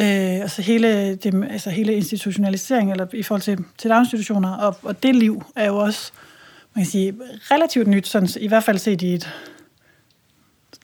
Øh, 0.00 0.40
altså 0.40 0.62
hele, 0.62 1.14
det, 1.14 1.48
altså 1.50 1.70
hele 1.70 1.94
institutionalisering, 1.94 2.90
eller 2.90 3.06
i 3.12 3.22
forhold 3.22 3.42
til, 3.42 3.58
til 3.78 3.90
daginstitutioner, 3.90 4.52
og, 4.56 4.76
og 4.82 5.02
det 5.02 5.16
liv 5.16 5.42
er 5.56 5.66
jo 5.66 5.76
også, 5.76 6.12
man 6.74 6.84
kan 6.84 6.90
sige, 6.90 7.14
relativt 7.50 7.88
nyt, 7.88 8.06
sådan, 8.08 8.28
i 8.40 8.48
hvert 8.48 8.64
fald 8.64 8.78
set 8.78 9.02
i 9.02 9.14
et 9.14 9.30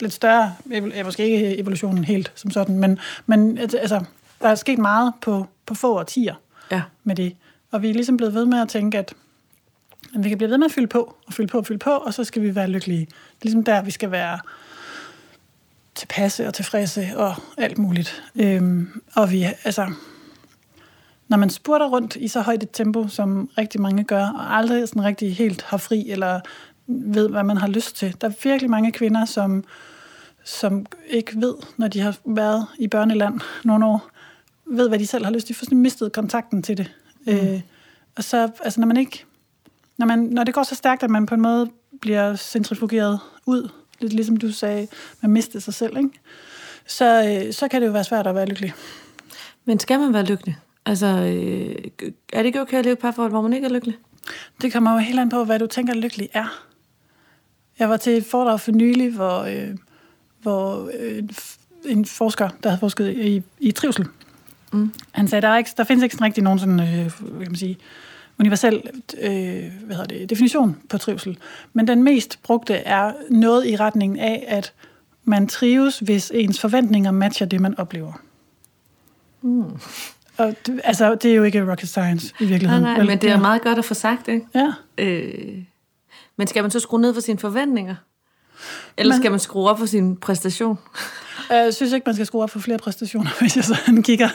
lidt 0.00 0.12
større, 0.12 0.54
evol- 0.70 1.04
måske 1.04 1.24
ikke 1.28 1.58
evolutionen 1.58 2.04
helt 2.04 2.32
som 2.34 2.50
sådan, 2.50 2.78
men, 2.78 2.98
men 3.26 3.58
altså, 3.58 4.04
der 4.42 4.48
er 4.48 4.54
sket 4.54 4.78
meget 4.78 5.12
på, 5.20 5.46
på 5.66 5.74
få 5.74 5.98
årtier 5.98 6.34
Ja. 6.70 6.82
med 7.04 7.16
det. 7.16 7.36
Og 7.70 7.82
vi 7.82 7.90
er 7.90 7.94
ligesom 7.94 8.16
blevet 8.16 8.34
ved 8.34 8.46
med 8.46 8.60
at 8.60 8.68
tænke, 8.68 8.98
at 8.98 9.14
at 10.14 10.24
vi 10.24 10.28
kan 10.28 10.38
blive 10.38 10.50
ved 10.50 10.58
med 10.58 10.66
at 10.66 10.72
fylde 10.72 10.86
på, 10.86 11.16
og 11.26 11.32
fylde 11.32 11.48
på, 11.48 11.58
og 11.58 11.66
fylde 11.66 11.78
på, 11.78 11.90
og 11.90 12.14
så 12.14 12.24
skal 12.24 12.42
vi 12.42 12.54
være 12.54 12.66
lykkelige. 12.68 13.00
Det 13.00 13.12
er 13.12 13.42
ligesom 13.42 13.64
der, 13.64 13.82
vi 13.82 13.90
skal 13.90 14.10
være 14.10 14.38
tilpasse 15.94 16.46
og 16.46 16.54
tilfredse 16.54 17.08
og 17.16 17.34
alt 17.58 17.78
muligt. 17.78 18.22
Øhm, 18.36 19.02
og 19.14 19.30
vi, 19.30 19.46
altså, 19.64 19.92
når 21.28 21.36
man 21.36 21.50
spurter 21.50 21.88
rundt 21.88 22.16
i 22.16 22.28
så 22.28 22.40
højt 22.40 22.62
et 22.62 22.70
tempo, 22.72 23.08
som 23.08 23.50
rigtig 23.58 23.80
mange 23.80 24.04
gør, 24.04 24.26
og 24.26 24.56
aldrig 24.56 24.88
sådan 24.88 25.04
rigtig 25.04 25.36
helt 25.36 25.62
har 25.62 25.76
fri, 25.76 26.10
eller 26.10 26.40
ved, 26.86 27.28
hvad 27.28 27.42
man 27.42 27.56
har 27.56 27.68
lyst 27.68 27.96
til. 27.96 28.16
Der 28.20 28.28
er 28.28 28.32
virkelig 28.44 28.70
mange 28.70 28.92
kvinder, 28.92 29.24
som, 29.24 29.64
som 30.44 30.86
ikke 31.08 31.40
ved, 31.40 31.54
når 31.76 31.88
de 31.88 32.00
har 32.00 32.16
været 32.24 32.66
i 32.78 32.88
børneland 32.88 33.40
nogle 33.64 33.86
år, 33.86 34.10
ved, 34.66 34.88
hvad 34.88 34.98
de 34.98 35.06
selv 35.06 35.24
har 35.24 35.32
lyst 35.32 35.46
til. 35.46 35.56
De 35.56 35.64
sådan 35.64 35.78
mistet 35.78 36.12
kontakten 36.12 36.62
til 36.62 36.78
det. 36.78 36.92
Mm. 37.26 37.32
Øh, 37.32 37.60
og 38.16 38.24
så, 38.24 38.50
altså 38.64 38.80
når 38.80 38.86
man 38.86 38.96
ikke, 38.96 39.24
når, 39.98 40.06
man, 40.06 40.18
når 40.18 40.44
det 40.44 40.54
går 40.54 40.62
så 40.62 40.74
stærkt, 40.74 41.02
at 41.02 41.10
man 41.10 41.26
på 41.26 41.34
en 41.34 41.40
måde 41.40 41.70
bliver 42.00 42.36
centrifugeret 42.36 43.18
ud, 43.46 43.68
lidt 44.00 44.12
ligesom 44.12 44.36
du 44.36 44.52
sagde, 44.52 44.86
man 45.20 45.30
mister 45.30 45.60
sig 45.60 45.74
selv, 45.74 45.96
ikke? 45.96 46.10
Så, 46.86 47.40
øh, 47.46 47.52
så 47.52 47.68
kan 47.68 47.80
det 47.80 47.86
jo 47.86 47.92
være 47.92 48.04
svært 48.04 48.26
at 48.26 48.34
være 48.34 48.46
lykkelig. 48.46 48.72
Men 49.64 49.78
skal 49.78 49.98
man 50.00 50.12
være 50.12 50.24
lykkelig? 50.24 50.56
Altså, 50.86 51.06
øh, 51.06 51.74
er 52.32 52.38
det 52.38 52.46
ikke 52.46 52.60
okay 52.60 52.78
at 52.78 52.84
leve 52.84 52.92
et 52.92 52.98
parforhold, 52.98 53.32
hvor 53.32 53.40
man 53.40 53.52
ikke 53.52 53.66
er 53.66 53.70
lykkelig? 53.70 53.96
Det 54.62 54.72
kommer 54.72 54.92
jo 54.92 54.98
helt 54.98 55.18
an 55.18 55.28
på, 55.28 55.44
hvad 55.44 55.58
du 55.58 55.66
tænker 55.66 55.94
lykkelig 55.94 56.28
er. 56.32 56.64
Jeg 57.78 57.88
var 57.88 57.96
til 57.96 58.16
et 58.16 58.26
foredrag 58.26 58.60
for 58.60 58.72
nylig, 58.72 59.12
hvor, 59.14 59.38
øh, 59.40 59.76
hvor 60.42 60.90
øh, 60.98 61.22
en 61.84 62.04
forsker, 62.04 62.48
der 62.62 62.68
havde 62.68 62.80
forsket 62.80 63.16
i, 63.16 63.42
i 63.58 63.72
trivsel. 63.72 64.06
Mm. 64.72 64.92
Han 65.12 65.28
sagde, 65.28 65.42
der, 65.42 65.48
er 65.48 65.58
ikke, 65.58 65.70
der 65.76 65.84
findes 65.84 66.02
ikke 66.02 66.14
sådan 66.14 66.24
rigtig 66.24 66.42
nogen 66.44 66.58
sådan, 66.58 66.80
øh, 66.80 67.10
kan 67.20 67.38
man 67.38 67.56
sige, 67.56 67.78
universel 68.40 68.82
øh, 69.20 69.32
hvad 69.84 69.96
hedder 69.96 70.04
det, 70.04 70.30
definition 70.30 70.76
på 70.88 70.98
trivsel. 70.98 71.38
Men 71.72 71.88
den 71.88 72.02
mest 72.02 72.42
brugte 72.42 72.74
er 72.74 73.12
noget 73.30 73.66
i 73.66 73.76
retningen 73.76 74.18
af, 74.18 74.44
at 74.48 74.72
man 75.24 75.46
trives, 75.46 75.98
hvis 75.98 76.32
ens 76.34 76.60
forventninger 76.60 77.10
matcher 77.10 77.46
det, 77.46 77.60
man 77.60 77.78
oplever. 77.78 78.12
Mm. 79.42 79.64
Og 80.36 80.54
det, 80.66 80.80
altså, 80.84 81.14
det 81.14 81.30
er 81.30 81.34
jo 81.34 81.42
ikke 81.42 81.70
rocket 81.70 81.88
science 81.88 82.34
i 82.40 82.44
virkeligheden. 82.44 82.82
Nej, 82.82 82.96
nej, 82.96 83.06
men 83.06 83.18
det 83.18 83.30
er 83.30 83.40
meget 83.40 83.62
godt 83.62 83.78
at 83.78 83.84
få 83.84 83.94
sagt, 83.94 84.28
ikke? 84.28 84.46
Ja. 84.54 84.72
Øh, 84.98 85.58
men 86.36 86.46
skal 86.46 86.62
man 86.62 86.70
så 86.70 86.80
skrue 86.80 87.00
ned 87.00 87.14
for 87.14 87.20
sine 87.20 87.38
forventninger? 87.38 87.94
Eller 88.96 89.14
men, 89.14 89.22
skal 89.22 89.30
man 89.30 89.40
skrue 89.40 89.70
op 89.70 89.78
for 89.78 89.86
sin 89.86 90.16
præstation? 90.16 90.78
Øh, 91.52 91.56
jeg 91.56 91.74
synes 91.74 91.92
ikke, 91.92 92.04
man 92.06 92.14
skal 92.14 92.26
skrue 92.26 92.42
op 92.42 92.50
for 92.50 92.58
flere 92.58 92.78
præstationer, 92.78 93.30
hvis 93.40 93.56
jeg 93.56 93.64
sådan 93.64 94.02
kigger 94.02 94.28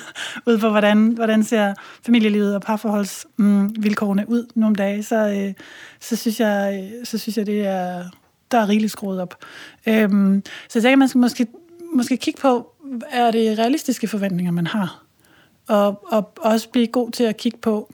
ud 0.45 0.57
på, 0.57 0.69
hvordan, 0.69 1.07
hvordan 1.07 1.43
ser 1.43 1.73
familielivet 2.05 2.55
og 2.55 2.61
parforholdsvilkårene 2.61 4.23
mm, 4.23 4.33
ud 4.33 4.47
nogle 4.55 4.75
dage, 4.75 5.03
så, 5.03 5.15
øh, 5.15 5.53
så, 5.99 6.15
synes 6.15 6.39
jeg, 6.39 6.91
så 7.03 7.17
synes 7.17 7.37
jeg, 7.37 7.45
det 7.45 7.67
er, 7.67 8.03
der 8.51 8.57
er 8.57 8.69
rigeligt 8.69 8.91
skruet 8.91 9.21
op. 9.21 9.35
Øhm, 9.85 10.43
så 10.69 10.79
jeg 10.79 10.83
tænker, 10.83 10.95
man 10.95 11.07
skal 11.07 11.19
måske, 11.19 11.47
måske 11.93 12.17
kigge 12.17 12.41
på, 12.41 12.71
er 13.11 13.31
det 13.31 13.59
realistiske 13.59 14.07
forventninger, 14.07 14.51
man 14.51 14.67
har? 14.67 15.03
Og, 15.67 16.03
og 16.11 16.31
også 16.37 16.69
blive 16.69 16.87
god 16.87 17.11
til 17.11 17.23
at 17.23 17.37
kigge 17.37 17.57
på 17.57 17.93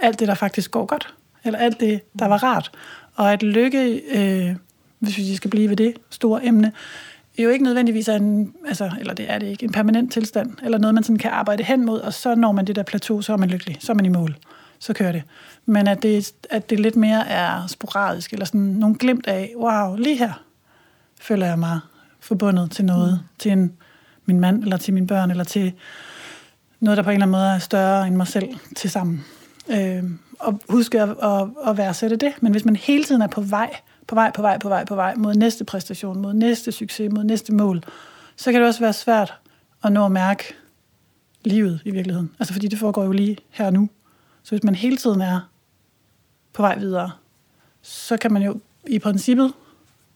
alt 0.00 0.20
det, 0.20 0.28
der 0.28 0.34
faktisk 0.34 0.70
går 0.70 0.86
godt. 0.86 1.14
Eller 1.44 1.58
alt 1.58 1.80
det, 1.80 2.00
der 2.18 2.26
var 2.26 2.42
rart. 2.42 2.70
Og 3.14 3.32
at 3.32 3.42
lykke, 3.42 4.02
øh, 4.10 4.56
hvis 4.98 5.16
vi 5.16 5.36
skal 5.36 5.50
blive 5.50 5.68
ved 5.68 5.76
det 5.76 5.94
store 6.10 6.46
emne, 6.46 6.72
jo 7.44 7.50
ikke 7.50 7.64
nødvendigvis 7.64 8.08
er 8.08 8.16
en, 8.16 8.54
altså, 8.66 8.90
eller 9.00 9.14
det 9.14 9.30
er 9.30 9.38
det 9.38 9.46
ikke, 9.46 9.64
en 9.64 9.72
permanent 9.72 10.12
tilstand, 10.12 10.52
eller 10.62 10.78
noget, 10.78 10.94
man 10.94 11.04
sådan 11.04 11.18
kan 11.18 11.30
arbejde 11.30 11.64
hen 11.64 11.86
mod, 11.86 12.00
og 12.00 12.14
så 12.14 12.34
når 12.34 12.52
man 12.52 12.66
det 12.66 12.76
der 12.76 12.82
plateau, 12.82 13.22
så 13.22 13.32
er 13.32 13.36
man 13.36 13.48
lykkelig, 13.48 13.76
så 13.80 13.92
er 13.92 13.96
man 13.96 14.04
i 14.04 14.08
mål, 14.08 14.36
så 14.78 14.94
kører 14.94 15.12
det. 15.12 15.22
Men 15.66 15.88
at 15.88 16.02
det, 16.02 16.32
at 16.50 16.70
det 16.70 16.80
lidt 16.80 16.96
mere 16.96 17.28
er 17.28 17.66
sporadisk, 17.66 18.32
eller 18.32 18.46
sådan 18.46 18.60
nogle 18.60 18.96
glimt 18.98 19.26
af, 19.26 19.52
wow, 19.56 19.96
lige 19.96 20.16
her 20.16 20.42
føler 21.20 21.46
jeg 21.46 21.58
mig 21.58 21.80
forbundet 22.20 22.70
til 22.70 22.84
noget, 22.84 23.12
mm. 23.12 23.28
til 23.38 23.52
en, 23.52 23.72
min 24.24 24.40
mand, 24.40 24.62
eller 24.62 24.76
til 24.76 24.94
mine 24.94 25.06
børn, 25.06 25.30
eller 25.30 25.44
til 25.44 25.72
noget, 26.80 26.96
der 26.96 27.02
på 27.02 27.10
en 27.10 27.14
eller 27.14 27.26
anden 27.26 27.32
måde 27.32 27.50
er 27.54 27.58
større 27.58 28.06
end 28.06 28.16
mig 28.16 28.26
selv 28.26 28.48
til 28.76 28.90
sammen. 28.90 29.24
Øh, 29.70 30.04
og 30.38 30.60
huske 30.68 31.02
at, 31.02 31.08
at, 31.08 31.48
at 31.66 31.76
værdsætte 31.76 32.16
det. 32.16 32.32
Men 32.40 32.52
hvis 32.52 32.64
man 32.64 32.76
hele 32.76 33.04
tiden 33.04 33.22
er 33.22 33.26
på 33.26 33.40
vej, 33.40 33.76
på 34.08 34.14
vej, 34.14 34.32
på 34.34 34.42
vej, 34.42 34.58
på 34.58 34.68
vej, 34.68 34.84
på 34.84 34.94
vej 34.94 35.14
mod 35.14 35.34
næste 35.34 35.64
præstation, 35.64 36.20
mod 36.20 36.32
næste 36.32 36.72
succes, 36.72 37.12
mod 37.12 37.24
næste 37.24 37.54
mål, 37.54 37.82
så 38.36 38.52
kan 38.52 38.60
det 38.60 38.68
også 38.68 38.80
være 38.80 38.92
svært 38.92 39.34
at 39.84 39.92
nå 39.92 40.04
at 40.04 40.12
mærke 40.12 40.54
livet 41.44 41.80
i 41.84 41.90
virkeligheden. 41.90 42.34
Altså 42.38 42.52
fordi 42.52 42.68
det 42.68 42.78
foregår 42.78 43.04
jo 43.04 43.12
lige 43.12 43.36
her 43.50 43.66
og 43.66 43.72
nu. 43.72 43.88
Så 44.42 44.50
hvis 44.50 44.64
man 44.64 44.74
hele 44.74 44.96
tiden 44.96 45.20
er 45.20 45.40
på 46.52 46.62
vej 46.62 46.78
videre, 46.78 47.10
så 47.82 48.16
kan 48.16 48.32
man 48.32 48.42
jo 48.42 48.60
i 48.86 48.98
princippet 48.98 49.52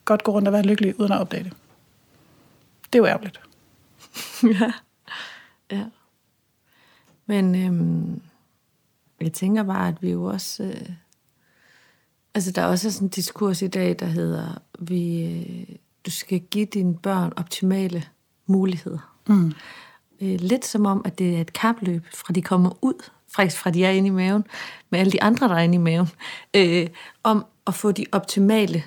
godt 0.04 0.24
gå 0.24 0.32
rundt 0.32 0.48
og 0.48 0.52
være 0.52 0.62
lykkelig 0.62 1.00
uden 1.00 1.12
at 1.12 1.20
opdage 1.20 1.44
det. 1.44 1.52
Det 2.92 2.94
er 2.94 2.98
jo 2.98 3.06
ærgerligt. 3.06 3.40
ja. 4.60 4.72
ja. 5.70 5.84
Men 7.26 7.54
øhm, 7.54 8.22
jeg 9.20 9.32
tænker 9.32 9.62
bare, 9.62 9.88
at 9.88 10.02
vi 10.02 10.10
jo 10.10 10.24
også... 10.24 10.62
Øh, 10.62 10.88
altså, 12.34 12.50
der 12.50 12.62
er 12.62 12.66
også 12.66 12.90
sådan 12.90 13.06
en 13.06 13.10
diskurs 13.10 13.62
i 13.62 13.66
dag, 13.66 13.96
der 13.98 14.06
hedder, 14.06 14.62
vi, 14.78 15.24
øh, 15.24 15.76
du 16.06 16.10
skal 16.10 16.40
give 16.40 16.66
dine 16.66 16.94
børn 16.94 17.32
optimale 17.36 18.04
muligheder. 18.46 19.16
Mm. 19.28 19.52
Øh, 20.20 20.40
lidt 20.40 20.64
som 20.64 20.86
om, 20.86 21.02
at 21.04 21.18
det 21.18 21.36
er 21.36 21.40
et 21.40 21.52
kapløb, 21.52 22.02
fra 22.14 22.32
de 22.32 22.42
kommer 22.42 22.70
ud, 22.80 23.04
faktisk 23.28 23.60
fra 23.60 23.70
de 23.70 23.84
er 23.84 23.90
inde 23.90 24.06
i 24.06 24.10
maven, 24.10 24.44
med 24.90 25.00
alle 25.00 25.12
de 25.12 25.22
andre, 25.22 25.48
der 25.48 25.54
er 25.54 25.62
inde 25.62 25.74
i 25.74 25.78
maven, 25.78 26.08
øh, 26.54 26.86
om 27.22 27.44
at 27.66 27.74
få 27.74 27.92
de 27.92 28.06
optimale 28.12 28.84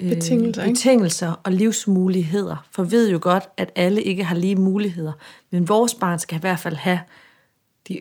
øh, 0.00 0.08
betingelser, 0.08 0.66
betingelser 0.66 1.32
og 1.44 1.52
livsmuligheder. 1.52 2.66
For 2.70 2.84
vi 2.84 2.90
ved 2.90 3.10
jo 3.10 3.18
godt, 3.22 3.48
at 3.56 3.72
alle 3.76 4.02
ikke 4.02 4.24
har 4.24 4.36
lige 4.36 4.56
muligheder, 4.56 5.12
men 5.50 5.68
vores 5.68 5.94
barn 5.94 6.18
skal 6.18 6.36
i 6.36 6.40
hvert 6.40 6.58
fald 6.58 6.76
have 6.76 7.00
de, 7.88 8.00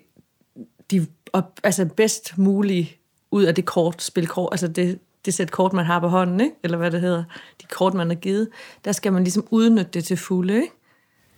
de 0.92 1.08
op, 1.34 1.60
altså 1.64 1.86
bedst 1.86 2.38
mulige 2.38 2.99
ud 3.32 3.44
af 3.44 3.56
det 3.56 3.66
kort, 3.66 4.02
spil 4.02 4.28
kort, 4.28 4.50
altså 4.52 4.68
det, 4.68 5.00
det 5.26 5.34
sæt 5.34 5.52
kort, 5.52 5.74
man 5.74 5.86
har 5.86 6.00
på 6.00 6.08
hånden, 6.08 6.40
ikke? 6.40 6.56
eller 6.64 6.78
hvad 6.78 6.92
det 6.92 7.02
hedder, 7.02 7.24
de 7.62 7.68
kort, 7.72 7.94
man 7.94 8.08
har 8.08 8.16
givet, 8.16 8.50
der 8.86 8.92
skal 8.92 9.14
man 9.14 9.24
ligesom 9.24 9.48
udnytte 9.52 9.92
det 9.92 10.04
til 10.04 10.18
fulde. 10.18 10.56
Ikke? 10.56 10.74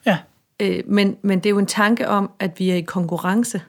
Ja. 0.05 0.17
Øh, 0.59 0.83
men, 0.85 1.17
men 1.21 1.39
det 1.39 1.45
er 1.45 1.49
jo 1.49 1.59
en 1.59 1.65
tanke 1.65 2.07
om, 2.07 2.31
at 2.39 2.59
vi 2.59 2.69
er 2.69 2.75
i 2.75 2.81
konkurrence. 2.81 3.61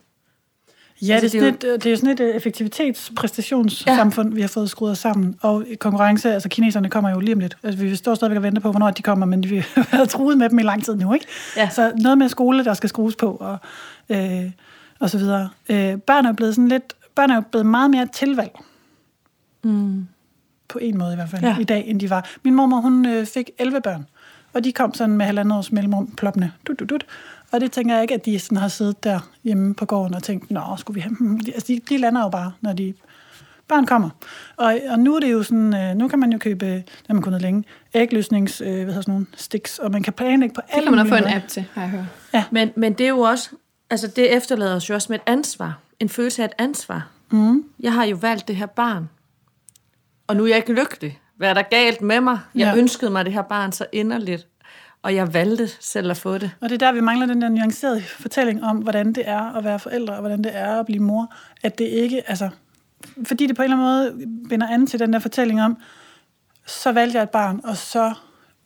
Ja, 1.02 1.14
altså, 1.14 1.38
det, 1.38 1.46
er 1.46 1.50
det, 1.50 1.64
er 1.64 1.68
jo... 1.68 1.74
et, 1.74 1.84
det 1.84 1.92
er 1.92 1.96
sådan 1.96 2.10
et 2.10 2.20
øh, 2.20 2.36
effektivitetspræstationssamfund, 2.36 4.28
ja. 4.28 4.34
vi 4.34 4.40
har 4.40 4.48
fået 4.48 4.70
skruet 4.70 4.98
sammen. 4.98 5.36
Og 5.40 5.64
konkurrence, 5.80 6.32
altså 6.32 6.48
kineserne 6.48 6.90
kommer 6.90 7.10
jo 7.10 7.20
lige 7.20 7.34
om 7.34 7.40
lidt. 7.40 7.56
Altså, 7.62 7.84
vi 7.84 7.96
står 7.96 8.14
stadigvæk 8.14 8.36
og 8.36 8.42
venter 8.42 8.60
på, 8.60 8.70
hvornår 8.70 8.90
de 8.90 9.02
kommer, 9.02 9.26
men 9.26 9.50
vi 9.50 9.56
har 9.74 9.96
været 9.96 10.08
truet 10.08 10.38
med 10.38 10.48
dem 10.48 10.58
i 10.58 10.62
lang 10.62 10.84
tid 10.84 10.96
nu, 10.96 11.12
ikke? 11.12 11.26
Ja. 11.56 11.68
Så 11.68 11.92
noget 11.96 12.18
med 12.18 12.28
skole, 12.28 12.64
der 12.64 12.74
skal 12.74 12.88
skrues 12.88 13.16
på, 13.16 13.30
og, 13.30 13.58
øh, 14.08 14.50
og 15.00 15.10
så 15.10 15.18
videre. 15.18 15.50
Øh, 15.68 15.96
børn 15.96 16.26
er 16.26 16.32
blevet 16.32 16.54
sådan 16.54 16.68
lidt, 16.68 16.94
børn 17.14 17.30
er 17.30 17.34
jo 17.34 17.40
blevet 17.40 17.66
meget 17.66 17.90
mere 17.90 18.06
tilvalg. 18.06 18.60
Mm. 19.64 20.06
På 20.68 20.78
en 20.78 20.98
måde 20.98 21.12
i 21.12 21.16
hvert 21.16 21.28
fald, 21.28 21.42
ja. 21.42 21.58
i 21.58 21.64
dag, 21.64 21.84
end 21.86 22.00
de 22.00 22.10
var. 22.10 22.30
Min 22.42 22.54
mormor, 22.54 22.80
hun 22.80 23.06
øh, 23.06 23.26
fik 23.26 23.50
11 23.58 23.80
børn, 23.80 24.06
og 24.52 24.64
de 24.64 24.72
kom 24.72 24.94
sådan 24.94 25.16
med 25.16 25.26
halvandet 25.26 25.58
års 25.58 25.72
mellemrum 25.72 26.06
ploppende. 26.16 26.52
Dut, 26.66 26.80
dut, 26.80 26.90
dut. 26.90 27.06
Og 27.52 27.60
det 27.60 27.72
tænker 27.72 27.94
jeg 27.94 28.02
ikke, 28.02 28.14
at 28.14 28.24
de 28.26 28.38
sådan 28.38 28.58
har 28.58 28.68
siddet 28.68 29.04
der 29.04 29.30
hjemme 29.44 29.74
på 29.74 29.84
gården 29.84 30.14
og 30.14 30.22
tænkt, 30.22 30.50
nå, 30.50 30.62
skulle 30.76 30.94
vi 30.94 31.00
have 31.00 31.16
dem? 31.18 31.40
Altså, 31.54 31.66
de, 31.68 31.80
de 31.88 31.98
lander 31.98 32.22
jo 32.22 32.28
bare, 32.28 32.52
når 32.60 32.72
de 32.72 32.94
børn 33.68 33.86
kommer. 33.86 34.10
Og, 34.56 34.78
og 34.90 34.98
nu 34.98 35.16
er 35.16 35.20
det 35.20 35.32
jo 35.32 35.42
sådan, 35.42 35.74
øh, 35.74 35.94
nu 35.94 36.08
kan 36.08 36.18
man 36.18 36.32
jo 36.32 36.38
købe, 36.38 36.66
det 36.66 36.84
har 37.06 37.14
man 37.14 37.22
kunnet 37.22 37.42
længe, 37.42 37.64
ægløsnings, 37.94 38.60
øh, 38.60 38.66
hvad 38.66 38.76
hedder 38.76 39.00
sådan 39.00 39.12
nogle 39.12 39.26
sticks, 39.36 39.78
og 39.78 39.90
man 39.90 40.02
kan 40.02 40.12
planlægge 40.12 40.54
på 40.54 40.60
alle 40.68 40.86
Det 40.86 40.96
kan 40.96 41.08
man 41.08 41.08
få 41.08 41.14
en 41.14 41.34
app 41.34 41.48
til, 41.48 41.64
har 41.72 41.82
jeg 41.82 41.90
hørt. 41.90 42.04
Ja. 42.34 42.44
Men, 42.50 42.70
men 42.76 42.92
det 42.92 43.04
er 43.04 43.08
jo 43.08 43.20
også, 43.20 43.50
altså 43.90 44.06
det 44.06 44.36
efterlader 44.36 44.76
os 44.76 44.90
jo 44.90 44.94
også 44.94 45.06
med 45.10 45.18
et 45.18 45.22
ansvar. 45.26 45.78
En 46.02 46.08
følelse 46.08 46.42
af 46.42 46.46
et 46.46 46.52
ansvar. 46.58 47.08
Mm. 47.30 47.64
Jeg 47.80 47.92
har 47.92 48.04
jo 48.04 48.16
valgt 48.16 48.48
det 48.48 48.56
her 48.56 48.66
barn, 48.66 49.08
og 50.26 50.36
nu 50.36 50.44
er 50.44 50.48
jeg 50.48 50.56
ikke 50.56 50.72
lykkelig. 50.72 51.20
Hvad 51.36 51.48
er 51.48 51.54
der 51.54 51.62
galt 51.62 52.02
med 52.02 52.20
mig? 52.20 52.38
Jeg 52.54 52.74
ja. 52.74 52.78
ønskede 52.78 53.10
mig 53.10 53.24
det 53.24 53.32
her 53.32 53.42
barn 53.42 53.72
så 53.72 53.86
inderligt 53.92 54.48
og 55.02 55.14
jeg 55.14 55.34
valgte 55.34 55.68
selv 55.80 56.10
at 56.10 56.16
få 56.16 56.38
det. 56.38 56.50
Og 56.60 56.68
det 56.68 56.82
er 56.82 56.86
der, 56.86 56.92
vi 56.92 57.00
mangler 57.00 57.26
den 57.26 57.42
der 57.42 57.48
nuancerede 57.48 58.02
fortælling 58.02 58.64
om, 58.64 58.76
hvordan 58.76 59.12
det 59.12 59.22
er 59.26 59.56
at 59.56 59.64
være 59.64 59.78
forældre, 59.78 60.14
og 60.14 60.20
hvordan 60.20 60.44
det 60.44 60.56
er 60.56 60.80
at 60.80 60.86
blive 60.86 61.02
mor. 61.02 61.34
At 61.62 61.78
det 61.78 61.84
ikke, 61.84 62.30
altså, 62.30 62.48
fordi 63.26 63.46
det 63.46 63.56
på 63.56 63.62
en 63.62 63.72
eller 63.72 63.86
anden 63.86 64.18
måde 64.18 64.48
binder 64.48 64.68
an 64.68 64.86
til 64.86 65.00
den 65.00 65.12
der 65.12 65.18
fortælling 65.18 65.62
om, 65.62 65.76
så 66.66 66.92
valgte 66.92 67.16
jeg 67.16 67.22
et 67.22 67.30
barn, 67.30 67.60
og 67.64 67.76
så, 67.76 68.14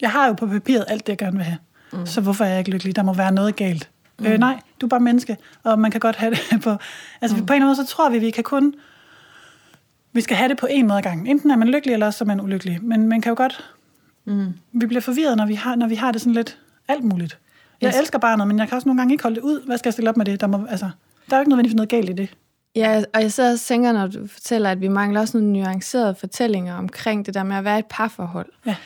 jeg 0.00 0.10
har 0.10 0.26
jo 0.26 0.32
på 0.32 0.46
papiret 0.46 0.84
alt 0.88 1.06
det, 1.06 1.08
jeg 1.10 1.18
gerne 1.18 1.36
vil 1.36 1.44
have. 1.44 1.58
Mm. 1.92 2.06
Så 2.06 2.20
hvorfor 2.20 2.44
er 2.44 2.48
jeg 2.48 2.58
ikke 2.58 2.70
lykkelig? 2.70 2.96
Der 2.96 3.02
må 3.02 3.12
være 3.12 3.32
noget 3.32 3.56
galt. 3.56 3.90
Mm. 4.18 4.26
Øh, 4.26 4.38
nej, 4.38 4.60
du 4.80 4.86
er 4.86 4.88
bare 4.88 5.00
menneske, 5.00 5.36
og 5.62 5.78
man 5.78 5.90
kan 5.90 6.00
godt 6.00 6.16
have 6.16 6.30
det 6.30 6.60
på... 6.64 6.76
Altså 7.20 7.36
mm. 7.36 7.46
på 7.46 7.52
en 7.52 7.56
eller 7.56 7.66
anden 7.66 7.76
måde, 7.78 7.88
så 7.88 7.94
tror 7.94 8.10
vi, 8.10 8.18
vi 8.18 8.30
kan 8.30 8.44
kun... 8.44 8.74
Vi 10.12 10.20
skal 10.20 10.36
have 10.36 10.48
det 10.48 10.56
på 10.56 10.66
en 10.70 10.86
måde 10.86 10.98
ad 10.98 11.02
gangen. 11.02 11.26
Enten 11.26 11.50
er 11.50 11.56
man 11.56 11.68
lykkelig, 11.68 11.92
eller 11.92 12.06
også 12.06 12.24
er 12.24 12.26
man 12.26 12.40
ulykkelig. 12.40 12.78
Men 12.82 13.08
man 13.08 13.20
kan 13.20 13.30
jo 13.30 13.36
godt 13.36 13.64
Mm. 14.26 14.54
Vi 14.72 14.86
bliver 14.86 15.00
forvirret, 15.00 15.36
når 15.36 15.46
vi, 15.46 15.54
har, 15.54 15.76
når 15.76 15.86
vi 15.86 15.94
har 15.94 16.12
det 16.12 16.20
sådan 16.20 16.32
lidt 16.32 16.58
alt 16.88 17.04
muligt. 17.04 17.38
Jeg 17.80 17.88
yes. 17.88 17.96
elsker 18.00 18.18
barnet, 18.18 18.48
men 18.48 18.58
jeg 18.58 18.68
kan 18.68 18.76
også 18.76 18.88
nogle 18.88 19.00
gange 19.00 19.14
ikke 19.14 19.22
holde 19.22 19.36
det 19.36 19.42
ud. 19.42 19.66
Hvad 19.66 19.78
skal 19.78 19.88
jeg 19.88 19.92
stille 19.92 20.10
op 20.10 20.16
med 20.16 20.24
det? 20.24 20.40
Der, 20.40 20.46
må, 20.46 20.66
altså, 20.66 20.90
der 21.30 21.36
er 21.36 21.38
jo 21.38 21.40
ikke 21.40 21.50
nødvendigvis 21.50 21.76
noget 21.76 21.88
galt 21.88 22.10
i 22.10 22.12
det. 22.12 22.30
Ja, 22.76 23.02
og 23.14 23.22
jeg 23.22 23.32
så 23.32 23.58
tænker, 23.58 23.92
når 23.92 24.06
du 24.06 24.26
fortæller, 24.26 24.70
at 24.70 24.80
vi 24.80 24.88
mangler 24.88 25.20
også 25.20 25.38
nogle 25.38 25.52
nuancerede 25.52 26.14
fortællinger 26.14 26.74
omkring 26.74 27.26
det 27.26 27.34
der 27.34 27.42
med 27.42 27.56
at 27.56 27.64
være 27.64 27.78
et 27.78 27.86
parforhold. 27.90 28.46
Ja. 28.66 28.76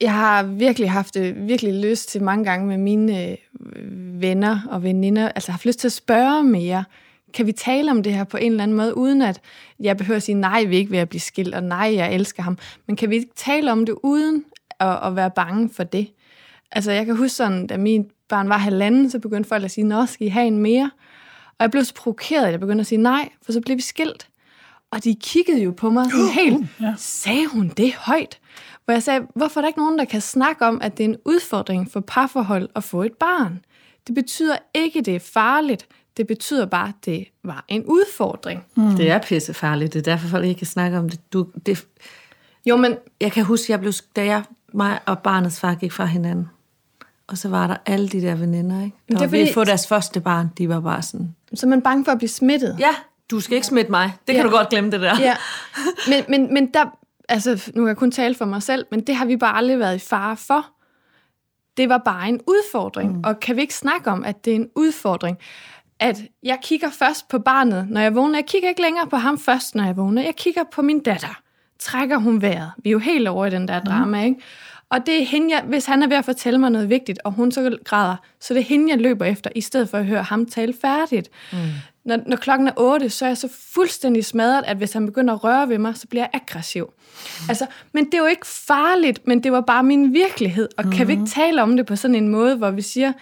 Jeg 0.00 0.12
har 0.12 0.42
virkelig 0.42 0.90
haft 0.90 1.14
det 1.14 1.48
virkelig 1.48 1.74
lyst 1.74 2.08
til 2.08 2.22
mange 2.22 2.44
gange 2.44 2.66
med 2.66 2.78
mine 2.78 3.30
øh, 3.30 3.36
venner 4.20 4.60
og 4.70 4.82
veninder, 4.82 5.28
altså 5.28 5.50
haft 5.50 5.66
lyst 5.66 5.78
til 5.78 5.88
at 5.88 5.92
spørge 5.92 6.42
mere, 6.42 6.84
kan 7.34 7.46
vi 7.46 7.52
tale 7.52 7.90
om 7.90 8.02
det 8.02 8.14
her 8.14 8.24
på 8.24 8.36
en 8.36 8.52
eller 8.52 8.62
anden 8.62 8.76
måde, 8.76 8.96
uden 8.96 9.22
at 9.22 9.40
jeg 9.80 9.96
behøver 9.96 10.16
at 10.16 10.22
sige, 10.22 10.34
nej, 10.34 10.64
vi 10.64 10.74
er 10.74 10.78
ikke 10.78 10.90
ved 10.90 10.98
at 10.98 11.08
blive 11.08 11.20
skilt, 11.20 11.54
og 11.54 11.62
nej, 11.62 11.94
jeg 11.94 12.14
elsker 12.14 12.42
ham. 12.42 12.58
Men 12.86 12.96
kan 12.96 13.10
vi 13.10 13.24
tale 13.36 13.72
om 13.72 13.86
det 13.86 13.94
uden 14.02 14.44
at, 14.80 14.98
at 15.06 15.16
være 15.16 15.30
bange 15.30 15.70
for 15.70 15.84
det? 15.84 16.12
Altså, 16.72 16.92
jeg 16.92 17.06
kan 17.06 17.16
huske 17.16 17.36
sådan, 17.36 17.66
da 17.66 17.76
min 17.76 18.06
barn 18.28 18.48
var 18.48 18.58
halvanden, 18.58 19.10
så 19.10 19.18
begyndte 19.18 19.48
folk 19.48 19.64
at 19.64 19.70
sige, 19.70 19.84
nå, 19.84 20.06
skal 20.06 20.26
I 20.26 20.30
have 20.30 20.46
en 20.46 20.58
mere? 20.58 20.90
Og 21.58 21.62
jeg 21.62 21.70
blev 21.70 21.84
så 21.84 21.94
provokeret, 21.94 22.44
at 22.44 22.52
jeg 22.52 22.60
begyndte 22.60 22.80
at 22.80 22.86
sige 22.86 23.02
nej, 23.02 23.28
for 23.42 23.52
så 23.52 23.60
blev 23.60 23.76
vi 23.76 23.82
skilt. 23.82 24.28
Og 24.90 25.04
de 25.04 25.14
kiggede 25.14 25.62
jo 25.62 25.70
på 25.70 25.90
mig 25.90 26.04
sådan 26.10 26.28
helt, 26.44 26.56
uh, 26.56 26.66
ja. 26.80 26.94
sagde 26.98 27.46
hun 27.46 27.68
det 27.68 27.94
højt? 27.94 28.38
Hvor 28.84 28.92
jeg 28.92 29.02
sagde, 29.02 29.20
hvorfor 29.34 29.60
er 29.60 29.62
der 29.62 29.68
ikke 29.68 29.78
nogen, 29.80 29.98
der 29.98 30.04
kan 30.04 30.20
snakke 30.20 30.66
om, 30.66 30.78
at 30.82 30.98
det 30.98 31.04
er 31.04 31.08
en 31.08 31.16
udfordring 31.24 31.92
for 31.92 32.00
parforhold 32.00 32.68
at 32.76 32.84
få 32.84 33.02
et 33.02 33.12
barn? 33.12 33.64
Det 34.06 34.14
betyder 34.14 34.56
ikke, 34.74 34.98
at 34.98 35.06
det 35.06 35.16
er 35.16 35.20
farligt. 35.20 35.86
Det 36.16 36.26
betyder 36.26 36.66
bare, 36.66 36.88
at 36.88 36.94
det 37.04 37.24
var 37.44 37.64
en 37.68 37.84
udfordring. 37.84 38.64
Mm. 38.76 38.90
Det 38.96 39.10
er 39.10 39.18
pissefarligt. 39.18 39.92
Det 39.92 39.98
er 39.98 40.02
derfor, 40.12 40.28
folk 40.28 40.44
ikke 40.44 40.58
kan 40.58 40.66
snakke 40.66 40.98
om 40.98 41.08
det. 41.08 41.32
Du, 41.32 41.46
det 41.66 41.84
jo, 42.66 42.76
men... 42.76 42.96
Jeg 43.20 43.32
kan 43.32 43.44
huske, 43.44 43.72
jeg 43.72 43.80
blev, 43.80 43.92
da 44.16 44.24
jeg, 44.24 44.42
mig 44.72 44.98
og 45.06 45.18
barnets 45.18 45.60
far 45.60 45.74
gik 45.74 45.92
fra 45.92 46.04
hinanden, 46.04 46.48
Og 47.26 47.38
så 47.38 47.48
var 47.48 47.66
der 47.66 47.76
alle 47.86 48.08
de 48.08 48.20
der 48.22 48.34
veninder, 48.34 48.84
ikke? 48.84 48.96
Der 49.08 49.14
det 49.14 49.22
er 49.22 49.26
var 49.26 49.30
ved 49.30 49.38
at 49.40 49.46
fordi- 49.46 49.52
få 49.54 49.64
deres 49.64 49.86
første 49.86 50.20
barn, 50.20 50.48
de 50.58 50.68
var 50.68 50.80
bare 50.80 51.02
sådan, 51.02 51.34
Så 51.54 51.66
er 51.66 51.68
man 51.70 51.82
bange 51.82 52.04
for 52.04 52.12
at 52.12 52.18
blive 52.18 52.28
smittet. 52.28 52.76
ja, 52.80 52.90
du 53.30 53.40
skal 53.40 53.54
ikke 53.54 53.66
smitte 53.66 53.90
mig. 53.90 54.12
Det 54.26 54.34
kan 54.34 54.44
Ja. 54.44 54.50
du 54.50 54.56
godt 54.56 54.68
glemme, 54.68 54.90
det 54.90 55.00
der. 55.00 55.20
ja. 55.20 55.36
Men, 56.10 56.24
men, 56.28 56.54
men 56.54 56.66
der, 56.74 56.84
altså, 57.28 57.72
nu 57.74 57.82
kan 57.82 57.88
jeg 57.88 57.96
kun 57.96 58.10
tale 58.10 58.34
for 58.34 58.44
mig 58.44 58.62
selv, 58.62 58.86
men 58.90 59.00
det 59.00 59.14
har 59.14 59.24
vi 59.24 59.36
bare 59.36 59.56
aldrig 59.56 59.78
været 59.78 59.96
i 59.96 59.98
fare 59.98 60.36
for. 60.36 60.66
Det 61.76 61.88
var 61.88 61.98
bare 61.98 62.28
en 62.28 62.40
udfordring. 62.46 63.16
Mm. 63.16 63.22
Og 63.24 63.40
kan 63.40 63.56
vi 63.56 63.60
ikke 63.60 63.74
snakke 63.74 64.10
om, 64.10 64.24
at 64.24 64.44
det 64.44 64.50
er 64.50 64.54
en 64.54 64.68
udfordring? 64.74 65.38
At 66.00 66.22
jeg 66.42 66.58
kigger 66.62 66.90
først 66.90 67.28
på 67.28 67.38
barnet, 67.38 67.86
når 67.90 68.00
jeg 68.00 68.14
vågner. 68.14 68.38
Jeg 68.38 68.46
kigger 68.46 68.68
ikke 68.68 68.82
længere 68.82 69.06
på 69.06 69.16
ham 69.16 69.38
først, 69.38 69.74
når 69.74 69.84
jeg 69.84 69.96
vågner. 69.96 70.22
Jeg 70.22 70.36
kigger 70.36 70.62
på 70.72 70.82
min 70.82 71.00
datter. 71.00 71.40
Trækker 71.78 72.16
hun 72.16 72.42
vejret? 72.42 72.72
Vi 72.76 72.90
er 72.90 72.92
jo 72.92 72.98
helt 72.98 73.28
over 73.28 73.46
i 73.46 73.50
den 73.50 73.68
der 73.68 73.80
drama, 73.80 74.24
ikke? 74.24 74.40
Og 74.88 75.06
det 75.06 75.22
er 75.22 75.26
hende, 75.26 75.54
jeg, 75.54 75.62
hvis 75.66 75.86
han 75.86 76.02
er 76.02 76.06
ved 76.06 76.16
at 76.16 76.24
fortælle 76.24 76.58
mig 76.60 76.70
noget 76.70 76.88
vigtigt, 76.88 77.18
og 77.24 77.32
hun 77.32 77.52
så 77.52 77.78
græder, 77.84 78.16
så 78.40 78.54
det 78.54 78.60
er 78.60 78.64
hende, 78.64 78.90
jeg 78.90 79.00
løber 79.00 79.24
efter, 79.24 79.50
i 79.56 79.60
stedet 79.60 79.88
for 79.88 79.98
at 79.98 80.06
høre 80.06 80.22
ham 80.22 80.46
tale 80.46 80.74
færdigt. 80.80 81.30
Mm. 81.52 81.58
Når, 82.04 82.18
når 82.26 82.36
klokken 82.36 82.68
er 82.68 82.72
8, 82.76 83.10
så 83.10 83.24
er 83.24 83.28
jeg 83.28 83.38
så 83.38 83.48
fuldstændig 83.74 84.24
smadret, 84.24 84.62
at 84.66 84.76
hvis 84.76 84.92
han 84.92 85.06
begynder 85.06 85.34
at 85.34 85.44
røre 85.44 85.68
ved 85.68 85.78
mig, 85.78 85.96
så 85.96 86.06
bliver 86.06 86.22
jeg 86.22 86.30
aggressiv. 86.32 86.84
Mm. 86.84 87.48
Altså, 87.48 87.66
men 87.92 88.04
det 88.04 88.14
er 88.14 88.18
jo 88.18 88.26
ikke 88.26 88.46
farligt, 88.46 89.26
men 89.26 89.42
det 89.42 89.52
var 89.52 89.60
bare 89.60 89.82
min 89.82 90.12
virkelighed. 90.12 90.68
Og 90.76 90.84
mm. 90.84 90.90
kan 90.90 91.08
vi 91.08 91.12
ikke 91.12 91.26
tale 91.26 91.62
om 91.62 91.76
det 91.76 91.86
på 91.86 91.96
sådan 91.96 92.14
en 92.14 92.28
måde, 92.28 92.56
hvor 92.56 92.70
vi 92.70 92.82
siger, 92.82 93.12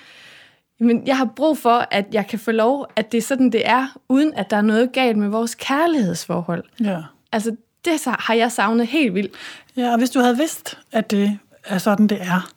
men 0.80 1.06
jeg 1.06 1.16
har 1.16 1.24
brug 1.36 1.58
for, 1.58 1.86
at 1.90 2.06
jeg 2.12 2.26
kan 2.26 2.38
få 2.38 2.50
lov, 2.50 2.86
at 2.96 3.12
det 3.12 3.18
er 3.18 3.22
sådan, 3.22 3.50
det 3.50 3.68
er, 3.68 3.98
uden 4.08 4.34
at 4.34 4.50
der 4.50 4.56
er 4.56 4.62
noget 4.62 4.92
galt 4.92 5.18
med 5.18 5.28
vores 5.28 5.54
kærlighedsforhold. 5.54 6.64
Ja. 6.80 6.98
Altså, 7.32 7.56
det 7.84 7.92
har 8.06 8.34
jeg 8.34 8.52
savnet 8.52 8.86
helt 8.86 9.14
vildt. 9.14 9.34
ja, 9.76 9.92
og 9.92 9.98
hvis 9.98 10.10
du 10.10 10.20
havde 10.20 10.36
vidst, 10.36 10.78
at 10.92 11.10
det 11.10 11.38
er 11.64 11.78
sådan, 11.78 12.06
det 12.06 12.18
er, 12.20 12.52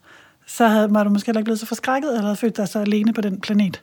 så 0.48 0.68
havde, 0.68 0.94
var 0.94 1.04
du 1.04 1.10
måske 1.10 1.28
heller 1.28 1.40
ikke 1.40 1.46
blevet 1.46 1.60
så 1.60 1.66
forskrækket, 1.66 2.10
eller 2.10 2.22
havde 2.22 2.36
følt 2.36 2.58
dig 2.58 2.68
så 2.68 2.80
alene 2.80 3.14
på 3.14 3.22
den 3.22 3.42
planet. 3.42 3.82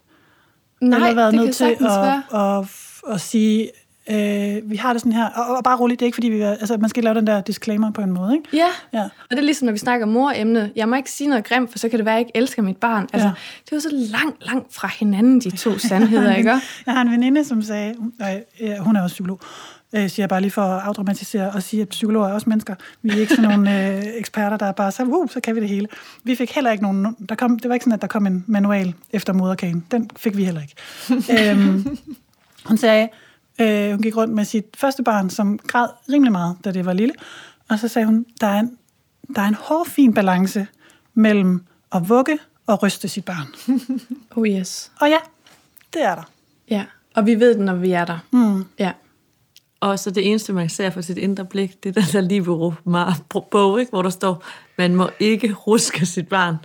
Nej, 0.83 0.99
eller 1.09 1.15
været 1.23 1.35
nødt 1.35 1.55
til 1.57 1.65
at, 1.65 1.77
at, 1.81 2.41
at, 2.41 2.67
at 3.15 3.21
sige, 3.21 3.71
øh, 4.11 4.71
vi 4.71 4.77
har 4.77 4.93
det 4.93 5.03
sådan 5.03 5.13
her, 5.13 5.27
og, 5.27 5.57
og 5.57 5.65
bare 5.65 5.77
roligt, 5.79 6.01
det 6.01 6.05
er 6.05 6.09
ikke 6.09 6.17
fordi, 6.17 6.29
vi 6.29 6.41
er, 6.41 6.51
altså, 6.51 6.77
man 6.77 6.91
skal 6.91 7.05
lave 7.05 7.15
den 7.15 7.27
der 7.27 7.41
disclaimer 7.41 7.91
på 7.91 8.01
en 8.01 8.11
måde, 8.13 8.35
ikke? 8.37 8.49
Ja. 8.53 8.67
Ja. 8.93 9.03
Og 9.05 9.31
det 9.31 9.39
er 9.39 9.43
ligesom, 9.43 9.67
når 9.67 9.73
vi 9.73 9.79
snakker 9.79 10.07
mor-emnet. 10.07 10.73
Jeg 10.77 10.89
må 10.89 10.97
ikke 10.97 11.11
sige 11.11 11.29
noget 11.29 11.45
grimt, 11.45 11.71
for 11.71 11.79
så 11.79 11.89
kan 11.89 11.99
det 11.99 12.07
være, 12.07 12.15
at 12.15 12.19
jeg 12.19 12.27
ikke 12.29 12.37
elsker 12.37 12.63
mit 12.63 12.77
barn. 12.77 13.09
Altså, 13.13 13.29
Ja. 13.29 13.35
Det 13.65 13.73
var 13.73 13.79
så 13.79 13.91
langt, 13.93 14.47
langt 14.47 14.75
fra 14.75 14.89
hinanden, 14.99 15.41
de 15.41 15.51
to 15.57 15.79
sandheder, 15.79 16.35
ikke? 16.35 16.51
Jeg 16.87 16.95
har 16.95 17.03
en 17.03 17.11
veninde, 17.11 17.45
som 17.45 17.63
sagde, 17.63 17.95
øh, 18.61 18.71
hun 18.81 18.97
er 18.97 19.03
også 19.03 19.15
psykolog, 19.15 19.41
øh, 19.93 20.11
siger 20.11 20.23
jeg 20.23 20.29
bare 20.29 20.41
lige 20.41 20.51
for 20.51 20.63
at 20.63 20.83
afdramatisere 20.83 21.51
og 21.51 21.63
sige, 21.63 21.83
at 21.83 21.89
psykologer 21.89 22.29
er 22.29 22.33
også 22.33 22.49
mennesker. 22.49 22.75
Vi 23.03 23.11
er 23.11 23.17
ikke 23.17 23.35
sådan 23.35 23.51
nogle 23.51 23.71
øh, 23.97 24.03
eksperter, 24.17 24.57
der 24.57 24.67
er 24.67 24.73
bare 24.73 24.93
så, 24.93 25.05
uh, 25.05 25.29
så 25.29 25.41
kan 25.41 25.55
vi 25.55 25.61
det 25.61 25.69
hele. 25.69 25.89
Vi 26.25 26.35
fik 26.35 26.51
heller 26.51 26.71
ikke 26.71 26.83
nogen, 26.83 27.17
der 27.29 27.35
kom, 27.35 27.59
det 27.59 27.69
var 27.69 27.75
ikke 27.75 27.85
sådan, 27.85 27.95
at 27.95 28.03
der 28.03 28.09
kom 28.09 28.27
en 28.27 28.45
manual 28.47 28.95
efter 29.11 29.33
moderkagen. 29.33 29.87
Den 29.91 30.11
fik 30.17 30.37
vi 30.37 30.45
heller 30.45 30.61
ikke. 30.61 30.75
øhm, 31.51 31.99
hun 32.65 32.79
sagde, 32.79 33.09
øh, 33.61 33.91
hun 33.91 34.03
gik 34.03 34.17
rundt 34.17 34.35
med 34.35 34.45
sit 34.45 34.67
første 34.77 35.03
barn, 35.03 35.31
som 35.31 35.59
græd 35.59 35.89
rimelig 36.13 36.33
meget, 36.33 36.57
da 36.65 36.73
det 36.73 36.87
var 36.87 36.93
lille. 36.93 37.15
Og 37.69 37.79
så 37.79 37.89
sagde 37.89 38.07
hun, 38.07 38.27
der 38.41 38.47
er 38.47 38.61
en, 38.61 38.77
der 39.37 39.43
er 39.43 39.49
en 39.49 39.55
hårfin 39.55 40.15
balance 40.15 40.67
mellem 41.15 41.65
at 41.95 42.09
vugge 42.09 42.39
og 42.67 42.83
ryste 42.83 43.09
sit 43.09 43.25
barn. 43.25 43.47
Oh 44.37 44.49
yes. 44.49 44.93
Og 45.01 45.09
ja, 45.09 45.19
det 45.93 46.05
er 46.05 46.15
der. 46.15 46.31
Ja, 46.71 46.85
og 47.15 47.27
vi 47.27 47.41
ved 47.41 47.55
det, 47.55 47.61
når 47.61 47.75
vi 47.75 47.93
er 47.93 48.05
der. 48.05 48.19
Mm. 48.31 48.65
Ja. 48.79 48.93
Og 49.83 49.99
så 49.99 50.11
det 50.11 50.29
eneste, 50.31 50.53
man 50.53 50.69
ser 50.69 50.91
for 50.91 51.01
sit 51.01 51.19
indre 51.19 51.45
blik, 51.45 51.85
det 51.85 51.97
er 51.97 52.01
den 52.01 52.13
der 52.13 52.21
Libero 52.21 52.73
bog, 53.51 53.81
ikke? 53.81 53.91
hvor 53.91 54.03
der 54.03 54.11
står, 54.11 54.45
man 54.79 54.95
må 54.95 55.11
ikke 55.21 55.53
ruske 55.53 56.07
sit 56.07 56.29
barn. 56.29 56.57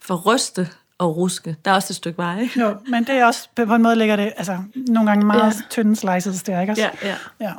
For 0.00 0.14
ryste 0.14 0.68
og 0.98 1.16
ruske, 1.16 1.56
der 1.64 1.70
er 1.70 1.74
også 1.74 1.92
et 1.92 1.96
stykke 1.96 2.18
vej, 2.18 2.40
ikke? 2.40 2.60
Jo, 2.60 2.74
men 2.88 3.04
det 3.04 3.14
er 3.14 3.24
også, 3.26 3.48
på 3.56 3.74
en 3.74 3.82
måde 3.82 3.96
ligger 3.96 4.16
det, 4.16 4.32
altså, 4.36 4.58
nogle 4.74 5.10
gange 5.10 5.26
meget 5.26 5.54
Ja. 5.54 5.60
tynde 5.70 5.96
slices 5.96 6.42
der, 6.42 6.60
ikke 6.60 6.72
også? 6.72 6.82
Ja, 6.82 7.08
ja. 7.08 7.14
ja. 7.40 7.52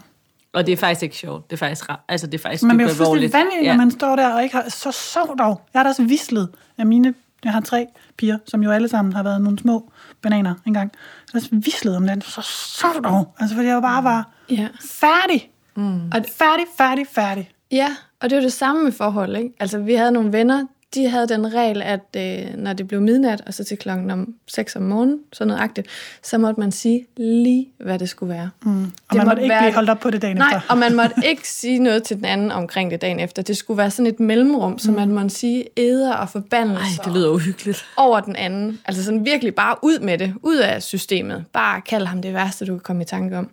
Og 0.54 0.66
det 0.66 0.72
er 0.74 0.78
faktisk 0.78 1.04
ikke 1.04 1.16
sjovt. 1.16 1.50
Det 1.50 1.56
er 1.56 1.58
faktisk, 1.58 1.86
altså, 2.08 2.28
det 2.28 2.34
er 2.34 2.42
faktisk 2.42 2.64
Man 2.64 2.78
bliver 2.78 2.90
fuldstændig 2.94 3.34
vanvittig, 3.34 3.64
ja. 3.64 3.72
når 3.72 3.78
man 3.78 3.92
står 3.92 4.16
der 4.16 4.34
og 4.34 4.44
ikke 4.44 4.56
har, 4.56 4.70
så 4.70 4.92
sov 4.92 5.38
dog. 5.38 5.62
Jeg 5.74 5.80
har 5.80 5.84
da 5.84 5.90
også 5.90 6.04
vislet 6.04 6.50
af 6.78 6.86
mine, 6.86 7.14
jeg 7.46 7.54
har 7.54 7.62
tre 7.62 7.88
piger, 8.18 8.38
som 8.48 8.64
jo 8.64 8.72
alle 8.72 8.88
sammen 8.88 9.14
har 9.14 9.24
været 9.24 9.42
nogle 9.42 9.60
små 9.60 9.92
bananer 10.22 10.54
engang. 10.68 10.92
Jeg 10.94 11.00
har 11.34 11.40
også 11.40 11.50
vislet 11.52 11.98
om 11.98 12.08
den, 12.08 12.22
så 12.22 12.42
sov 12.42 13.04
dog. 13.04 13.36
Altså, 13.40 13.56
fordi 13.56 13.68
jeg 13.68 13.82
bare 13.82 14.04
var 14.04 14.30
Ja. 14.50 14.68
færdig. 14.82 15.52
Mm. 15.76 16.06
Og 16.06 16.26
færdig, 16.38 16.66
færdig, 16.78 17.06
færdig. 17.12 17.52
Ja, 17.72 17.96
og 18.22 18.30
det 18.30 18.36
var 18.36 18.42
det 18.42 18.54
samme 18.54 18.84
med 18.84 18.92
forhold, 18.92 19.36
ikke? 19.36 19.50
Altså, 19.60 19.80
vi 19.80 19.94
havde 19.94 20.12
nogle 20.12 20.32
venner, 20.34 20.66
de 20.94 21.10
havde 21.10 21.28
den 21.28 21.54
regel, 21.54 21.82
at 21.82 22.02
øh, 22.18 22.58
når 22.58 22.74
det 22.74 22.88
blev 22.88 23.02
midnat, 23.02 23.42
og 23.48 23.54
så 23.54 23.64
til 23.64 23.78
klokken 23.78 24.12
om 24.12 24.34
6 24.48 24.76
om 24.76 24.82
morgenen, 24.82 25.20
sådan 25.34 25.48
noget 25.48 25.62
agtigt, 25.62 25.88
så 26.24 26.38
måtte 26.38 26.60
man 26.60 26.72
sige 26.72 27.06
lige, 27.18 27.68
hvad 27.80 28.00
det 28.00 28.10
skulle 28.10 28.34
være. 28.34 28.50
Mm. 28.64 28.84
Og 28.84 28.90
det 29.10 29.18
man 29.18 29.28
måtte 29.28 29.42
ikke 29.42 29.54
være... 29.54 29.62
blive 29.62 29.74
holdt 29.74 29.90
op 29.90 30.00
på 30.00 30.10
det 30.10 30.22
dagen 30.22 30.38
Nej, 30.38 30.48
efter. 30.48 30.62
og 30.70 30.78
man 30.78 30.96
måtte 30.96 31.16
ikke 31.30 31.48
sige 31.50 31.80
noget 31.80 32.04
til 32.04 32.18
den 32.18 32.26
anden 32.26 32.52
omkring 32.52 32.92
det 32.92 33.02
dagen 33.02 33.20
efter. 33.20 33.42
Det 33.42 33.58
skulle 33.58 33.78
være 33.78 33.92
sådan 33.92 34.08
et 34.08 34.20
mellemrum, 34.20 34.80
så 34.80 34.92
man 34.92 35.12
måtte 35.12 35.30
sige 35.30 35.66
æder 35.78 36.14
og 36.14 36.20
Ej, 36.20 36.28
forbandelser 36.28 37.04
det 37.04 37.14
lyder 37.14 37.30
uhyggeligt. 37.30 37.86
over 37.98 38.20
den 38.20 38.36
anden. 38.36 38.80
Altså 38.86 39.04
sådan 39.04 39.26
virkelig 39.26 39.56
bare 39.56 39.76
ud 39.82 40.00
med 40.00 40.18
det, 40.18 40.34
ud 40.44 40.58
af 40.58 40.84
systemet. 40.84 41.46
Bare 41.54 41.82
kald 41.82 42.06
ham 42.06 42.22
det 42.22 42.34
værste, 42.34 42.66
du 42.66 42.74
kan 42.74 42.80
komme 42.80 43.02
i 43.02 43.06
tanke 43.06 43.38
om. 43.38 43.50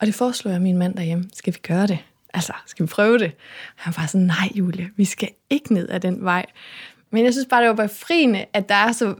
Og 0.00 0.06
det 0.06 0.14
foreslår 0.14 0.50
jeg 0.52 0.60
min 0.60 0.76
mand 0.76 0.94
derhjemme. 0.94 1.24
Skal 1.34 1.52
vi 1.52 1.58
gøre 1.68 1.86
det? 1.86 1.98
Altså, 2.34 2.52
skal 2.66 2.86
vi 2.86 2.88
prøve 2.88 3.18
det? 3.18 3.32
Og 3.76 3.82
han 3.82 3.94
var 3.96 4.06
sådan, 4.06 4.26
nej 4.26 4.48
Julia, 4.54 4.86
vi 4.96 5.04
skal 5.04 5.28
ikke 5.50 5.74
ned 5.74 5.88
ad 5.88 6.00
den 6.00 6.24
vej. 6.24 6.46
Men 7.10 7.24
jeg 7.24 7.32
synes 7.32 7.46
bare, 7.50 7.60
det 7.60 7.68
var 7.68 7.86
befriende, 7.86 8.44
at 8.52 8.68
der 8.68 8.74
er 8.74 8.92
så... 8.92 9.14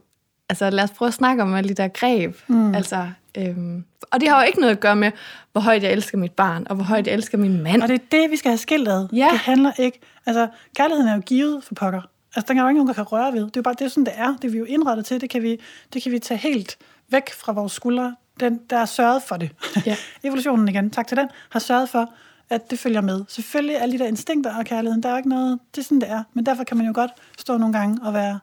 Altså, 0.48 0.70
lad 0.70 0.84
os 0.84 0.90
prøve 0.90 1.06
at 1.06 1.14
snakke 1.14 1.42
om 1.42 1.54
alle 1.54 1.68
de 1.68 1.74
der 1.74 1.88
greb. 1.88 2.36
Mm. 2.48 2.74
Altså, 2.74 3.10
øhm, 3.38 3.84
og 4.10 4.20
det 4.20 4.28
har 4.28 4.40
jo 4.40 4.46
ikke 4.46 4.60
noget 4.60 4.72
at 4.72 4.80
gøre 4.80 4.96
med, 4.96 5.12
hvor 5.52 5.60
højt 5.60 5.82
jeg 5.82 5.92
elsker 5.92 6.18
mit 6.18 6.32
barn, 6.32 6.66
og 6.70 6.74
hvor 6.76 6.84
højt 6.84 7.06
jeg 7.06 7.14
elsker 7.14 7.38
min 7.38 7.62
mand. 7.62 7.82
Og 7.82 7.88
det 7.88 7.94
er 7.94 8.04
det, 8.10 8.30
vi 8.30 8.36
skal 8.36 8.50
have 8.50 8.58
skilt 8.58 8.88
ad. 8.88 9.08
Ja. 9.12 9.28
Det 9.32 9.38
handler 9.38 9.72
ikke... 9.78 10.00
Altså, 10.26 10.48
kærligheden 10.76 11.08
er 11.08 11.14
jo 11.14 11.20
givet 11.20 11.64
for 11.64 11.74
pokker. 11.74 12.00
Altså, 12.36 12.48
den 12.48 12.56
kan 12.56 12.62
jo 12.62 12.68
ikke 12.68 12.78
nogen, 12.78 12.88
der 12.88 12.94
kan 12.94 13.04
røre 13.04 13.32
ved. 13.32 13.40
Det 13.40 13.46
er 13.46 13.60
jo 13.60 13.62
bare 13.62 13.74
det, 13.78 13.84
er 13.84 13.88
sådan, 13.88 14.04
det 14.04 14.12
er. 14.16 14.36
Det 14.42 14.44
er 14.44 14.52
vi 14.52 14.58
jo 14.58 14.64
indrettet 14.64 15.06
til. 15.06 15.20
Det 15.20 15.30
kan 15.30 15.42
vi, 15.42 15.60
det 15.92 16.02
kan 16.02 16.12
vi 16.12 16.18
tage 16.18 16.38
helt 16.38 16.78
væk 17.10 17.32
fra 17.32 17.52
vores 17.52 17.72
skuldre. 17.72 18.16
Den, 18.40 18.60
der 18.70 18.76
er 18.76 18.84
sørget 18.84 19.22
for 19.22 19.36
det. 19.36 19.50
Ja. 19.86 19.96
Evolutionen 20.28 20.68
igen, 20.68 20.90
tak 20.90 21.06
til 21.06 21.16
den, 21.16 21.28
har 21.50 21.60
sørget 21.60 21.88
for, 21.88 22.12
at 22.50 22.70
det 22.70 22.78
følger 22.78 23.00
med. 23.00 23.24
Selvfølgelig 23.28 23.80
alle 23.80 23.92
de 23.92 23.98
der 23.98 24.06
instinkter 24.06 24.56
og 24.56 24.64
kærligheden, 24.64 25.02
der 25.02 25.08
er 25.08 25.16
ikke 25.16 25.28
noget... 25.28 25.58
Det 25.74 25.80
er 25.80 25.84
sådan, 25.84 26.00
det 26.00 26.10
er. 26.10 26.22
Men 26.34 26.46
derfor 26.46 26.64
kan 26.64 26.76
man 26.76 26.86
jo 26.86 26.92
godt 26.94 27.10
stå 27.38 27.56
nogle 27.56 27.78
gange 27.78 27.98
og 28.02 28.14
være 28.14 28.38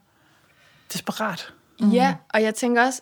desperat. 0.94 1.54
Mm. 1.80 1.90
Ja, 1.90 2.16
og 2.30 2.44
jeg 2.44 2.56
tænker 2.56 2.84
også, 2.84 3.02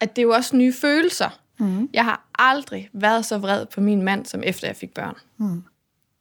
at 0.00 0.16
det 0.16 0.22
er 0.22 0.26
jo 0.26 0.32
også 0.32 0.56
nye 0.56 0.72
følelser. 0.72 1.38
Mm. 1.58 1.88
Jeg 1.92 2.04
har 2.04 2.28
aldrig 2.38 2.90
været 2.92 3.24
så 3.24 3.38
vred 3.38 3.66
på 3.66 3.80
min 3.80 4.02
mand, 4.02 4.26
som 4.26 4.42
efter 4.44 4.66
jeg 4.66 4.76
fik 4.76 4.94
børn. 4.94 5.14
Mm. 5.36 5.64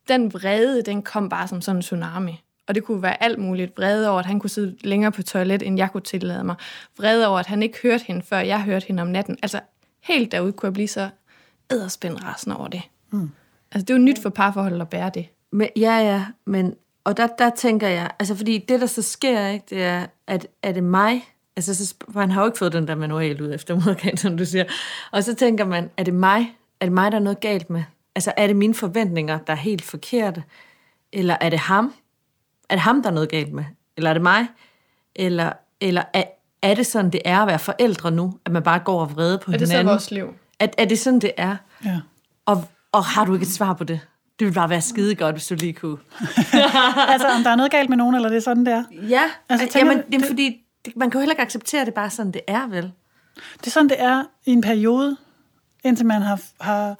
Den 0.07 0.33
vrede, 0.33 0.81
den 0.81 1.01
kom 1.01 1.29
bare 1.29 1.47
som 1.47 1.61
sådan 1.61 1.77
en 1.77 1.81
tsunami. 1.81 2.41
Og 2.67 2.75
det 2.75 2.83
kunne 2.83 3.01
være 3.01 3.23
alt 3.23 3.39
muligt. 3.39 3.77
Vrede 3.77 4.09
over, 4.09 4.19
at 4.19 4.25
han 4.25 4.39
kunne 4.39 4.49
sidde 4.49 4.77
længere 4.81 5.11
på 5.11 5.23
toilet, 5.23 5.63
end 5.63 5.77
jeg 5.77 5.91
kunne 5.91 6.01
tillade 6.01 6.43
mig. 6.43 6.55
Vrede 6.97 7.27
over, 7.27 7.39
at 7.39 7.45
han 7.45 7.63
ikke 7.63 7.79
hørte 7.83 8.03
hende, 8.03 8.21
før 8.21 8.39
jeg 8.39 8.61
hørte 8.61 8.87
hende 8.87 9.01
om 9.01 9.07
natten. 9.07 9.37
Altså, 9.41 9.59
helt 10.01 10.31
derude 10.31 10.53
kunne 10.53 10.67
jeg 10.67 10.73
blive 10.73 10.87
så 10.87 11.09
æderspændt 11.71 12.23
rasende 12.23 12.57
over 12.57 12.67
det. 12.67 12.81
Mm. 13.11 13.31
Altså, 13.75 13.85
det 13.85 13.93
er 13.93 13.97
jo 13.97 14.03
nyt 14.03 14.21
for 14.21 14.29
parforholdet 14.29 14.81
at 14.81 14.89
bære 14.89 15.11
det. 15.13 15.27
Men, 15.51 15.69
ja, 15.75 15.97
ja, 15.97 16.25
men, 16.45 16.75
og 17.03 17.17
der, 17.17 17.27
der 17.27 17.49
tænker 17.49 17.87
jeg, 17.87 18.11
altså 18.19 18.35
fordi 18.35 18.65
det, 18.69 18.81
der 18.81 18.87
så 18.87 19.01
sker, 19.01 19.47
ikke, 19.47 19.65
det 19.69 19.83
er, 19.83 20.05
at 20.27 20.47
er 20.63 20.71
det 20.71 20.83
mig, 20.83 21.23
altså 21.55 21.75
så, 21.85 21.95
han 22.13 22.31
har 22.31 22.41
jo 22.41 22.45
ikke 22.45 22.57
fået 22.57 22.73
den 22.73 22.87
der 22.87 22.95
manual 22.95 23.41
ud 23.41 23.53
efter 23.53 23.75
moderkan, 23.79 24.17
som 24.17 24.37
du 24.37 24.45
siger, 24.45 24.65
og 25.11 25.23
så 25.23 25.35
tænker 25.35 25.65
man, 25.65 25.89
er 25.97 26.03
det 26.03 26.13
mig, 26.13 26.55
er 26.79 26.85
det 26.85 26.93
mig, 26.93 27.11
der 27.11 27.17
er 27.17 27.21
noget 27.21 27.39
galt 27.39 27.69
med? 27.69 27.83
Altså 28.15 28.33
er 28.37 28.47
det 28.47 28.55
mine 28.55 28.73
forventninger, 28.73 29.39
der 29.47 29.53
er 29.53 29.57
helt 29.57 29.81
forkerte? 29.81 30.43
Eller 31.13 31.37
er 31.41 31.49
det 31.49 31.59
ham? 31.59 31.93
Er 32.69 32.75
det 32.75 32.81
ham, 32.81 33.01
der 33.01 33.09
er 33.09 33.13
noget 33.13 33.29
galt 33.29 33.53
med? 33.53 33.63
Eller 33.97 34.09
er 34.09 34.13
det 34.13 34.23
mig? 34.23 34.47
Eller, 35.15 35.51
eller 35.81 36.03
er, 36.13 36.23
er 36.61 36.73
det 36.73 36.85
sådan, 36.85 37.11
det 37.11 37.21
er 37.25 37.39
at 37.39 37.47
være 37.47 37.59
forældre 37.59 38.11
nu, 38.11 38.33
at 38.45 38.51
man 38.51 38.63
bare 38.63 38.79
går 38.79 39.01
og 39.01 39.15
vrede 39.15 39.37
på 39.37 39.51
Er 39.51 39.57
det 39.57 39.67
så 39.67 39.73
hinanden? 39.73 39.91
vores 39.91 40.11
liv? 40.11 40.33
Er, 40.59 40.67
er 40.77 40.85
det 40.85 40.99
sådan, 40.99 41.19
det 41.19 41.31
er? 41.37 41.55
Ja. 41.85 41.99
Og, 42.45 42.65
og 42.95 43.05
har 43.05 43.25
du 43.25 43.33
ikke 43.33 43.43
et 43.43 43.51
svar 43.51 43.73
på 43.73 43.83
det? 43.83 43.99
Det 44.39 44.45
ville 44.45 44.55
bare 44.55 44.69
være 44.69 44.81
skide 44.81 45.15
godt, 45.15 45.35
hvis 45.35 45.47
du 45.47 45.55
lige 45.55 45.73
kunne. 45.73 45.97
altså, 47.13 47.27
om 47.37 47.43
der 47.43 47.49
er 47.49 47.55
noget 47.55 47.71
galt 47.71 47.89
med 47.89 47.97
nogen, 47.97 48.15
eller 48.15 48.29
det 48.29 48.35
er 48.35 48.41
sådan, 48.41 48.65
det 48.65 48.73
er. 48.73 48.83
Ja, 49.09 49.23
Altså, 49.49 49.67
tænker 49.67 49.79
jamen, 49.91 49.97
det 50.07 50.15
er 50.15 50.19
det- 50.19 50.27
fordi, 50.27 50.57
det, 50.85 50.95
man 50.95 51.09
kan 51.09 51.17
jo 51.17 51.21
heller 51.21 51.33
ikke 51.33 51.41
acceptere 51.43 51.85
det 51.85 51.93
bare 51.93 52.09
sådan, 52.09 52.31
det 52.31 52.41
er 52.47 52.67
vel. 52.67 52.91
Det 53.59 53.67
er 53.67 53.71
sådan, 53.71 53.89
det 53.89 54.01
er 54.01 54.23
i 54.45 54.51
en 54.51 54.61
periode, 54.61 55.17
indtil 55.83 56.05
man 56.05 56.21
har, 56.21 56.39
har 56.61 56.95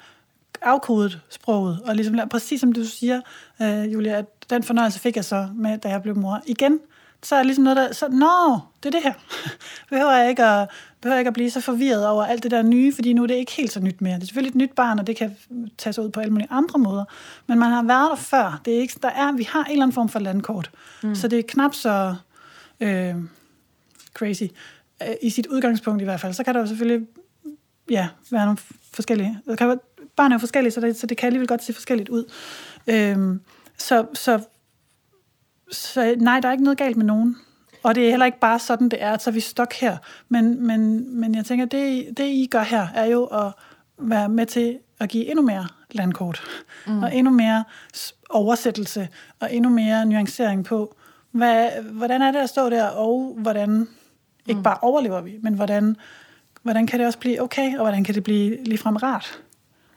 afkodet 0.62 1.20
sproget, 1.30 1.80
og 1.86 1.96
ligesom 1.96 2.20
præcis 2.30 2.62
som 2.62 2.74
du 2.74 2.84
siger, 2.84 3.22
øh, 3.62 3.94
Julia, 3.94 4.12
at 4.18 4.26
den 4.50 4.64
fornøjelse 4.64 5.00
fik 5.00 5.16
jeg 5.16 5.26
så 5.26 5.48
med, 5.56 5.78
da 5.78 5.90
jeg 5.90 6.02
blev 6.02 6.18
mor. 6.18 6.42
Igen, 6.46 6.80
så 7.26 7.36
er 7.36 7.40
det 7.40 7.46
ligesom 7.46 7.64
noget, 7.64 7.78
der... 7.78 7.94
Så, 7.94 8.08
Nå, 8.08 8.60
det 8.84 8.96
er 8.96 9.00
det 9.00 9.04
her. 9.04 9.14
behøver, 9.90 10.12
jeg 10.12 10.30
ikke 10.30 10.44
at, 10.44 10.70
behøver 11.02 11.16
jeg 11.16 11.22
ikke 11.22 11.28
at 11.28 11.34
blive 11.34 11.52
så 11.52 11.62
forvirret 11.62 12.08
over 12.08 12.26
alt 12.26 12.44
det 12.44 12.52
der 12.52 12.62
nye, 12.62 12.96
fordi 12.96 13.14
nu 13.14 13.24
er 13.24 13.28
det 13.28 13.36
ikke 13.36 13.52
helt 13.52 13.72
så 13.72 13.80
nyt 13.80 14.02
mere. 14.02 14.16
Det 14.16 14.22
er 14.22 14.26
selvfølgelig 14.26 14.50
et 14.50 14.56
nyt 14.56 14.76
barn, 14.76 15.00
og 15.00 15.08
det 15.08 15.16
kan 15.16 15.38
tage 15.78 15.94
sig 15.94 16.04
ud 16.04 16.10
på 16.10 16.20
alle 16.20 16.32
mulige 16.32 16.48
andre 16.52 16.80
måder. 16.80 17.06
Men 17.48 17.60
man 17.60 17.72
har 17.72 17.84
været 17.84 18.10
der 18.10 18.16
før. 18.16 18.62
Det 18.66 18.76
er 18.76 18.80
ikke, 18.80 19.00
der 19.02 19.10
er, 19.10 19.32
vi 19.32 19.44
har 19.44 19.64
en 19.64 19.72
eller 19.72 19.84
anden 19.84 19.96
form 19.96 20.10
for 20.10 20.20
landkort. 20.20 20.72
Mm. 21.04 21.16
Så 21.16 21.28
det 21.28 21.40
er 21.40 21.44
knap 21.48 21.76
så... 21.76 22.16
Øh, 22.80 23.16
crazy. 24.14 24.44
Øh, 25.02 25.16
I 25.22 25.30
sit 25.30 25.48
udgangspunkt 25.48 26.02
i 26.02 26.06
hvert 26.06 26.20
fald. 26.20 26.34
Så 26.34 26.44
kan 26.44 26.54
der 26.54 26.60
jo 26.60 26.68
selvfølgelig 26.68 27.08
ja, 27.90 28.08
være 28.32 28.46
nogle 28.46 28.58
forskellige. 28.94 29.40
Der 29.46 29.56
kan 29.56 29.80
barn 30.16 30.32
er 30.32 30.36
jo 30.36 30.40
forskellige, 30.40 30.72
så 30.72 30.82
det, 30.82 30.98
så 30.98 31.08
det 31.08 31.18
kan 31.18 31.28
alligevel 31.28 31.48
godt 31.48 31.64
se 31.64 31.74
forskelligt 31.74 32.10
ud. 32.10 32.32
Øhm, 32.88 33.42
så, 33.78 34.06
så, 34.14 34.40
så 35.72 36.16
nej, 36.18 36.40
der 36.40 36.48
er 36.48 36.52
ikke 36.52 36.64
noget 36.64 36.78
galt 36.78 36.98
med 36.98 37.06
nogen. 37.06 37.38
Og 37.84 37.96
det 37.96 38.06
er 38.06 38.10
heller 38.10 38.26
ikke 38.26 38.40
bare 38.40 38.60
sådan, 38.60 38.90
det 38.90 39.04
er, 39.04 39.12
at 39.12 39.22
så 39.22 39.30
er 39.30 39.34
vi 39.34 39.40
stok 39.40 39.74
her. 39.74 39.98
Men, 40.30 40.68
men, 40.68 41.10
men 41.20 41.36
jeg 41.36 41.46
tænker, 41.46 41.66
det, 41.66 42.18
det 42.18 42.24
I 42.24 42.48
gør 42.52 42.64
her, 42.64 42.88
er 42.96 43.06
jo 43.06 43.26
at 43.26 43.52
være 43.98 44.30
med 44.30 44.46
til 44.46 44.80
at 45.00 45.10
give 45.10 45.26
endnu 45.26 45.42
mere 45.42 45.68
landkort. 45.92 46.44
Mm. 46.88 47.04
Og 47.04 47.16
endnu 47.16 47.32
mere 47.32 47.64
oversættelse, 48.30 49.08
og 49.40 49.54
endnu 49.54 49.70
mere 49.70 50.06
nuancering 50.06 50.66
på, 50.66 50.96
hvad, 51.32 51.70
hvordan 51.82 52.22
er 52.22 52.32
det 52.32 52.40
at 52.40 52.50
stå 52.50 52.70
der, 52.70 52.88
og 52.88 53.36
hvordan, 53.38 53.88
ikke 54.48 54.58
mm. 54.58 54.64
bare 54.64 54.78
overlever 54.82 55.22
vi, 55.22 55.40
men 55.42 55.54
hvordan, 55.54 55.96
hvordan 56.64 56.88
kan 56.88 57.00
det 57.00 57.08
også 57.08 57.20
blive 57.20 57.42
okay, 57.42 57.76
og 57.78 57.82
hvordan 57.82 58.04
kan 58.04 58.16
det 58.16 58.24
blive 58.24 58.64
ligefrem 58.64 58.96
rart? 58.96 59.40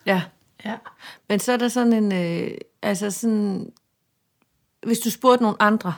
Ja. 0.06 0.22
ja. 0.64 0.74
Men 1.28 1.38
så 1.38 1.52
er 1.52 1.56
der 1.56 1.68
sådan 1.68 1.92
en, 1.92 2.12
øh, 2.12 2.50
altså 2.82 3.10
sådan, 3.10 3.72
hvis 4.87 4.99
du 4.99 5.11
spurgte 5.11 5.43
nogle 5.43 5.62
andre, 5.62 5.95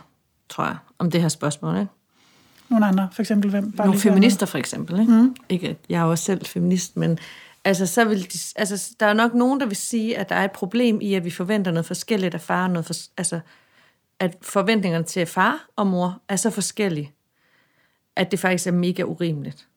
tror 0.48 0.64
jeg, 0.64 0.76
om 0.98 1.10
det 1.10 1.20
her 1.20 1.28
spørgsmål, 1.28 1.76
ikke? 1.76 1.92
Nogle 2.68 2.86
andre, 2.86 3.08
for 3.12 3.22
eksempel 3.22 3.50
hvem? 3.50 3.72
Bare 3.72 3.86
nogle 3.86 4.00
feminister, 4.00 4.46
for 4.46 4.58
eksempel, 4.58 5.00
ikke? 5.00 5.12
Mm. 5.12 5.36
ikke? 5.48 5.78
Jeg 5.88 6.00
er 6.00 6.04
jo 6.04 6.10
også 6.10 6.24
selv 6.24 6.46
feminist, 6.46 6.96
men 6.96 7.18
altså, 7.64 7.86
så 7.86 8.04
vil 8.04 8.32
de, 8.32 8.38
altså, 8.56 8.96
der 9.00 9.06
er 9.06 9.12
nok 9.12 9.34
nogen, 9.34 9.60
der 9.60 9.66
vil 9.66 9.76
sige, 9.76 10.18
at 10.18 10.28
der 10.28 10.34
er 10.34 10.44
et 10.44 10.52
problem 10.52 11.00
i, 11.00 11.14
at 11.14 11.24
vi 11.24 11.30
forventer 11.30 11.70
noget 11.70 11.86
forskelligt 11.86 12.34
af 12.34 12.40
far, 12.40 12.68
noget 12.68 12.86
for, 12.86 12.94
altså, 13.16 13.40
at 14.18 14.36
forventningerne 14.42 15.04
til 15.04 15.26
far 15.26 15.66
og 15.76 15.86
mor 15.86 16.20
er 16.28 16.36
så 16.36 16.50
forskellige, 16.50 17.12
at 18.16 18.30
det 18.30 18.38
faktisk 18.38 18.66
er 18.66 18.72
mega 18.72 19.02
urimeligt. 19.02 19.68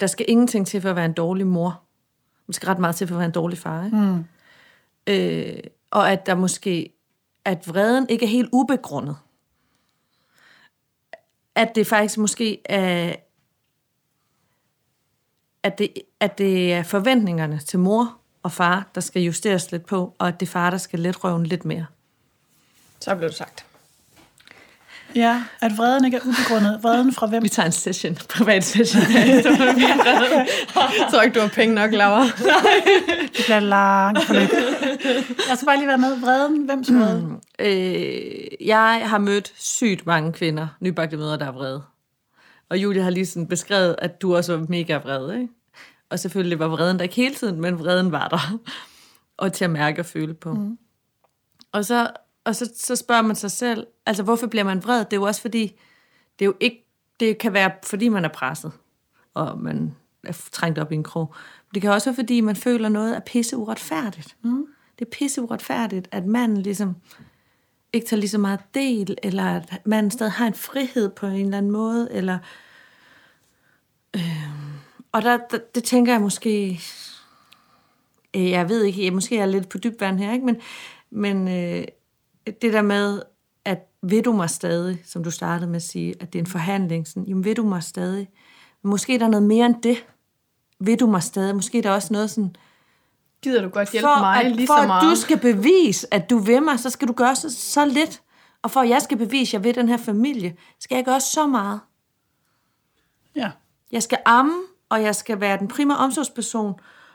Der 0.00 0.06
skal 0.06 0.26
ingenting 0.28 0.66
til 0.66 0.80
for 0.80 0.90
at 0.90 0.96
være 0.96 1.04
en 1.04 1.12
dårlig 1.12 1.46
mor. 1.46 1.82
Der 2.46 2.52
skal 2.52 2.66
ret 2.66 2.78
meget 2.78 2.96
til 2.96 3.06
for 3.06 3.14
at 3.14 3.18
være 3.18 3.26
en 3.26 3.32
dårlig 3.32 3.58
far. 3.58 3.84
Ikke? 3.84 3.96
Mm. 3.96 4.24
Øh, 5.06 5.60
og 5.90 6.12
at 6.12 6.26
der 6.26 6.34
måske, 6.34 6.95
at 7.46 7.68
vreden 7.68 8.06
ikke 8.08 8.24
er 8.24 8.28
helt 8.30 8.48
ubegrundet. 8.52 9.16
At 11.54 11.74
det 11.74 11.86
faktisk 11.86 12.18
måske 12.18 12.60
er, 12.64 13.14
at 15.62 15.78
det, 15.78 15.92
at 16.20 16.38
det 16.38 16.72
er 16.72 16.82
forventningerne 16.82 17.58
til 17.58 17.78
mor 17.78 18.18
og 18.42 18.52
far, 18.52 18.90
der 18.94 19.00
skal 19.00 19.22
justeres 19.22 19.72
lidt 19.72 19.86
på, 19.86 20.14
og 20.18 20.28
at 20.28 20.40
det 20.40 20.46
er 20.46 20.50
far, 20.50 20.70
der 20.70 20.78
skal 20.78 21.00
let 21.00 21.24
røven 21.24 21.46
lidt 21.46 21.64
mere. 21.64 21.86
Så 23.00 23.14
blev 23.14 23.28
det 23.28 23.36
sagt. 23.36 23.66
Ja, 25.16 25.42
at 25.60 25.78
vreden 25.78 26.04
ikke 26.04 26.16
er 26.16 26.20
ubegrundet. 26.20 26.82
Vreden 26.82 27.12
fra 27.12 27.26
hvem? 27.26 27.42
Vi 27.42 27.48
tager 27.48 27.66
en 27.66 27.72
session, 27.72 28.14
privat 28.14 28.64
session. 28.64 29.02
jeg 29.12 31.08
tror 31.10 31.22
ikke, 31.22 31.34
du 31.34 31.40
har 31.40 31.48
penge 31.48 31.74
nok, 31.74 31.92
Laura. 31.92 32.22
det 32.22 33.44
bliver 33.44 33.60
langt 33.60 34.24
forløb. 34.24 34.48
Jeg 35.48 35.56
skal 35.56 35.66
bare 35.66 35.76
lige 35.76 35.88
være 35.88 35.98
med. 35.98 36.20
Vreden, 36.20 36.64
hvem 36.64 36.84
vrede? 36.88 37.20
Mm, 37.22 37.40
øh, 37.58 38.66
jeg 38.66 39.02
har 39.04 39.18
mødt 39.18 39.52
sygt 39.56 40.06
mange 40.06 40.32
kvinder, 40.32 40.68
nybagte 40.80 41.16
møder, 41.16 41.36
der 41.36 41.46
er 41.46 41.52
vrede. 41.52 41.82
Og 42.70 42.78
Julie 42.78 43.02
har 43.02 43.10
lige 43.10 43.26
sådan 43.26 43.46
beskrevet, 43.46 43.96
at 43.98 44.22
du 44.22 44.36
også 44.36 44.56
var 44.56 44.66
mega 44.68 44.96
vred, 44.96 45.32
ikke? 45.32 45.48
Og 46.10 46.18
selvfølgelig 46.18 46.58
var 46.58 46.68
vreden 46.68 46.96
der 46.96 47.02
ikke 47.02 47.16
hele 47.16 47.34
tiden, 47.34 47.60
men 47.60 47.78
vreden 47.78 48.12
var 48.12 48.28
der. 48.28 48.58
Og 49.36 49.52
til 49.52 49.64
at 49.64 49.70
mærke 49.70 50.02
og 50.02 50.06
føle 50.06 50.34
på. 50.34 50.52
Mm. 50.52 50.78
Og 51.72 51.84
så 51.84 52.08
og 52.46 52.56
så, 52.56 52.72
så 52.76 52.96
spørger 52.96 53.22
man 53.22 53.36
sig 53.36 53.50
selv, 53.50 53.86
altså 54.06 54.22
hvorfor 54.22 54.46
bliver 54.46 54.64
man 54.64 54.84
vred? 54.84 54.98
Det 54.98 55.12
er 55.12 55.16
jo 55.16 55.22
også 55.22 55.40
fordi, 55.40 55.62
det 56.38 56.44
er 56.44 56.46
jo 56.46 56.54
ikke, 56.60 56.86
det 57.20 57.38
kan 57.38 57.52
være 57.52 57.70
fordi 57.82 58.08
man 58.08 58.24
er 58.24 58.28
presset, 58.28 58.72
og 59.34 59.58
man 59.58 59.94
er 60.24 60.48
trængt 60.52 60.78
op 60.78 60.92
i 60.92 60.94
en 60.94 61.02
krog. 61.02 61.34
Men 61.66 61.74
det 61.74 61.82
kan 61.82 61.90
også 61.90 62.10
være 62.10 62.14
fordi, 62.14 62.40
man 62.40 62.56
føler 62.56 62.88
noget 62.88 63.16
er 63.16 63.20
pisse 63.20 63.56
uretfærdigt. 63.56 64.36
Mm. 64.42 64.66
Det 64.98 65.04
er 65.04 65.10
pisse 65.10 65.42
uretfærdigt, 65.42 66.08
at 66.12 66.26
manden 66.26 66.62
ligesom 66.62 66.96
ikke 67.92 68.06
tager 68.06 68.20
lige 68.20 68.30
så 68.30 68.38
meget 68.38 68.60
del, 68.74 69.16
eller 69.22 69.44
at 69.44 69.80
manden 69.84 70.10
stadig 70.10 70.32
har 70.32 70.46
en 70.46 70.54
frihed 70.54 71.08
på 71.08 71.26
en 71.26 71.44
eller 71.44 71.58
anden 71.58 71.72
måde, 71.72 72.08
eller... 72.10 72.38
Øh, 74.16 74.48
og 75.12 75.22
der, 75.22 75.38
der, 75.50 75.58
det 75.74 75.84
tænker 75.84 76.12
jeg 76.12 76.20
måske... 76.20 76.80
Øh, 78.36 78.50
jeg 78.50 78.68
ved 78.68 78.84
ikke, 78.84 79.04
jeg, 79.04 79.12
måske 79.12 79.38
er 79.38 79.46
lidt 79.46 79.68
på 79.68 79.78
dyb 79.78 80.00
vand 80.00 80.18
her, 80.18 80.32
ikke? 80.32 80.46
men, 80.46 80.60
men 81.10 81.48
øh, 81.48 81.84
det 82.46 82.72
der 82.72 82.82
med, 82.82 83.22
at 83.64 83.88
ved 84.02 84.22
du 84.22 84.32
mig 84.32 84.50
stadig, 84.50 85.02
som 85.04 85.24
du 85.24 85.30
startede 85.30 85.70
med 85.70 85.76
at 85.76 85.82
sige, 85.82 86.14
at 86.20 86.32
det 86.32 86.38
er 86.38 86.42
en 86.42 86.50
forhandling, 86.50 87.08
sådan, 87.08 87.24
jamen 87.24 87.44
ved 87.44 87.54
du 87.54 87.62
mig 87.62 87.82
stadig. 87.82 88.28
Men 88.82 88.90
måske 88.90 89.14
er 89.14 89.18
der 89.18 89.28
noget 89.28 89.46
mere 89.46 89.66
end 89.66 89.82
det. 89.82 90.06
Ved 90.80 90.96
du 90.96 91.06
mig 91.06 91.22
stadig. 91.22 91.54
Måske 91.54 91.78
er 91.78 91.82
der 91.82 91.90
også 91.90 92.12
noget 92.12 92.30
sådan, 92.30 92.56
Gider 93.42 93.62
du 93.62 93.68
godt 93.68 93.90
hjælpe 93.92 94.06
for 94.06 94.20
mig 94.20 94.44
at, 94.44 94.56
lige 94.56 94.66
for 94.66 94.82
så 94.82 94.86
meget? 94.86 95.02
For 95.02 95.10
at 95.10 95.16
du 95.16 95.20
skal 95.20 95.38
bevise, 95.38 96.14
at 96.14 96.30
du 96.30 96.38
vil 96.38 96.62
mig, 96.62 96.80
så 96.80 96.90
skal 96.90 97.08
du 97.08 97.12
gøre 97.12 97.36
så, 97.36 97.50
så 97.50 97.84
lidt. 97.84 98.22
Og 98.62 98.70
for 98.70 98.80
at 98.80 98.88
jeg 98.88 99.02
skal 99.02 99.18
bevise, 99.18 99.50
at 99.50 99.52
jeg 99.52 99.64
vil 99.64 99.74
den 99.74 99.88
her 99.88 99.96
familie, 99.96 100.56
skal 100.80 100.96
jeg 100.96 101.04
gøre 101.04 101.20
så 101.20 101.46
meget. 101.46 101.80
Ja. 103.36 103.50
Jeg 103.92 104.02
skal 104.02 104.18
amme, 104.24 104.62
og 104.88 105.02
jeg 105.02 105.14
skal 105.14 105.40
være 105.40 105.58
den 105.58 105.68
primære 105.68 105.98
omsorgsperson, 105.98 106.74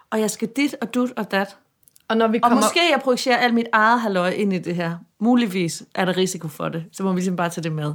og 0.09 0.19
jeg 0.19 0.31
skal 0.31 0.47
dit 0.47 0.75
og 0.81 0.93
dut 0.93 1.11
og 1.15 1.31
dat. 1.31 1.57
Og, 2.11 2.17
når 2.17 2.27
vi 2.27 2.39
kommer... 2.39 2.57
og 2.57 2.63
måske 2.63 2.79
jeg 2.91 2.99
projicerer 2.99 3.37
alt 3.37 3.53
mit 3.53 3.67
eget 3.71 4.01
halvøj 4.01 4.29
ind 4.29 4.53
i 4.53 4.59
det 4.59 4.75
her. 4.75 4.97
Muligvis 5.19 5.83
er 5.95 6.05
der 6.05 6.17
risiko 6.17 6.47
for 6.47 6.69
det. 6.69 6.85
Så 6.91 7.03
må 7.03 7.13
vi 7.13 7.21
simpelthen 7.21 7.35
bare 7.35 7.49
tage 7.49 7.63
det 7.63 7.71
med. 7.71 7.93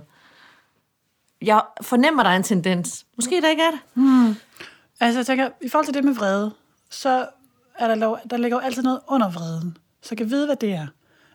Jeg 1.43 1.63
fornemmer, 1.81 2.23
der 2.23 2.31
er 2.31 2.37
en 2.37 2.43
tendens. 2.43 3.07
Måske 3.17 3.41
der 3.41 3.49
ikke 3.49 3.63
er 3.63 3.71
det. 3.71 3.81
Hmm. 3.95 4.37
Altså, 5.01 5.19
jeg 5.19 5.27
tænker, 5.27 5.49
i 5.61 5.69
forhold 5.69 5.87
til 5.87 5.95
det 5.95 6.05
med 6.05 6.15
vrede, 6.15 6.53
så 6.91 7.27
er 7.79 7.89
der, 7.89 7.95
lov, 7.95 8.19
der 8.31 8.37
ligger 8.37 8.57
jo 8.57 8.61
altid 8.61 8.83
noget 8.83 9.01
under 9.09 9.31
vreden. 9.31 9.77
Så 10.03 10.09
jeg 10.11 10.19
kan 10.19 10.31
vide, 10.31 10.47
hvad 10.47 10.57
det 10.57 10.73
er. 10.73 10.87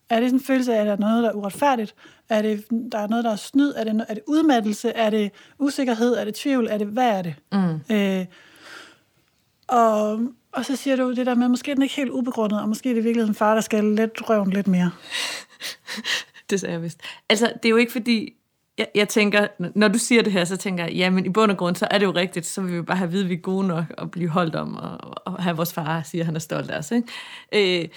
Er 0.10 0.20
det 0.20 0.30
sådan 0.30 0.40
en 0.40 0.44
følelse 0.44 0.76
af, 0.76 0.80
at 0.80 0.88
der 0.88 0.94
er 0.94 0.98
noget, 0.98 1.24
der 1.24 1.30
er 1.30 1.34
uretfærdigt? 1.34 1.96
Er 2.30 2.42
det, 2.42 2.66
der 2.92 3.00
er 3.00 3.08
noget, 3.08 3.26
der 3.26 3.32
er 3.32 3.36
snyd? 3.36 3.74
Er 3.76 3.84
det, 3.84 4.06
er 4.10 4.14
det 4.14 4.24
udmattelse? 4.28 4.90
Er 4.90 5.10
det 5.10 5.32
usikkerhed? 5.60 6.14
Er 6.14 6.26
det 6.26 6.36
tvivl? 6.36 6.68
Er 6.70 6.78
det, 6.78 6.88
hvad 6.88 7.10
er 7.10 7.22
det? 7.22 7.36
Mm. 7.52 7.96
Øh, 7.96 8.26
og 9.68 10.20
og 10.54 10.66
så 10.66 10.76
siger 10.76 10.96
du 10.96 11.14
det 11.14 11.26
der 11.26 11.36
med, 11.36 11.46
at 11.46 11.52
måske 11.52 11.72
er 11.72 11.76
den 11.76 11.84
ikke 11.84 11.96
helt 11.96 12.10
ubegrundet, 12.10 12.62
og 12.62 12.70
måske 12.70 12.90
er 12.90 12.94
det 12.94 13.02
i 13.02 13.04
virkeligheden 13.04 13.36
far, 13.36 13.54
der 13.54 13.62
skal 13.62 13.84
let 13.84 14.30
røven 14.30 14.50
lidt 14.50 14.68
mere. 14.68 14.92
det 16.50 16.60
sagde 16.60 16.74
jeg 16.74 16.82
vist. 16.82 17.02
Altså, 17.30 17.54
det 17.64 17.66
er 17.66 17.70
jo 17.70 17.78
ikke 17.78 17.92
fordi, 17.92 18.34
jeg, 18.78 18.88
jeg 18.96 19.10
tænker, 19.10 19.48
når 19.76 19.88
du 19.88 20.00
siger 20.00 20.22
det 20.22 20.34
her, 20.34 20.46
så 20.46 20.58
tænker 20.58 20.84
jeg, 20.84 20.94
ja, 20.94 21.10
men 21.10 21.26
i 21.26 21.30
bund 21.30 21.52
og 21.52 21.58
grund, 21.58 21.76
så 21.76 21.88
er 21.92 21.98
det 21.98 22.06
jo 22.06 22.12
rigtigt, 22.12 22.46
så 22.46 22.62
vil 22.62 22.74
vi 22.74 22.82
bare 22.82 22.98
have 22.98 23.08
at 23.08 23.12
vide, 23.12 23.24
at 23.24 23.30
vi 23.30 23.34
er 23.34 23.40
gode 23.40 23.68
nok 23.68 23.86
og 23.98 24.12
blive 24.12 24.30
holdt 24.30 24.56
om, 24.56 24.76
og, 24.76 24.98
og 25.26 25.44
have 25.44 25.56
vores 25.56 25.74
far 25.74 26.02
sige, 26.04 26.22
at 26.22 26.26
han 26.26 26.36
er 26.36 26.40
stolt 26.40 26.72
af 26.72 26.78
os. 26.78 26.92
Ikke? 26.92 27.82
Øh, 27.84 27.90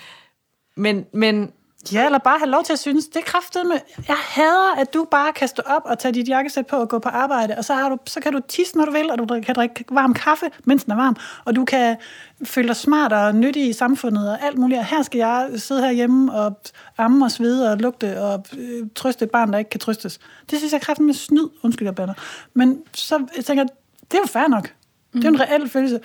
men, 0.77 1.07
men 1.13 1.53
Ja, 1.93 2.05
eller 2.05 2.19
bare 2.19 2.39
have 2.39 2.51
lov 2.51 2.65
til 2.65 2.73
at 2.73 2.79
synes, 2.79 3.09
det 3.09 3.17
er 3.17 3.69
med. 3.69 3.79
Jeg 4.09 4.17
hader, 4.19 4.75
at 4.79 4.95
du 4.95 5.07
bare 5.11 5.33
kan 5.33 5.49
stå 5.49 5.63
op 5.67 5.83
og 5.85 5.99
tage 5.99 6.13
dit 6.13 6.29
jakkesæt 6.29 6.67
på 6.67 6.77
og 6.77 6.89
gå 6.89 6.99
på 6.99 7.09
arbejde, 7.09 7.55
og 7.59 7.65
så, 7.65 7.75
har 7.75 7.89
du, 7.89 7.99
så 8.07 8.21
kan 8.21 8.33
du 8.33 8.41
tisse, 8.49 8.77
når 8.77 8.85
du 8.85 8.93
vil, 8.93 9.11
og 9.11 9.19
du 9.19 9.41
kan 9.41 9.55
drikke 9.55 9.85
varm 9.91 10.15
kaffe, 10.15 10.47
mens 10.65 10.85
den 10.85 10.93
er 10.93 10.97
varm, 10.97 11.17
og 11.45 11.57
du 11.57 11.65
kan 11.65 11.97
føle 12.45 12.69
dig 12.69 12.77
smart 12.77 13.13
og 13.13 13.35
nyttig 13.35 13.69
i 13.69 13.73
samfundet 13.73 14.31
og 14.31 14.45
alt 14.47 14.59
muligt. 14.59 14.79
Og 14.79 14.87
her 14.87 15.03
skal 15.03 15.19
jeg 15.19 15.51
sidde 15.57 15.83
herhjemme 15.83 16.33
og 16.33 16.61
amme 16.99 17.25
og 17.25 17.31
svede 17.31 17.73
og 17.73 17.79
lugte 17.79 18.23
og 18.23 18.45
øh, 18.59 18.87
trøste 18.95 19.25
et 19.25 19.31
barn, 19.31 19.53
der 19.53 19.59
ikke 19.59 19.71
kan 19.71 19.81
trøstes. 19.81 20.19
Det 20.51 20.59
synes 20.59 20.73
jeg 20.73 20.81
kraften 20.81 21.07
med 21.07 21.15
snyd, 21.15 21.49
undskyld 21.63 21.89
jeg 21.89 21.95
bander. 21.95 22.15
Men 22.55 22.83
så 22.95 23.27
jeg 23.37 23.45
tænker 23.45 23.65
det 24.11 24.15
er 24.15 24.19
jo 24.23 24.27
fair 24.27 24.49
nok. 24.49 24.73
Mm. 25.13 25.21
Det 25.21 25.29
er 25.29 25.33
en 25.33 25.41
reel 25.41 25.69
følelse. 25.69 26.01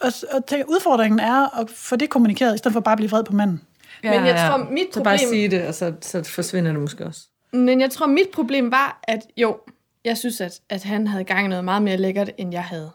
Og, 0.00 0.12
og 0.32 0.46
tænker, 0.46 0.66
udfordringen 0.66 1.20
er 1.20 1.60
at 1.60 1.70
få 1.70 1.96
det 1.96 2.10
kommunikeret, 2.10 2.54
i 2.54 2.58
stedet 2.58 2.72
for 2.72 2.80
bare 2.80 2.92
at 2.92 2.96
blive 2.96 3.10
vred 3.10 3.24
på 3.24 3.32
manden. 3.32 3.62
Ja, 4.04 4.20
men 4.20 4.26
jeg 4.26 4.36
ja. 4.36 4.48
tror, 4.48 4.58
mit 4.58 4.68
problem... 4.68 4.90
Så 4.92 5.02
bare 5.02 5.18
sige 5.18 5.48
det, 5.48 5.66
og 5.66 5.74
så, 5.74 5.94
så 6.00 6.22
forsvinder 6.22 6.72
det 6.72 6.80
måske 6.80 7.06
også. 7.06 7.20
Men 7.52 7.80
jeg 7.80 7.90
tror, 7.90 8.06
mit 8.06 8.28
problem 8.34 8.70
var, 8.70 9.00
at 9.02 9.20
jo, 9.36 9.58
jeg 10.04 10.18
synes, 10.18 10.40
at, 10.40 10.60
at 10.68 10.82
han 10.82 11.06
havde 11.06 11.24
gang 11.24 11.44
i 11.44 11.48
noget 11.48 11.64
meget 11.64 11.82
mere 11.82 11.96
lækkert, 11.96 12.30
end 12.38 12.52
jeg 12.52 12.64
havde. 12.64 12.90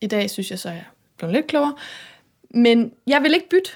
I 0.00 0.06
dag 0.06 0.30
synes 0.30 0.50
jeg 0.50 0.58
så, 0.58 0.68
at 0.68 0.74
jeg 0.74 0.84
blev 1.18 1.30
lidt 1.30 1.46
klogere. 1.46 1.74
Men 2.50 2.92
jeg 3.06 3.22
vil 3.22 3.34
ikke 3.34 3.48
bytte. 3.48 3.70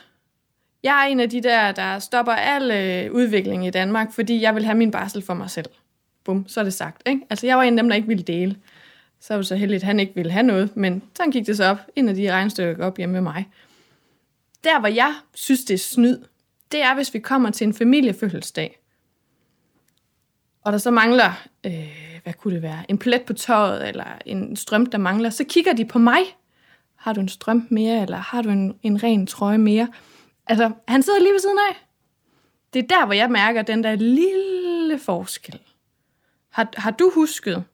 Jeg 0.82 1.02
er 1.02 1.06
en 1.06 1.20
af 1.20 1.30
de 1.30 1.42
der, 1.42 1.72
der 1.72 1.98
stopper 1.98 2.32
al 2.32 2.70
øh, 2.70 3.12
udvikling 3.12 3.66
i 3.66 3.70
Danmark, 3.70 4.12
fordi 4.12 4.42
jeg 4.42 4.54
vil 4.54 4.64
have 4.64 4.78
min 4.78 4.90
barsel 4.90 5.22
for 5.22 5.34
mig 5.34 5.50
selv. 5.50 5.66
Bum, 6.24 6.48
så 6.48 6.60
er 6.60 6.64
det 6.64 6.74
sagt. 6.74 7.02
Ikke? 7.06 7.20
Altså, 7.30 7.46
jeg 7.46 7.56
var 7.56 7.62
en 7.62 7.78
af 7.78 7.82
dem, 7.82 7.88
der 7.88 7.96
ikke 7.96 8.08
ville 8.08 8.22
dele. 8.22 8.56
Så 9.20 9.34
var 9.34 9.38
det 9.38 9.46
så 9.46 9.56
heldigt, 9.56 9.82
at 9.82 9.86
han 9.86 10.00
ikke 10.00 10.14
ville 10.14 10.32
have 10.32 10.42
noget, 10.42 10.76
men 10.76 11.02
så 11.16 11.22
gik 11.32 11.46
det 11.46 11.56
så 11.56 11.64
op. 11.64 11.78
En 11.96 12.08
af 12.08 12.14
de 12.14 12.32
regnestykker 12.32 12.86
op 12.86 12.96
hjemme 12.96 13.12
med 13.12 13.20
mig. 13.20 13.48
Der, 14.64 14.80
hvor 14.80 14.88
jeg 14.88 15.14
synes, 15.34 15.64
det 15.64 15.74
er 15.74 15.78
snyd, 15.78 16.18
det 16.76 16.84
er, 16.84 16.94
hvis 16.94 17.14
vi 17.14 17.18
kommer 17.18 17.50
til 17.50 17.66
en 17.66 17.74
familiefødselsdag, 17.74 18.78
og 20.64 20.72
der 20.72 20.78
så 20.78 20.90
mangler, 20.90 21.46
øh, 21.66 22.20
hvad 22.22 22.32
kunne 22.32 22.54
det 22.54 22.62
være, 22.62 22.82
en 22.88 22.98
plet 22.98 23.22
på 23.22 23.32
tøjet, 23.32 23.88
eller 23.88 24.04
en 24.26 24.56
strøm, 24.56 24.86
der 24.86 24.98
mangler, 24.98 25.30
så 25.30 25.44
kigger 25.44 25.72
de 25.72 25.84
på 25.84 25.98
mig. 25.98 26.20
Har 26.96 27.12
du 27.12 27.20
en 27.20 27.28
strøm 27.28 27.66
mere, 27.70 28.02
eller 28.02 28.16
har 28.16 28.42
du 28.42 28.48
en, 28.48 28.74
en 28.82 29.02
ren 29.02 29.26
trøje 29.26 29.58
mere? 29.58 29.88
Altså, 30.46 30.70
han 30.88 31.02
sidder 31.02 31.18
lige 31.18 31.32
ved 31.32 31.40
siden 31.40 31.58
af. 31.70 31.86
Det 32.72 32.82
er 32.82 32.86
der, 32.86 33.04
hvor 33.04 33.14
jeg 33.14 33.30
mærker 33.30 33.62
den 33.62 33.84
der 33.84 33.94
lille 33.94 34.98
forskel. 34.98 35.60
Har, 36.50 36.68
har 36.76 36.90
du 36.90 37.10
husket, 37.14 37.64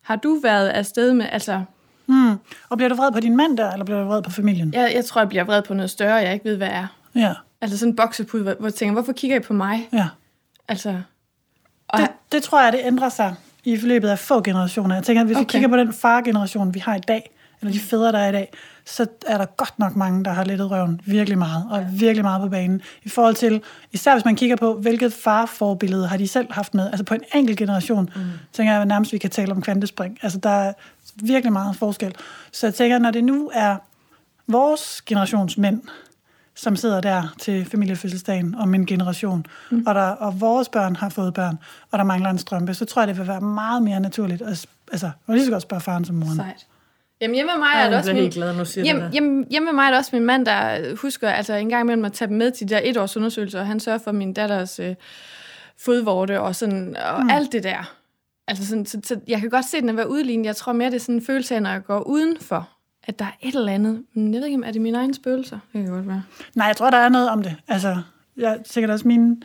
har 0.00 0.16
du 0.16 0.34
været 0.42 0.68
afsted 0.68 1.14
med, 1.14 1.26
altså, 1.32 1.64
Mm. 2.06 2.38
Og 2.68 2.76
bliver 2.76 2.88
du 2.88 2.94
vred 2.94 3.12
på 3.12 3.20
din 3.20 3.36
mand 3.36 3.56
der, 3.56 3.72
eller 3.72 3.84
bliver 3.84 4.00
du 4.00 4.06
vred 4.06 4.22
på 4.22 4.30
familien? 4.30 4.74
jeg, 4.74 4.92
jeg 4.94 5.04
tror, 5.04 5.20
jeg 5.20 5.28
bliver 5.28 5.44
vred 5.44 5.62
på 5.62 5.74
noget 5.74 5.90
større, 5.90 6.14
jeg 6.14 6.32
ikke 6.32 6.44
ved, 6.44 6.56
hvad 6.56 6.68
er. 6.68 6.86
Ja, 7.14 7.34
Altså 7.60 7.78
sådan 7.78 7.92
en 7.92 7.96
boksepude, 7.96 8.42
hvor, 8.42 8.54
hvor 8.58 8.66
jeg 8.66 8.74
tænker, 8.74 8.92
hvorfor 8.92 9.12
kigger 9.12 9.36
I 9.36 9.40
på 9.40 9.52
mig? 9.52 9.88
ja. 9.92 10.08
Altså, 10.68 11.00
og, 11.88 12.00
Det, 12.00 12.08
det 12.32 12.42
tror 12.42 12.62
jeg, 12.62 12.72
det 12.72 12.80
ændrer 12.84 13.08
sig 13.08 13.34
i 13.64 13.78
forløbet 13.78 14.08
af 14.08 14.18
få 14.18 14.42
generationer. 14.42 14.94
Jeg 14.94 15.04
tænker, 15.04 15.20
at 15.20 15.26
hvis 15.26 15.36
okay. 15.36 15.44
vi 15.44 15.48
kigger 15.48 15.68
på 15.68 15.76
den 15.76 15.92
fargeneration, 15.92 16.74
vi 16.74 16.78
har 16.78 16.96
i 16.96 17.00
dag, 17.00 17.30
eller 17.60 17.72
de 17.72 17.80
fædre, 17.80 18.12
der 18.12 18.18
er 18.18 18.28
i 18.28 18.32
dag, 18.32 18.52
så 18.84 19.06
er 19.26 19.38
der 19.38 19.44
godt 19.44 19.78
nok 19.78 19.96
mange, 19.96 20.24
der 20.24 20.30
har 20.30 20.44
lettet 20.44 20.70
røven 20.70 21.00
virkelig 21.06 21.38
meget, 21.38 21.66
og 21.70 21.86
virkelig 21.92 22.24
meget 22.24 22.42
på 22.42 22.48
banen. 22.48 22.82
I 23.02 23.08
forhold 23.08 23.34
til, 23.34 23.62
især 23.92 24.14
hvis 24.14 24.24
man 24.24 24.36
kigger 24.36 24.56
på, 24.56 24.74
hvilket 24.74 25.12
farforbillede 25.12 26.06
har 26.06 26.16
de 26.16 26.28
selv 26.28 26.52
haft 26.52 26.74
med. 26.74 26.86
Altså 26.86 27.04
på 27.04 27.14
en 27.14 27.22
enkelt 27.34 27.58
generation, 27.58 28.10
mm. 28.16 28.22
tænker 28.52 28.72
jeg 28.72 28.86
nærmest, 28.86 29.12
vi 29.12 29.18
kan 29.18 29.30
tale 29.30 29.52
om 29.52 29.62
kvantespring. 29.62 30.18
Altså 30.22 30.38
der 30.38 30.50
er 30.50 30.72
virkelig 31.16 31.52
meget 31.52 31.76
forskel. 31.76 32.14
Så 32.52 32.66
jeg 32.66 32.74
tænker, 32.74 32.98
når 32.98 33.10
det 33.10 33.24
nu 33.24 33.50
er 33.54 33.76
vores 34.46 35.02
generations 35.02 35.58
mænd, 35.58 35.82
som 36.60 36.76
sidder 36.76 37.00
der 37.00 37.34
til 37.38 37.64
familiefødselsdagen 37.64 38.54
om 38.54 38.74
en 38.74 38.86
generation, 38.86 39.46
mm. 39.70 39.84
og, 39.86 39.94
der, 39.94 40.02
og 40.02 40.40
vores 40.40 40.68
børn 40.68 40.96
har 40.96 41.08
fået 41.08 41.34
børn, 41.34 41.58
og 41.90 41.98
der 41.98 42.04
mangler 42.04 42.30
en 42.30 42.38
strømpe, 42.38 42.74
så 42.74 42.84
tror 42.84 43.02
jeg, 43.02 43.08
det 43.08 43.18
vil 43.18 43.28
være 43.28 43.40
meget 43.40 43.82
mere 43.82 44.00
naturligt. 44.00 44.42
At, 44.42 44.66
altså, 44.92 45.10
man 45.26 45.36
lige 45.36 45.46
så 45.46 45.52
godt 45.52 45.62
spørge 45.62 45.80
faren 45.80 46.04
som 46.04 46.16
moren. 46.16 46.36
sejt. 46.36 46.66
Jamen 47.20 47.34
hjemme 47.34 47.52
med 47.52 47.58
mig 47.58 47.68
er 47.74 47.88
det 47.88 47.98
også 47.98 48.12
min, 48.12 48.30
glad, 48.30 48.56
nu 48.56 48.64
siger 48.64 48.84
Hjem, 48.84 49.00
det. 49.00 49.10
hjem, 49.12 49.46
hjemme 49.50 49.66
med 49.66 49.72
mig 49.72 49.82
er 49.82 49.88
det 49.90 49.98
også 49.98 50.10
min 50.12 50.24
mand, 50.24 50.46
der 50.46 50.96
husker 50.96 51.30
altså 51.30 51.54
en 51.54 51.68
gang 51.68 51.82
imellem 51.82 52.04
at 52.04 52.12
tage 52.12 52.28
dem 52.28 52.36
med 52.36 52.50
til 52.50 52.68
de 52.68 52.74
der 52.74 52.80
etårs 52.84 53.16
undersøgelser, 53.16 53.60
og 53.60 53.66
han 53.66 53.80
sørger 53.80 53.98
for 53.98 54.12
min 54.12 54.32
datters 54.32 54.78
øh, 54.78 54.94
fodvorte 55.78 56.40
og, 56.40 56.56
sådan, 56.56 56.96
og 56.96 57.22
mm. 57.22 57.30
alt 57.30 57.52
det 57.52 57.62
der. 57.62 57.94
Altså 58.48 58.66
sådan, 58.66 58.86
så, 58.86 59.00
så, 59.04 59.20
jeg 59.28 59.40
kan 59.40 59.50
godt 59.50 59.64
se 59.64 59.80
den 59.80 59.88
at 59.88 59.96
være 59.96 60.10
udlignet. 60.10 60.46
Jeg 60.46 60.56
tror 60.56 60.72
mere, 60.72 60.90
det 60.90 60.96
er 60.96 61.00
sådan 61.00 61.14
en 61.14 61.24
følelse 61.24 61.54
af, 61.54 61.62
når 61.62 61.70
jeg 61.70 61.84
går 61.84 62.00
udenfor, 62.00 62.68
at 63.10 63.18
der 63.18 63.24
er 63.24 63.32
et 63.40 63.54
eller 63.54 63.72
andet. 63.72 64.02
Men 64.14 64.34
jeg 64.34 64.40
ved 64.40 64.46
ikke, 64.46 64.56
om 64.56 64.64
er 64.66 64.72
det 64.72 64.80
mine 64.80 64.98
egne 64.98 65.14
spøgelser? 65.14 65.58
Det 65.72 65.84
kan 65.84 65.92
godt 65.92 66.08
være. 66.08 66.22
Nej, 66.54 66.66
jeg 66.66 66.76
tror, 66.76 66.90
der 66.90 66.98
er 66.98 67.08
noget 67.08 67.30
om 67.30 67.42
det. 67.42 67.56
Altså, 67.68 67.96
jeg 68.36 68.58
sikkert 68.64 68.90
også 68.90 69.08
min, 69.08 69.42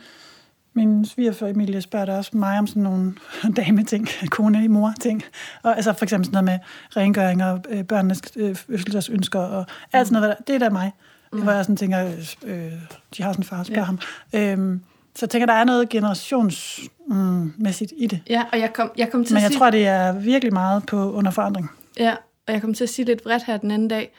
min 0.74 1.04
svigerfar 1.04 1.46
Emilie 1.46 1.80
spørger 1.80 2.06
der 2.06 2.16
også 2.16 2.36
mig 2.36 2.58
om 2.58 2.66
sådan 2.66 2.82
nogle 2.82 3.14
dame-ting, 3.56 4.08
kone 4.30 4.68
mor 4.68 4.92
ting. 5.00 5.22
Og, 5.62 5.76
altså 5.76 5.92
for 5.92 6.04
eksempel 6.04 6.26
sådan 6.26 6.44
noget 6.44 6.44
med 6.44 6.58
rengøring 7.02 7.44
og 7.44 7.60
øh, 7.68 7.84
børnenes 7.84 8.22
øh, 8.36 8.54
fødselsdagsønsker 8.54 9.40
og 9.40 9.66
alt 9.92 10.08
sådan 10.08 10.22
noget. 10.22 10.36
Det 10.46 10.54
er 10.54 10.58
da 10.58 10.70
mig. 10.70 10.92
Mm. 11.32 11.42
Hvor 11.42 11.52
jeg 11.52 11.64
sådan 11.64 11.76
tænker, 11.76 12.06
øh, 12.44 12.72
de 13.16 13.22
har 13.22 13.32
sådan 13.32 13.40
en 13.40 13.44
far, 13.44 13.62
spørg 13.62 13.76
ja. 13.76 13.84
ham. 13.84 13.98
Øhm, 14.32 14.80
så 15.14 15.26
jeg 15.26 15.30
tænker, 15.30 15.46
der 15.46 15.54
er 15.54 15.64
noget 15.64 15.88
generationsmæssigt 15.88 17.92
i 17.96 18.06
det. 18.06 18.20
Ja, 18.30 18.44
og 18.52 18.58
jeg 18.58 18.72
kom, 18.72 18.90
jeg 18.96 19.10
kom 19.10 19.24
til 19.24 19.34
Men 19.34 19.42
jeg 19.42 19.50
sige... 19.50 19.58
tror, 19.58 19.70
det 19.70 19.86
er 19.86 20.12
virkelig 20.12 20.52
meget 20.52 20.86
på 20.86 21.12
under 21.12 21.30
forandring. 21.30 21.70
Ja, 21.98 22.14
og 22.46 22.52
jeg 22.52 22.60
kom 22.60 22.74
til 22.74 22.84
at 22.84 22.90
sige 22.90 23.06
lidt 23.06 23.22
bredt 23.22 23.44
her 23.44 23.56
den 23.56 23.70
anden 23.70 23.88
dag 23.88 24.12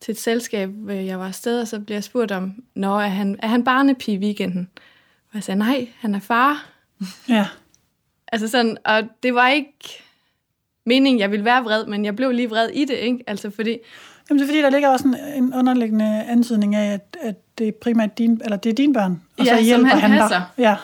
til 0.00 0.12
et 0.12 0.18
selskab, 0.18 0.68
hvor 0.68 0.92
jeg 0.92 1.18
var 1.18 1.26
afsted, 1.26 1.60
og 1.60 1.68
så 1.68 1.80
blev 1.80 1.96
jeg 1.96 2.04
spurgt 2.04 2.32
om, 2.32 2.54
Nå, 2.74 2.98
er 2.98 3.06
han, 3.08 3.38
er 3.42 3.48
han 3.48 3.64
barnepige 3.64 4.14
i 4.16 4.18
weekenden? 4.20 4.68
Og 5.30 5.34
jeg 5.34 5.44
sagde, 5.44 5.58
nej, 5.58 5.88
han 5.98 6.14
er 6.14 6.20
far. 6.20 6.66
Ja. 7.28 7.46
Altså 8.32 8.48
sådan, 8.48 8.76
og 8.84 9.02
det 9.22 9.34
var 9.34 9.48
ikke 9.48 10.02
meningen, 10.86 11.20
jeg 11.20 11.30
ville 11.30 11.44
være 11.44 11.62
vred, 11.62 11.86
men 11.86 12.04
jeg 12.04 12.16
blev 12.16 12.30
lige 12.30 12.48
vred 12.48 12.68
i 12.68 12.84
det, 12.84 12.94
ikke? 12.94 13.24
Altså 13.26 13.50
fordi, 13.50 13.78
Jamen, 14.30 14.38
det 14.38 14.44
er 14.44 14.48
fordi, 14.48 14.62
der 14.62 14.70
ligger 14.70 14.88
også 14.88 15.08
en, 15.08 15.44
en 15.44 15.54
underliggende 15.54 16.22
antydning 16.22 16.74
af, 16.74 16.92
at, 16.92 17.16
at 17.20 17.58
det 17.58 17.68
er 17.68 17.72
primært 17.82 18.18
din, 18.18 18.40
eller 18.44 18.56
det 18.56 18.70
er 18.70 18.74
dine 18.74 18.94
børn, 18.94 19.22
og 19.38 19.44
Ja, 19.44 19.56
så 19.56 19.62
hjælper 19.64 19.88
han 19.88 20.10
han, 20.10 20.20
passer. 20.20 20.36
dig. 20.38 20.44
Ja. 20.58 20.76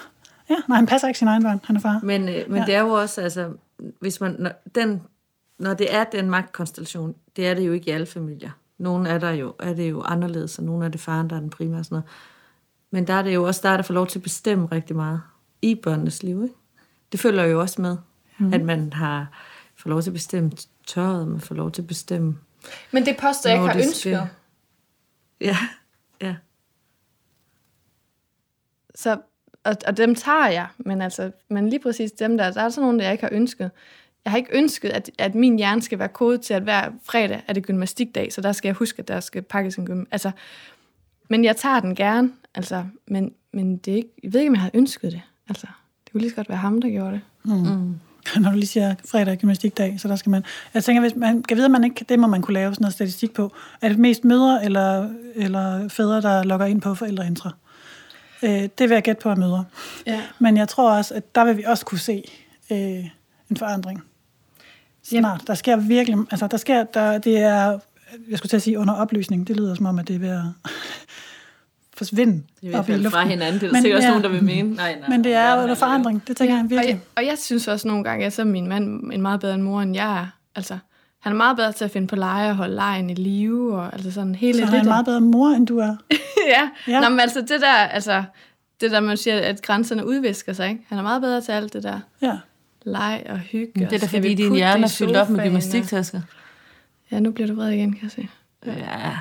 ja, 0.51 0.57
nej, 0.68 0.76
han 0.76 0.86
passer 0.86 1.09
ikke 1.09 1.18
sin 1.18 1.28
egen 1.28 1.42
børn, 1.42 1.61
han 1.64 1.76
er 1.76 1.80
far. 1.80 2.01
Men, 2.03 2.28
øh, 2.28 2.51
men 2.51 2.59
ja. 2.59 2.64
det 2.66 2.74
er 2.74 2.80
jo 2.80 2.90
også, 2.90 3.20
altså, 3.20 3.49
hvis 4.01 4.20
man, 4.20 4.36
når, 4.38 4.51
den, 4.74 5.03
når 5.59 5.74
det 5.74 5.94
er 5.94 6.04
den 6.04 6.30
magtkonstellation, 6.30 7.14
det 7.36 7.46
er 7.46 7.54
det 7.54 7.66
jo 7.66 7.72
ikke 7.72 7.86
i 7.86 7.90
alle 7.90 8.07
familier. 8.07 8.50
Nogle 8.78 9.09
er 9.09 9.18
der 9.18 9.30
jo, 9.30 9.54
er 9.59 9.74
det 9.74 9.90
jo 9.90 10.02
anderledes, 10.02 10.59
og 10.59 10.64
nogle 10.64 10.84
er 10.84 10.88
det 10.88 11.00
faren, 11.00 11.30
der 11.30 11.36
er 11.36 11.40
den 11.40 11.50
primære 11.50 11.78
og 11.80 11.84
sådan 11.84 11.94
noget. 11.96 12.09
Men 12.90 13.07
der 13.07 13.14
er 13.14 13.22
det 13.22 13.34
jo 13.34 13.44
også 13.44 13.61
der, 13.68 13.76
der 13.76 13.82
får 13.82 13.94
lov 13.94 14.07
til 14.07 14.18
at 14.18 14.22
bestemme 14.22 14.66
rigtig 14.72 14.96
meget 14.96 15.20
i 15.62 15.74
børnenes 15.74 16.22
liv. 16.22 16.42
Ikke? 16.42 16.54
Det 17.12 17.20
følger 17.20 17.44
jo 17.44 17.61
også 17.61 17.82
med, 17.82 17.96
mm. 18.38 18.52
at 18.52 18.62
man 18.64 18.92
har 18.92 19.26
får 19.76 19.90
lov 19.90 20.02
til 20.02 20.11
at 20.11 20.14
bestemme 20.14 20.50
tørret, 20.86 21.28
man 21.28 21.40
får 21.40 21.54
lov 21.54 21.70
til 21.70 21.82
at 21.82 21.88
bestemme. 21.88 22.38
men 22.92 23.07
det 23.07 23.16
poster 23.20 23.50
jeg 23.50 23.59
ikke 23.59 23.68
har 23.68 23.76
ønsket. 23.78 23.96
skal- 23.96 24.28
Ja, 25.40 25.57
ja. 26.22 26.36
Så, 28.94 29.18
og, 29.64 29.76
og 29.86 29.96
dem 29.96 30.14
tager 30.14 30.48
jeg, 30.48 30.68
men, 30.78 31.02
altså, 31.02 31.32
men 31.48 31.68
lige 31.68 31.80
præcis 31.80 32.12
dem 32.12 32.36
der, 32.36 32.50
der 32.52 32.61
er 32.62 32.68
sådan 32.68 32.84
nogle, 32.86 32.98
der 32.98 33.04
jeg 33.04 33.12
ikke 33.12 33.24
har 33.24 33.32
ønsket. 33.32 33.70
Jeg 34.27 34.33
har 34.33 34.37
ikke 34.37 34.57
ønsket, 34.57 34.89
at, 34.89 35.11
at 35.18 35.35
min 35.35 35.57
hjerne 35.57 35.83
skal 35.83 35.99
være 35.99 36.09
kodet 36.09 36.41
til, 36.41 36.55
at 36.55 36.62
hver 36.62 36.91
fredag 37.05 37.43
er 37.49 37.53
det 37.53 37.66
gymnastikdag, 37.66 38.33
så 38.33 38.41
der 38.41 38.53
skal 38.53 38.68
jeg 38.68 38.74
huske, 38.74 38.99
at 38.99 39.09
der 39.09 39.20
skal 39.20 39.43
pakkes 39.43 39.77
en 39.77 39.87
gym. 39.87 40.05
Altså, 40.11 40.31
men 41.29 41.45
jeg 41.45 41.57
tager 41.57 41.81
den 41.81 41.95
gerne, 41.95 42.31
altså, 42.55 42.85
men, 43.09 43.33
men 43.53 43.77
det 43.77 43.93
er 43.93 43.97
ikke, 43.97 44.09
jeg 44.22 44.33
ved 44.33 44.41
ikke, 44.41 44.51
om 44.51 44.55
jeg 44.55 44.61
havde 44.61 44.77
ønsket 44.77 45.12
det. 45.12 45.22
Altså, 45.49 45.66
det 46.05 46.12
kunne 46.12 46.20
lige 46.20 46.31
så 46.31 46.37
godt 46.37 46.49
være 46.49 46.59
ham, 46.59 46.81
der 46.81 46.91
gjorde 46.91 47.12
det. 47.12 47.20
Når 48.43 48.51
du 48.51 48.57
lige 48.57 48.66
siger 48.66 48.95
fredag 49.05 49.33
er 49.33 49.37
gymnastikdag, 49.37 50.01
så 50.01 50.09
der 50.09 50.16
skal 50.16 50.31
man... 50.31 50.45
Jeg 50.74 50.85
tænker, 50.85 51.01
hvis 51.01 51.16
man 51.16 51.43
kan 51.43 51.57
vide, 51.57 51.64
at 51.64 51.70
man 51.70 51.85
ikke... 51.85 52.05
Det 52.09 52.18
må 52.18 52.27
man 52.27 52.43
kunne 52.43 52.55
lave 52.55 52.74
sådan 52.74 52.83
noget 52.83 52.95
statistik 52.95 53.33
på. 53.33 53.53
Er 53.83 53.89
det 53.89 53.99
mest 53.99 54.24
mødre 54.24 54.64
eller, 54.64 55.11
eller 55.35 55.89
fædre, 55.89 56.20
der 56.20 56.43
logger 56.43 56.66
ind 56.66 56.81
på 56.81 56.95
forældreintra? 56.95 57.51
Øh, 58.43 58.51
det 58.51 58.81
vil 58.81 58.91
jeg 58.91 59.03
gætte 59.03 59.22
på 59.22 59.31
at 59.31 59.39
mødre. 59.39 59.64
Ja. 60.07 60.22
Men 60.39 60.57
jeg 60.57 60.68
tror 60.68 60.97
også, 60.97 61.14
at 61.14 61.35
der 61.35 61.45
vil 61.45 61.57
vi 61.57 61.62
også 61.62 61.85
kunne 61.85 61.99
se 61.99 62.22
øh, 62.72 63.05
en 63.51 63.57
forandring. 63.57 64.03
Snart. 65.09 65.42
Der 65.46 65.54
sker 65.54 65.76
virkelig... 65.76 66.18
Altså, 66.30 66.46
der 66.46 66.57
sker... 66.57 66.84
Der, 66.84 67.18
det 67.18 67.38
er... 67.38 67.78
Jeg 68.30 68.38
skulle 68.38 68.50
til 68.50 68.57
at 68.57 68.62
sige 68.62 68.78
under 68.78 68.94
oplysning. 68.94 69.48
Det 69.48 69.57
lyder 69.57 69.74
som 69.74 69.86
om, 69.86 69.98
at 69.98 70.09
det 70.09 70.16
er 70.16 70.20
ved 70.20 70.28
at 70.28 70.42
forsvinde 71.96 72.42
Det 72.61 72.68
er 72.68 72.70
i 72.70 72.74
op 72.74 72.88
i 72.88 72.92
luften. 72.92 73.11
fra 73.11 73.24
hinanden. 73.26 73.61
Det 73.61 73.68
er 73.68 73.72
Men- 73.72 73.82
sikkert 73.82 73.96
også 73.96 74.07
ja. 74.07 74.11
nogen, 74.11 74.24
der 74.24 74.30
vil 74.30 74.44
mene. 74.44 74.70
Nej, 74.74 74.96
nej, 75.00 75.09
Men 75.09 75.24
det 75.24 75.32
er 75.34 75.52
under 75.54 75.66
nej. 75.66 75.74
forandring. 75.74 76.22
Det 76.28 76.36
tænker 76.36 76.54
jeg 76.54 76.64
og, 76.64 76.70
virkelig. 76.70 76.88
jeg, 76.90 77.00
og 77.16 77.26
jeg 77.26 77.38
synes 77.38 77.68
også 77.68 77.88
nogle 77.88 78.04
gange, 78.04 78.26
at 78.26 78.32
så 78.32 78.42
er 78.42 78.46
min 78.46 78.66
mand 78.68 79.12
en 79.12 79.22
meget 79.22 79.40
bedre 79.40 79.54
end 79.54 79.62
mor, 79.62 79.80
end 79.80 79.94
jeg 79.94 80.18
er. 80.20 80.26
Altså, 80.54 80.78
han 81.20 81.32
er 81.32 81.36
meget 81.36 81.57
bedre 81.57 81.72
til 81.72 81.84
at 81.84 81.90
finde 81.90 82.07
på 82.07 82.16
lege 82.16 82.50
og 82.50 82.57
holde 82.57 82.74
lejen 82.74 83.11
i 83.11 83.14
live, 83.14 83.76
og 83.80 83.92
altså 83.92 84.11
sådan 84.12 84.34
hele 84.34 84.59
Så 84.59 84.64
han 84.64 84.74
er 84.74 84.80
en 84.80 84.88
meget 84.88 85.04
bedre 85.04 85.20
mor, 85.20 85.48
end 85.48 85.66
du 85.66 85.78
er. 85.78 85.96
ja. 86.11 86.16
Ja. 86.48 86.92
ja. 86.92 87.00
Nå, 87.00 87.09
men 87.09 87.20
altså 87.20 87.40
det 87.40 87.61
der, 87.61 87.72
altså, 87.74 88.24
det 88.80 88.90
der, 88.90 89.00
man 89.00 89.16
siger, 89.16 89.40
at 89.40 89.62
grænserne 89.62 90.07
udvisker 90.07 90.52
sig, 90.52 90.68
ikke? 90.68 90.80
Han 90.88 90.98
er 90.98 91.02
meget 91.02 91.22
bedre 91.22 91.40
til 91.40 91.52
alt 91.52 91.72
det 91.72 91.82
der 91.82 92.00
Ja. 92.22 92.32
Leg 92.87 93.26
og 93.28 93.39
hygge. 93.39 93.72
Men 93.74 93.84
det 93.84 93.93
er 93.93 93.99
da 93.99 94.07
fordi, 94.07 94.28
vi 94.28 94.34
din 94.34 94.55
hjerne 94.55 94.80
i 94.80 94.84
er 94.84 94.89
fyldt 94.89 95.16
op 95.16 95.30
med 95.30 95.45
gymnastiktasker. 95.45 96.20
Ja, 97.11 97.20
nu 97.20 97.30
bliver 97.30 97.47
du 97.47 97.55
vred 97.55 97.70
igen, 97.70 97.93
kan 97.93 98.03
jeg 98.03 98.11
se. 98.11 98.28
Ja. 98.66 99.12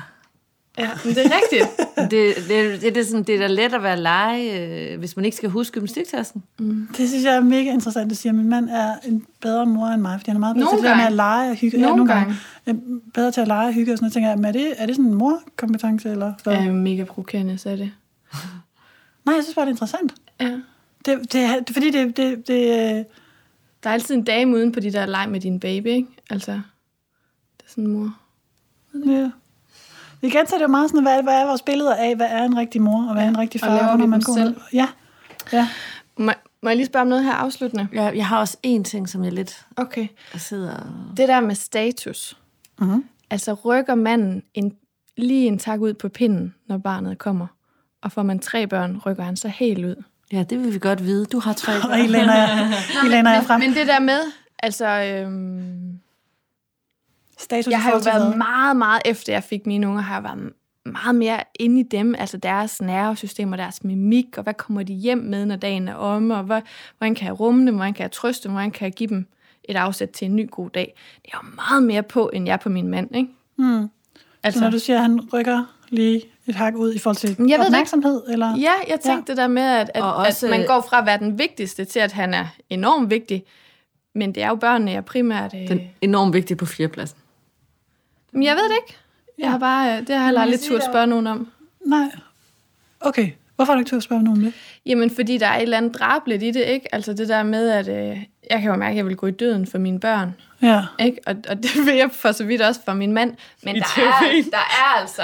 Ja, 0.78 0.90
men 1.04 1.14
det 1.14 1.26
er 1.26 1.30
rigtigt. 1.42 1.70
Det, 2.10 2.10
det, 2.48 2.82
det, 2.82 2.94
det, 2.94 2.96
er 2.96 3.04
sådan, 3.04 3.22
det 3.22 3.34
er 3.34 3.38
da 3.38 3.46
let 3.46 3.74
at 3.74 3.82
være 3.82 4.00
lege, 4.00 4.60
øh, 4.92 4.98
hvis 4.98 5.16
man 5.16 5.24
ikke 5.24 5.36
skal 5.36 5.50
huske 5.50 5.74
gymnastiktasken. 5.74 6.42
Det 6.96 7.08
synes 7.08 7.24
jeg 7.24 7.36
er 7.36 7.40
mega 7.40 7.70
interessant, 7.72 8.12
at 8.12 8.18
sige, 8.18 8.30
at 8.30 8.34
min 8.34 8.48
mand 8.48 8.70
er 8.70 8.94
en 9.04 9.26
bedre 9.40 9.66
mor 9.66 9.86
end 9.86 10.02
mig, 10.02 10.20
fordi 10.20 10.30
han 10.30 10.36
er 10.36 10.40
meget 10.40 10.54
bedre 10.56 10.64
Nogle 10.64 10.78
til 10.78 10.88
det 10.88 10.96
med 10.96 11.02
gange. 11.04 11.06
at 11.06 11.12
lege 11.12 11.50
og 11.50 11.56
hygge. 11.56 11.78
Nogle 11.80 12.06
gange. 12.06 12.34
Øh, 12.66 12.74
Bedre 13.14 13.32
til 13.32 13.40
at 13.40 13.46
lege 13.46 13.66
og 13.68 13.72
hygge 13.74 13.92
og 13.92 13.98
sådan 13.98 14.04
noget. 14.04 14.12
Tænker 14.12 14.28
jeg, 14.28 14.38
men 14.38 14.44
er 14.44 14.52
det, 14.52 14.74
er 14.78 14.86
det 14.86 14.96
sådan 14.96 15.10
en 15.10 15.14
morkompetence? 15.18 16.10
Eller 16.10 16.32
hvad? 16.44 16.52
Jeg 16.54 16.66
er 16.66 16.72
mega 16.72 17.04
provokerende, 17.04 17.58
så 17.58 17.70
er 17.70 17.76
det. 17.76 17.90
Nej, 19.24 19.34
jeg 19.34 19.44
synes 19.44 19.54
bare, 19.54 19.64
det 19.64 19.70
er 19.70 19.74
interessant. 19.74 20.14
Ja. 20.40 20.52
Det, 21.06 21.32
det, 21.32 21.40
er, 21.40 21.60
det 21.60 21.70
fordi, 21.72 21.90
det, 21.90 22.16
det, 22.16 22.48
det, 22.48 22.96
øh, 22.98 23.04
Der 23.86 23.90
er 23.90 23.94
altid 23.94 24.14
en 24.14 24.24
dame 24.24 24.56
uden 24.56 24.72
på 24.72 24.80
de 24.80 24.92
der 24.92 25.06
leg 25.06 25.26
med 25.30 25.40
din 25.40 25.60
baby, 25.60 25.86
ikke? 25.86 26.08
Altså, 26.30 26.52
det 26.52 27.64
er 27.66 27.68
sådan 27.68 27.84
en 27.84 27.90
mor. 27.92 28.16
ja. 29.12 29.30
Igen, 30.22 30.46
så 30.46 30.54
er 30.54 30.58
det 30.58 30.62
jo 30.62 30.68
meget 30.70 30.90
sådan, 30.90 31.02
hvad, 31.02 31.22
hvad 31.22 31.34
er 31.34 31.46
vores 31.46 31.62
billeder 31.62 31.94
af, 31.94 32.16
hvad 32.16 32.26
er 32.30 32.44
en 32.44 32.56
rigtig 32.56 32.82
mor, 32.82 33.06
og 33.08 33.12
hvad 33.14 33.24
er 33.24 33.28
en 33.28 33.38
rigtig 33.38 33.62
og 33.62 33.66
far? 33.66 33.74
laver 33.76 33.82
vi 33.86 33.88
hvornår 33.90 34.06
man 34.06 34.20
går 34.20 34.34
selv? 34.34 34.48
ned- 34.50 34.56
Ja, 34.72 34.88
ja. 35.52 35.68
Må, 36.18 36.32
må 36.62 36.68
jeg 36.70 36.76
lige 36.76 36.86
spørge 36.86 37.02
om 37.02 37.08
noget 37.08 37.24
her 37.24 37.32
afsluttende? 37.32 37.88
Jeg, 37.92 38.16
jeg 38.16 38.26
har 38.26 38.38
også 38.38 38.56
en 38.62 38.84
ting, 38.84 39.08
som 39.08 39.24
jeg 39.24 39.32
lidt 39.32 39.66
Okay. 39.76 40.08
sidder 40.36 40.74
og... 40.76 40.86
Det 41.16 41.28
der 41.28 41.40
med 41.40 41.54
status. 41.54 42.38
Mm-hmm. 42.78 43.04
Altså 43.30 43.52
rykker 43.54 43.94
manden 43.94 44.42
en, 44.54 44.76
lige 45.16 45.46
en 45.46 45.58
tak 45.58 45.80
ud 45.80 45.94
på 45.94 46.08
pinden, 46.08 46.54
når 46.66 46.78
barnet 46.78 47.18
kommer. 47.18 47.46
Og 48.02 48.12
får 48.12 48.22
man 48.22 48.38
tre 48.38 48.66
børn, 48.66 48.98
rykker 49.06 49.22
han 49.22 49.36
så 49.36 49.48
helt 49.48 49.84
ud. 49.84 50.02
Ja, 50.32 50.42
det 50.42 50.58
vil 50.58 50.74
vi 50.74 50.78
godt 50.78 51.04
vide. 51.04 51.26
Du 51.26 51.38
har 51.38 51.52
tre 51.52 51.72
Og 51.90 52.00
I 52.00 53.08
læner 53.08 53.32
jeg 53.32 53.44
frem. 53.46 53.60
Men 53.60 53.74
det 53.74 53.86
der 53.86 54.00
med, 54.00 54.20
altså... 54.58 54.86
Øhm, 54.86 55.98
Status 57.38 57.70
jeg 57.70 57.82
har 57.82 57.90
jo 57.90 58.00
været 58.04 58.38
meget, 58.38 58.76
meget 58.76 59.02
efter 59.04 59.32
jeg 59.32 59.42
fik 59.42 59.66
mine 59.66 59.88
unger, 59.88 60.02
har 60.02 60.14
jeg 60.14 60.24
været 60.24 60.52
meget 60.84 61.14
mere 61.14 61.42
inde 61.60 61.80
i 61.80 61.82
dem, 61.82 62.14
altså 62.18 62.36
deres 62.36 62.82
nervesystem 62.82 63.52
og 63.52 63.58
deres 63.58 63.84
mimik, 63.84 64.26
og 64.36 64.42
hvad 64.42 64.54
kommer 64.54 64.82
de 64.82 64.92
hjem 64.92 65.18
med, 65.18 65.46
når 65.46 65.56
dagen 65.56 65.88
er 65.88 65.94
omme, 65.94 66.36
og 66.36 66.42
hvad, 66.42 66.62
hvordan 66.98 67.14
kan 67.14 67.26
jeg 67.26 67.40
rumme 67.40 67.66
dem, 67.66 67.74
hvordan 67.74 67.94
kan 67.94 68.02
jeg 68.02 68.12
trøste 68.12 68.48
dem, 68.48 68.52
hvordan 68.52 68.70
kan 68.70 68.84
jeg 68.84 68.92
give 68.92 69.08
dem 69.08 69.26
et 69.64 69.76
afsæt 69.76 70.10
til 70.10 70.24
en 70.24 70.36
ny 70.36 70.50
god 70.50 70.70
dag. 70.70 70.94
Det 71.22 71.30
er 71.34 71.38
jo 71.44 71.48
meget 71.54 71.82
mere 71.82 72.02
på, 72.02 72.30
end 72.32 72.46
jeg 72.46 72.52
er 72.52 72.56
på 72.56 72.68
min 72.68 72.88
mand, 72.88 73.16
ikke? 73.16 73.28
Mm. 73.56 73.88
Altså, 74.42 74.58
Så 74.58 74.64
når 74.64 74.70
du 74.70 74.78
siger, 74.78 74.96
at 74.96 75.02
han 75.02 75.28
rykker 75.32 75.75
lige 75.88 76.22
et 76.46 76.54
hak 76.54 76.74
ud 76.74 76.94
i 76.94 76.98
forhold 76.98 77.16
til 77.16 77.28
jeg 77.28 77.38
ved 77.38 77.58
det 77.58 77.66
opmærksomhed? 77.66 78.22
Eller? 78.28 78.56
Ja, 78.56 78.72
jeg 78.88 79.00
tænkte 79.00 79.32
ja. 79.32 79.32
det 79.32 79.36
der 79.36 79.48
med, 79.48 79.62
at, 79.62 79.90
at, 79.94 80.02
Og 80.02 80.14
også, 80.14 80.46
at 80.46 80.50
man 80.50 80.66
går 80.66 80.86
fra 80.88 81.00
at 81.00 81.06
være 81.06 81.18
den 81.18 81.38
vigtigste 81.38 81.84
til, 81.84 81.98
at 81.98 82.12
han 82.12 82.34
er 82.34 82.46
enormt 82.70 83.10
vigtig, 83.10 83.44
Men 84.14 84.34
det 84.34 84.42
er 84.42 84.48
jo 84.48 84.54
børnene, 84.54 84.90
jeg 84.90 85.04
primært... 85.04 85.54
Øh... 85.54 85.68
Den 85.68 85.78
er 85.78 85.84
enormt 86.00 86.34
vigtig 86.34 86.56
på 86.56 86.66
fjerdepladsen. 86.66 87.18
Men 88.32 88.42
jeg 88.42 88.56
ved 88.56 88.64
det 88.64 88.76
ikke. 88.86 88.98
Jeg 89.38 89.50
har 89.50 89.58
bare, 89.58 89.92
øh, 89.92 89.98
det 89.98 90.08
har 90.08 90.14
jeg 90.14 90.24
heller 90.24 90.40
aldrig 90.40 90.60
turde 90.60 90.84
spørge 90.84 91.06
nogen 91.06 91.26
om. 91.26 91.48
Nej. 91.86 92.10
Okay. 93.00 93.30
Hvorfor 93.56 93.72
har 93.72 93.76
du 93.76 93.80
ikke 93.80 93.88
turde 93.88 94.02
spørge 94.02 94.22
nogen 94.22 94.38
om 94.38 94.44
det? 94.44 94.54
Jamen, 94.86 95.10
fordi 95.10 95.38
der 95.38 95.46
er 95.46 95.56
et 95.56 95.62
eller 95.62 95.76
andet 95.76 95.94
drabligt 95.94 96.42
i 96.42 96.50
det, 96.50 96.64
ikke? 96.64 96.94
Altså 96.94 97.12
det 97.12 97.28
der 97.28 97.42
med, 97.42 97.70
at 97.70 97.88
øh, 97.88 98.24
jeg 98.50 98.60
kan 98.60 98.70
jo 98.70 98.76
mærke, 98.76 98.90
at 98.90 98.96
jeg 98.96 99.06
vil 99.06 99.16
gå 99.16 99.26
i 99.26 99.30
døden 99.30 99.66
for 99.66 99.78
mine 99.78 100.00
børn. 100.00 100.34
Ja. 100.62 100.84
Ikke? 100.98 101.18
Og, 101.26 101.36
og 101.48 101.56
det 101.56 101.86
vil 101.86 101.94
jeg 101.94 102.10
for 102.12 102.32
så 102.32 102.44
vidt 102.44 102.62
også 102.62 102.80
for 102.84 102.94
min 102.94 103.12
mand. 103.12 103.34
Men 103.62 103.76
I 103.76 103.78
der 103.78 104.02
er, 104.02 104.42
der 104.50 104.58
er 104.58 105.00
altså 105.00 105.22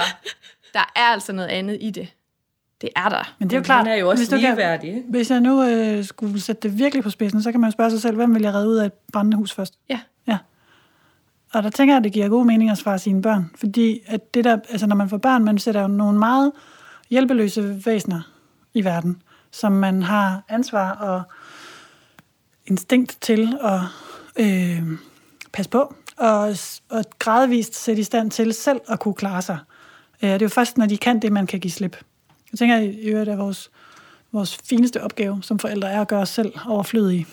der 0.74 0.92
er 0.96 1.00
altså 1.00 1.32
noget 1.32 1.48
andet 1.48 1.78
i 1.80 1.90
det. 1.90 2.08
Det 2.80 2.90
er 2.96 3.08
der. 3.08 3.34
Men 3.38 3.50
det 3.50 3.56
er 3.56 3.60
jo 3.60 3.62
klart, 3.62 3.88
er 3.88 3.94
jo 3.94 4.10
også 4.10 4.20
hvis, 4.20 4.28
du 4.28 4.36
kan, 4.36 4.40
ligeværdig, 4.40 4.88
ikke? 4.88 5.04
hvis 5.08 5.30
jeg 5.30 5.40
nu 5.40 5.62
øh, 5.62 6.04
skulle 6.04 6.40
sætte 6.40 6.68
det 6.68 6.78
virkelig 6.78 7.04
på 7.04 7.10
spidsen, 7.10 7.42
så 7.42 7.50
kan 7.50 7.60
man 7.60 7.72
spørge 7.72 7.90
sig 7.90 8.00
selv, 8.02 8.16
hvem 8.16 8.34
vil 8.34 8.42
jeg 8.42 8.54
redde 8.54 8.68
ud 8.68 8.76
af 8.76 8.86
et 8.86 8.92
brændende 9.12 9.36
hus 9.36 9.52
først? 9.52 9.74
Ja. 9.90 10.00
Ja. 10.26 10.38
Og 11.52 11.62
der 11.62 11.70
tænker 11.70 11.94
jeg, 11.94 11.98
at 11.98 12.04
det 12.04 12.12
giver 12.12 12.28
god 12.28 12.44
mening 12.44 12.70
at 12.70 12.78
svare 12.78 12.98
sine 12.98 13.22
børn. 13.22 13.50
Fordi 13.56 14.00
at 14.06 14.34
det 14.34 14.44
der, 14.44 14.58
altså 14.70 14.86
når 14.86 14.96
man 14.96 15.08
får 15.08 15.16
børn, 15.16 15.44
man 15.44 15.58
sætter 15.58 15.80
jo 15.80 15.86
nogle 15.86 16.18
meget 16.18 16.52
hjælpeløse 17.12 17.86
væsener 17.86 18.20
i 18.74 18.84
verden, 18.84 19.22
som 19.50 19.72
man 19.72 20.02
har 20.02 20.42
ansvar 20.48 20.90
og 20.90 21.22
instinkt 22.66 23.18
til 23.20 23.58
at 23.60 23.80
øh, 24.36 24.82
passe 25.52 25.70
på, 25.70 25.94
og, 26.16 26.56
og 26.90 27.04
gradvist 27.18 27.74
sætte 27.74 28.00
i 28.00 28.04
stand 28.04 28.30
til 28.30 28.54
selv 28.54 28.80
at 28.88 29.00
kunne 29.00 29.14
klare 29.14 29.42
sig. 29.42 29.58
Øh, 30.22 30.28
det 30.28 30.42
er 30.42 30.46
jo 30.46 30.48
først, 30.48 30.78
når 30.78 30.86
de 30.86 30.96
kan 30.96 31.22
det, 31.22 31.32
man 31.32 31.46
kan 31.46 31.60
give 31.60 31.70
slip. 31.70 31.96
Jeg 32.52 32.58
tænker 32.58 32.78
i 32.78 33.06
øvrigt, 33.06 33.30
at 33.30 33.38
vores, 33.38 33.70
vores 34.32 34.56
fineste 34.56 35.02
opgave 35.02 35.42
som 35.42 35.58
forældre 35.58 35.90
er 35.90 36.00
at 36.00 36.08
gøre 36.08 36.20
os 36.20 36.28
selv 36.28 36.52
overflødige. 36.66 37.26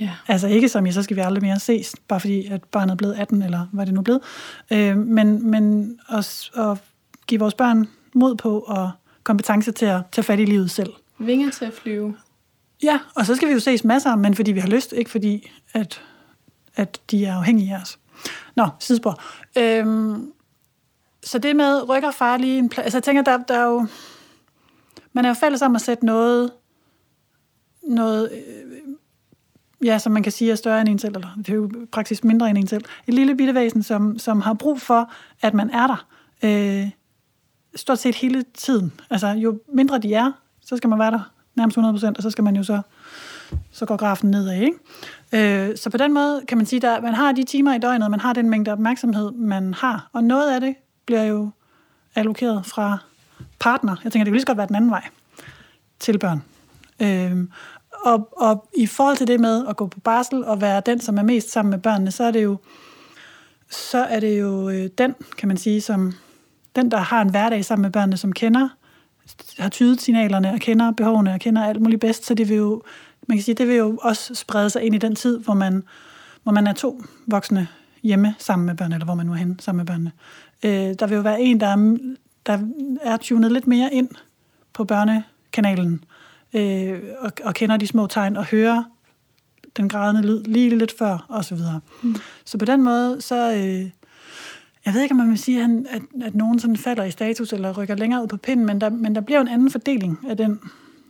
Ja. 0.00 0.10
Altså 0.28 0.48
ikke 0.48 0.68
som 0.68 0.86
i, 0.86 0.92
så 0.92 1.02
skal 1.02 1.16
vi 1.16 1.20
aldrig 1.20 1.42
mere 1.42 1.58
ses, 1.58 1.94
bare 2.08 2.20
fordi 2.20 2.46
at 2.46 2.64
barnet 2.64 2.92
er 2.92 2.96
blevet 2.96 3.14
18, 3.14 3.42
eller 3.42 3.66
hvad 3.72 3.86
det 3.86 3.94
nu 3.94 4.00
er 4.00 4.04
blevet. 4.04 4.20
Øh, 4.70 4.96
men 4.96 5.50
men 5.50 5.98
at, 6.08 6.50
at 6.56 6.78
give 7.26 7.40
vores 7.40 7.54
børn 7.54 7.88
mod 8.14 8.36
på 8.36 8.58
og 8.58 8.90
kompetence 9.24 9.72
til 9.72 9.86
at 9.86 10.02
tage 10.12 10.24
fat 10.24 10.40
i 10.40 10.44
livet 10.44 10.70
selv. 10.70 10.92
Vinger 11.18 11.50
til 11.50 11.64
at 11.64 11.74
flyve. 11.74 12.16
Ja, 12.82 12.98
og 13.16 13.26
så 13.26 13.34
skal 13.34 13.48
vi 13.48 13.52
jo 13.52 13.60
ses 13.60 13.84
masser, 13.84 14.16
men 14.16 14.34
fordi 14.34 14.52
vi 14.52 14.60
har 14.60 14.68
lyst, 14.68 14.92
ikke 14.92 15.10
fordi, 15.10 15.50
at, 15.72 16.02
at 16.76 17.00
de 17.10 17.24
er 17.26 17.36
afhængige 17.36 17.74
af 17.74 17.80
os. 17.80 17.98
Nå, 18.56 18.68
sidespor. 18.78 19.22
Øhm, 19.58 20.32
så 21.22 21.38
det 21.38 21.56
med 21.56 21.88
rykker 21.88 22.10
far 22.10 22.36
lige 22.36 22.58
en 22.58 22.68
plads. 22.68 22.84
Altså 22.84 22.96
jeg 22.96 23.02
tænker, 23.02 23.22
der, 23.22 23.38
der 23.38 23.54
er 23.54 23.64
jo... 23.64 23.86
Man 25.12 25.24
er 25.24 25.28
jo 25.28 25.34
fælles 25.34 25.62
om 25.62 25.76
at 25.76 25.80
sætte 25.80 26.06
noget... 26.06 26.52
Noget... 27.82 28.32
Øh, 28.32 28.80
ja, 29.84 29.98
som 29.98 30.12
man 30.12 30.22
kan 30.22 30.32
sige 30.32 30.50
er 30.50 30.54
større 30.54 30.80
end 30.80 30.88
en 30.88 30.98
selv, 30.98 31.14
eller 31.14 31.28
det 31.36 31.48
er 31.48 31.54
jo 31.54 31.70
praktisk 31.92 32.24
mindre 32.24 32.50
end 32.50 32.58
en 32.58 32.66
selv. 32.66 32.84
Et 33.06 33.14
lille 33.14 33.36
bitte 33.36 33.54
væsen, 33.54 33.82
som, 33.82 34.18
som 34.18 34.40
har 34.40 34.54
brug 34.54 34.80
for, 34.80 35.12
at 35.42 35.54
man 35.54 35.70
er 35.70 35.86
der. 35.86 36.06
Øh, 36.42 36.90
stort 37.74 37.98
set 37.98 38.14
hele 38.14 38.44
tiden. 38.54 38.92
Altså, 39.10 39.28
jo 39.28 39.60
mindre 39.74 39.98
de 39.98 40.14
er, 40.14 40.32
så 40.60 40.76
skal 40.76 40.90
man 40.90 40.98
være 40.98 41.10
der 41.10 41.30
nærmest 41.54 41.78
100%, 41.78 42.12
og 42.16 42.22
så 42.22 42.30
skal 42.30 42.44
man 42.44 42.56
jo 42.56 42.62
så, 42.62 42.82
så 43.70 43.86
går 43.86 43.96
grafen 43.96 44.30
nedad, 44.30 44.62
ikke? 44.62 45.68
Øh, 45.70 45.76
så 45.76 45.90
på 45.90 45.96
den 45.96 46.14
måde 46.14 46.42
kan 46.48 46.58
man 46.58 46.66
sige, 46.66 46.88
at 46.88 47.02
man 47.02 47.14
har 47.14 47.32
de 47.32 47.44
timer 47.44 47.74
i 47.74 47.78
døgnet, 47.78 48.10
man 48.10 48.20
har 48.20 48.32
den 48.32 48.50
mængde 48.50 48.72
opmærksomhed, 48.72 49.32
man 49.32 49.74
har, 49.74 50.10
og 50.12 50.24
noget 50.24 50.54
af 50.54 50.60
det 50.60 50.74
bliver 51.06 51.22
jo 51.22 51.50
allokeret 52.14 52.66
fra 52.66 52.98
partner. 53.58 53.96
Jeg 54.04 54.12
tænker, 54.12 54.24
det 54.24 54.30
kan 54.30 54.32
lige 54.32 54.40
så 54.40 54.46
godt 54.46 54.58
være 54.58 54.66
den 54.66 54.76
anden 54.76 54.90
vej 54.90 55.08
til 55.98 56.18
børn. 56.18 56.42
Øh, 57.00 57.48
og, 58.04 58.28
og 58.32 58.68
i 58.76 58.86
forhold 58.86 59.16
til 59.16 59.26
det 59.26 59.40
med 59.40 59.66
at 59.68 59.76
gå 59.76 59.86
på 59.86 60.00
barsel 60.00 60.44
og 60.44 60.60
være 60.60 60.82
den, 60.86 61.00
som 61.00 61.18
er 61.18 61.22
mest 61.22 61.52
sammen 61.52 61.70
med 61.70 61.78
børnene, 61.78 62.10
så 62.10 62.24
er 62.24 62.30
det 62.30 62.42
jo, 62.42 62.56
så 63.70 63.98
er 63.98 64.20
det 64.20 64.40
jo 64.40 64.68
øh, 64.68 64.90
den, 64.98 65.14
kan 65.38 65.48
man 65.48 65.56
sige, 65.56 65.80
som 65.80 66.12
den, 66.76 66.90
der 66.90 66.98
har 66.98 67.22
en 67.22 67.30
hverdag 67.30 67.64
sammen 67.64 67.82
med 67.82 67.90
børnene, 67.90 68.16
som 68.16 68.32
kender, 68.32 68.68
har 69.58 69.68
tydet 69.68 70.00
signalerne 70.00 70.52
og 70.52 70.58
kender 70.58 70.90
behovene 70.90 71.32
og 71.32 71.40
kender 71.40 71.64
alt 71.64 71.80
muligt 71.80 72.00
bedst, 72.00 72.26
så 72.26 72.34
det 72.34 72.48
vil 72.48 72.56
jo, 72.56 72.82
man 73.28 73.38
kan 73.38 73.42
sige, 73.42 73.54
det 73.54 73.68
vil 73.68 73.76
jo 73.76 73.98
også 74.02 74.34
sprede 74.34 74.70
sig 74.70 74.82
ind 74.82 74.94
i 74.94 74.98
den 74.98 75.14
tid, 75.14 75.38
hvor 75.38 75.54
man, 75.54 75.82
hvor 76.42 76.52
man 76.52 76.66
er 76.66 76.72
to 76.72 77.02
voksne 77.26 77.68
hjemme 78.02 78.34
sammen 78.38 78.66
med 78.66 78.74
børnene, 78.74 78.94
eller 78.94 79.04
hvor 79.04 79.14
man 79.14 79.26
nu 79.26 79.32
er 79.32 79.36
henne 79.36 79.56
sammen 79.58 79.76
med 79.76 79.86
børnene. 79.86 80.12
Øh, 80.64 80.94
der 80.98 81.06
vil 81.06 81.16
jo 81.16 81.22
være 81.22 81.40
en, 81.40 81.60
der 81.60 81.66
er, 81.66 81.96
der 82.46 82.58
er 83.02 83.16
tunet 83.16 83.52
lidt 83.52 83.66
mere 83.66 83.92
ind 83.92 84.08
på 84.72 84.84
børnekanalen, 84.84 86.04
øh, 86.54 87.00
og, 87.18 87.32
og 87.44 87.54
kender 87.54 87.76
de 87.76 87.86
små 87.86 88.06
tegn 88.06 88.36
og 88.36 88.44
hører 88.44 88.84
den 89.76 89.88
grædende 89.88 90.22
lyd 90.22 90.42
lige 90.42 90.78
lidt 90.78 90.98
før, 90.98 91.26
og 91.28 91.44
så 91.44 91.54
videre. 91.54 91.80
Mm. 92.02 92.16
Så 92.44 92.58
på 92.58 92.64
den 92.64 92.82
måde, 92.82 93.20
så... 93.20 93.52
Øh, 93.52 93.90
jeg 94.86 94.94
ved 94.94 95.02
ikke, 95.02 95.12
om 95.12 95.16
man 95.16 95.30
vil 95.30 95.38
sige, 95.38 95.62
at, 95.64 95.70
at, 95.90 96.02
at 96.22 96.34
nogen 96.34 96.58
sådan 96.58 96.76
falder 96.76 97.04
i 97.04 97.10
status 97.10 97.52
eller 97.52 97.78
rykker 97.78 97.94
længere 97.94 98.22
ud 98.22 98.26
på 98.28 98.36
pinden, 98.36 98.66
men 98.66 98.80
der, 98.80 98.90
men 98.90 99.14
der 99.14 99.20
bliver 99.20 99.40
en 99.40 99.48
anden 99.48 99.70
fordeling 99.70 100.18
af 100.28 100.36
den 100.36 100.60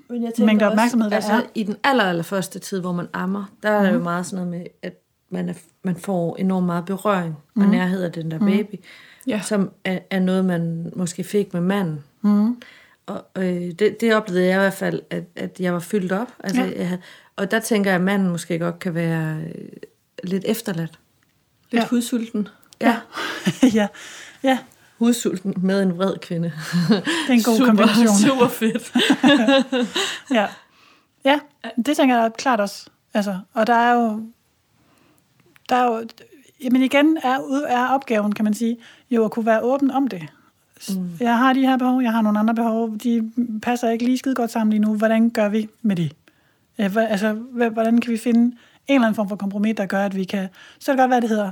Men 0.08 0.22
jeg 0.22 0.32
mængde 0.38 0.66
opmærksomhed, 0.66 1.10
der 1.10 1.16
altså, 1.16 1.32
er. 1.32 1.42
i 1.54 1.62
den 1.62 1.76
aller, 1.84 2.04
aller 2.04 2.22
første 2.22 2.58
tid, 2.58 2.80
hvor 2.80 2.92
man 2.92 3.06
ammer, 3.12 3.44
der 3.62 3.70
er 3.70 3.90
mm. 3.90 3.96
jo 3.96 4.02
meget 4.02 4.26
sådan 4.26 4.46
noget 4.46 4.60
med, 4.60 4.66
at 4.82 4.94
man, 5.30 5.48
er, 5.48 5.54
man 5.82 5.96
får 5.96 6.36
enormt 6.36 6.66
meget 6.66 6.84
berøring 6.84 7.34
og 7.56 7.62
nærhed 7.66 8.02
af 8.02 8.12
den 8.12 8.30
der 8.30 8.38
baby, 8.38 8.74
Ja. 9.26 9.40
som 9.44 9.70
er, 9.84 9.98
er 10.10 10.20
noget, 10.20 10.44
man 10.44 10.92
måske 10.96 11.24
fik 11.24 11.52
med 11.54 11.60
manden. 11.60 12.04
Mm. 12.22 12.56
Og 13.06 13.24
øh, 13.38 13.70
det, 13.78 13.96
det 14.00 14.14
oplevede 14.14 14.44
jeg 14.46 14.54
i 14.54 14.58
hvert 14.58 14.72
fald, 14.72 15.00
at, 15.10 15.24
at 15.36 15.60
jeg 15.60 15.72
var 15.72 15.78
fyldt 15.78 16.12
op. 16.12 16.28
Altså, 16.40 16.62
Ja. 16.62 16.72
jeg 16.78 16.88
havde, 16.88 17.00
og 17.36 17.50
der 17.50 17.60
tænker 17.60 17.90
jeg, 17.90 17.96
at 18.00 18.04
manden 18.04 18.28
måske 18.28 18.58
godt 18.58 18.78
kan 18.78 18.94
være 18.94 19.36
øh, 19.40 19.64
lidt 20.24 20.44
efterladt. 20.46 20.98
Lidt 21.70 21.82
ja. 21.82 21.88
hudsulten. 21.88 22.48
Ja. 22.80 22.96
ja, 23.78 23.86
ja, 24.42 24.58
Hudsulten 25.00 25.54
med 25.56 25.82
en 25.82 25.98
vred 25.98 26.14
kvinde. 26.22 26.52
det 26.88 27.02
er 27.28 27.32
en 27.32 27.42
god 27.42 27.56
super, 27.56 27.66
kombination. 27.66 28.16
Super 28.28 28.48
fedt. 28.48 28.92
Ja. 30.36 30.46
ja, 31.24 31.40
det 31.86 31.96
tænker 31.96 32.16
jeg 32.22 32.32
klart 32.38 32.60
også. 32.60 32.86
Altså, 33.14 33.38
og 33.52 33.66
der 33.66 33.74
er 33.74 33.92
jo, 33.94 34.22
der 35.68 35.76
er 35.76 35.84
jo, 35.84 36.06
jamen 36.64 36.82
igen 36.82 37.18
er, 37.22 37.64
er 37.68 37.86
opgaven, 37.88 38.32
kan 38.32 38.44
man 38.44 38.54
sige, 38.54 38.76
jo 39.10 39.24
at 39.24 39.30
kunne 39.30 39.46
være 39.46 39.62
åben 39.62 39.90
om 39.90 40.08
det. 40.08 40.22
Mm. 40.88 41.10
Jeg 41.20 41.38
har 41.38 41.52
de 41.52 41.60
her 41.60 41.76
behov, 41.76 42.02
jeg 42.02 42.12
har 42.12 42.22
nogle 42.22 42.38
andre 42.38 42.54
behov, 42.54 42.98
de 42.98 43.32
passer 43.62 43.90
ikke 43.90 44.04
lige 44.04 44.18
skide 44.18 44.34
godt 44.34 44.50
sammen 44.50 44.70
lige 44.70 44.80
nu. 44.80 44.94
Hvordan 44.94 45.30
gør 45.30 45.48
vi 45.48 45.68
med 45.82 45.96
det? 45.96 46.12
Øh, 46.78 46.96
Altså, 46.96 47.32
hvordan 47.72 48.00
kan 48.00 48.12
vi 48.12 48.18
finde 48.18 48.40
en 48.40 48.54
eller 48.88 49.06
anden 49.06 49.14
form 49.14 49.28
for 49.28 49.36
kompromis, 49.36 49.76
der 49.76 49.86
gør, 49.86 50.04
at 50.04 50.16
vi 50.16 50.24
kan... 50.24 50.48
Så 50.78 50.86
kan 50.86 50.98
det 50.98 51.02
godt 51.02 51.10
være, 51.10 51.20
det 51.20 51.28
hedder, 51.28 51.50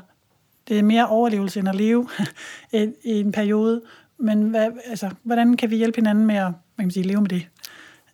det 0.69 0.79
er 0.79 0.83
mere 0.83 1.07
overlevelse 1.07 1.61
end 1.61 1.69
at 1.69 1.75
leve 1.75 2.09
i, 2.73 2.93
i 3.05 3.21
en 3.21 3.33
periode. 3.33 3.81
Men 4.19 4.43
hvad, 4.43 4.71
altså, 4.87 5.11
hvordan 5.23 5.57
kan 5.57 5.71
vi 5.71 5.77
hjælpe 5.77 5.97
hinanden 5.97 6.27
med 6.27 6.35
at 6.35 6.53
hvad 6.75 6.85
kan 6.85 6.91
sige, 6.91 7.07
leve 7.07 7.21
med 7.21 7.29
det? 7.29 7.47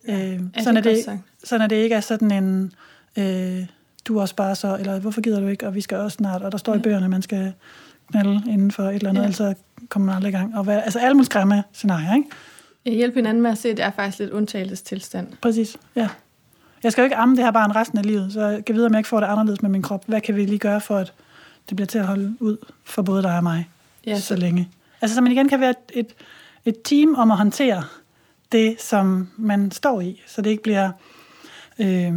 Øh, 0.07 0.15
det 0.15 0.49
sådan, 0.59 0.77
er 0.77 0.81
det, 0.81 1.03
sagt. 1.05 1.19
sådan 1.43 1.61
at 1.61 1.69
det 1.69 1.75
ikke 1.75 1.95
er 1.95 2.01
sådan 2.01 2.31
en, 2.31 2.73
øh, 3.17 3.65
du 4.07 4.17
er 4.17 4.21
også 4.21 4.35
bare 4.35 4.55
så, 4.55 4.77
eller 4.79 4.99
hvorfor 4.99 5.21
gider 5.21 5.39
du 5.39 5.47
ikke, 5.47 5.67
og 5.67 5.75
vi 5.75 5.81
skal 5.81 5.97
også 5.97 6.15
snart, 6.15 6.41
og 6.41 6.51
der 6.51 6.57
står 6.57 6.75
i 6.75 6.79
bøgerne, 6.79 7.05
at 7.05 7.11
man 7.11 7.21
skal 7.21 7.53
knalde 8.11 8.41
inden 8.47 8.71
for 8.71 8.83
et 8.83 8.95
eller 8.95 9.09
andet, 9.09 9.21
ja. 9.21 9.43
Ja. 9.43 9.49
ellers 9.49 9.57
kommer 9.89 10.05
man 10.05 10.15
aldrig 10.15 10.29
i 10.29 10.35
gang. 10.35 10.57
Og 10.57 10.63
hvad, 10.63 10.81
altså 10.83 10.99
alle 10.99 11.13
mulige 11.13 11.25
skræmme 11.25 11.63
scenarier, 11.73 12.15
ikke? 12.15 12.29
Jeg 12.85 12.93
hjælper 12.93 13.19
hinanden 13.19 13.43
med 13.43 13.51
at 13.51 13.57
se, 13.57 13.69
at 13.69 13.77
det 13.77 13.85
er 13.85 13.91
faktisk 13.91 14.19
lidt 14.19 14.31
undtagelsestilstand. 14.31 15.27
Præcis, 15.41 15.77
ja. 15.95 16.07
Jeg 16.83 16.91
skal 16.91 17.01
jo 17.01 17.03
ikke 17.03 17.15
amme 17.15 17.35
det 17.35 17.43
her 17.43 17.51
barn 17.51 17.75
resten 17.75 17.97
af 17.97 18.05
livet, 18.05 18.33
så 18.33 18.45
jeg 18.45 18.65
kan 18.65 18.75
vide, 18.75 18.85
om 18.85 18.91
jeg 18.91 18.99
ikke 18.99 19.09
får 19.09 19.19
det 19.19 19.27
anderledes 19.27 19.61
med 19.61 19.69
min 19.69 19.81
krop. 19.81 20.03
Hvad 20.07 20.21
kan 20.21 20.35
vi 20.35 20.45
lige 20.45 20.59
gøre 20.59 20.81
for, 20.81 20.97
at 20.97 21.13
det 21.69 21.75
bliver 21.75 21.87
til 21.87 21.99
at 21.99 22.05
holde 22.05 22.35
ud 22.39 22.57
for 22.83 23.01
både 23.01 23.23
dig 23.23 23.37
og 23.37 23.43
mig 23.43 23.69
Ja, 24.05 24.19
så 24.19 24.35
længe? 24.35 24.69
Altså, 25.01 25.15
så 25.15 25.21
man 25.21 25.31
igen 25.31 25.49
kan 25.49 25.59
være 25.59 25.69
et, 25.69 25.77
et, 25.93 26.15
et 26.65 26.75
team 26.83 27.15
om 27.15 27.31
at 27.31 27.37
håndtere 27.37 27.83
det, 28.51 28.81
som 28.81 29.29
man 29.37 29.71
står 29.71 30.01
i, 30.01 30.21
så 30.27 30.41
det 30.41 30.49
ikke 30.49 30.63
bliver... 30.63 30.91
Øh, 31.79 32.13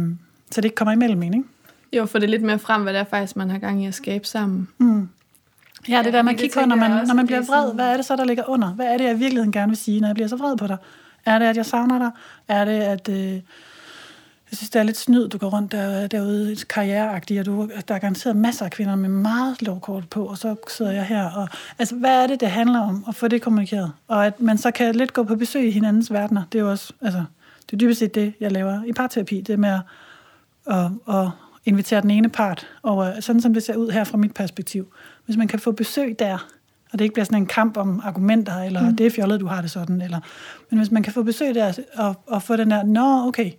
så 0.51 0.61
det 0.61 0.65
ikke 0.65 0.75
kommer 0.75 0.91
imellem 0.91 1.23
en, 1.23 1.33
ikke? 1.33 1.47
Jo, 1.93 2.05
for 2.05 2.19
det 2.19 2.25
er 2.25 2.29
lidt 2.29 2.41
mere 2.41 2.59
frem, 2.59 2.83
hvad 2.83 2.93
det 2.93 2.99
er 2.99 3.03
faktisk, 3.03 3.35
man 3.35 3.49
har 3.49 3.57
gang 3.57 3.83
i 3.83 3.87
at 3.87 3.93
skabe 3.93 4.27
sammen. 4.27 4.67
Mm. 4.77 5.09
Ja, 5.89 5.97
det 5.97 6.05
Ja, 6.05 6.11
der, 6.11 6.21
man 6.21 6.33
det 6.33 6.41
kigger 6.41 6.61
på, 6.61 6.65
når 6.67 6.75
man, 6.75 7.07
når 7.07 7.13
man 7.13 7.25
bliver 7.25 7.39
er 7.39 7.45
vred, 7.45 7.73
hvad 7.73 7.91
er 7.93 7.95
det 7.95 8.05
så, 8.05 8.15
der 8.15 8.25
ligger 8.25 8.49
under? 8.49 8.67
Hvad 8.67 8.85
er 8.85 8.97
det, 8.97 9.03
jeg 9.03 9.15
i 9.15 9.17
virkeligheden 9.17 9.51
gerne 9.51 9.69
vil 9.69 9.77
sige, 9.77 10.01
når 10.01 10.07
jeg 10.07 10.15
bliver 10.15 10.27
så 10.27 10.35
vred 10.35 10.57
på 10.57 10.67
dig? 10.67 10.77
Er 11.25 11.39
det, 11.39 11.45
at 11.45 11.57
jeg 11.57 11.65
savner 11.65 11.99
dig? 11.99 12.11
Er 12.47 12.65
det, 12.65 12.71
at... 12.71 13.09
Øh, 13.09 13.39
jeg 14.51 14.57
synes, 14.57 14.69
det 14.69 14.79
er 14.79 14.83
lidt 14.83 14.97
snyd, 14.97 15.29
du 15.29 15.37
går 15.37 15.49
rundt 15.49 15.71
der, 15.71 16.07
derude 16.07 16.55
karriereagtigt, 16.69 17.39
og 17.39 17.45
du, 17.45 17.69
der 17.87 17.95
er 17.95 17.99
garanteret 17.99 18.35
masser 18.35 18.65
af 18.65 18.71
kvinder 18.71 18.95
med 18.95 19.09
meget 19.09 19.61
lovkort 19.61 20.09
på, 20.09 20.25
og 20.25 20.37
så 20.37 20.55
sidder 20.67 20.91
jeg 20.91 21.05
her. 21.05 21.29
Og, 21.29 21.47
altså, 21.79 21.95
hvad 21.95 22.23
er 22.23 22.27
det, 22.27 22.39
det 22.39 22.51
handler 22.51 22.79
om 22.79 23.05
at 23.07 23.15
få 23.15 23.27
det 23.27 23.41
kommunikeret? 23.41 23.91
Og 24.07 24.25
at 24.25 24.41
man 24.41 24.57
så 24.57 24.71
kan 24.71 24.95
lidt 24.95 25.13
gå 25.13 25.23
på 25.23 25.35
besøg 25.35 25.67
i 25.67 25.71
hinandens 25.71 26.11
verdener, 26.11 26.43
det 26.51 26.59
er 26.59 26.63
jo 26.63 26.71
også, 26.71 26.93
altså, 27.01 27.23
det 27.65 27.73
er 27.73 27.77
dybest 27.77 27.99
set 27.99 28.15
det, 28.15 28.33
jeg 28.39 28.51
laver 28.51 28.83
i 28.83 28.93
parterapi, 28.93 29.41
det 29.41 29.59
med 29.59 29.69
at, 29.69 29.81
at, 30.75 31.15
at 31.15 31.27
invitere 31.65 32.01
den 32.01 32.11
ene 32.11 32.29
part 32.29 32.67
over, 32.83 33.19
sådan 33.19 33.41
som 33.41 33.53
det 33.53 33.63
ser 33.63 33.75
ud 33.75 33.89
her 33.89 34.03
fra 34.03 34.17
mit 34.17 34.33
perspektiv. 34.33 34.93
Hvis 35.25 35.37
man 35.37 35.47
kan 35.47 35.59
få 35.59 35.71
besøg 35.71 36.19
der, 36.19 36.47
og 36.91 36.99
det 36.99 37.05
ikke 37.05 37.13
bliver 37.13 37.25
sådan 37.25 37.37
en 37.37 37.45
kamp 37.45 37.77
om 37.77 38.01
argumenter, 38.03 38.61
eller 38.61 38.89
mm. 38.89 38.95
det 38.95 39.05
er 39.05 39.11
fjollet, 39.11 39.39
du 39.39 39.47
har 39.47 39.61
det 39.61 39.71
sådan, 39.71 40.01
eller, 40.01 40.19
men 40.69 40.79
hvis 40.79 40.91
man 40.91 41.03
kan 41.03 41.13
få 41.13 41.23
besøg 41.23 41.55
der, 41.55 41.73
og, 41.95 42.15
og 42.27 42.43
få 42.43 42.55
den 42.55 42.71
der, 42.71 42.83
nå, 42.83 43.27
okay, 43.27 43.51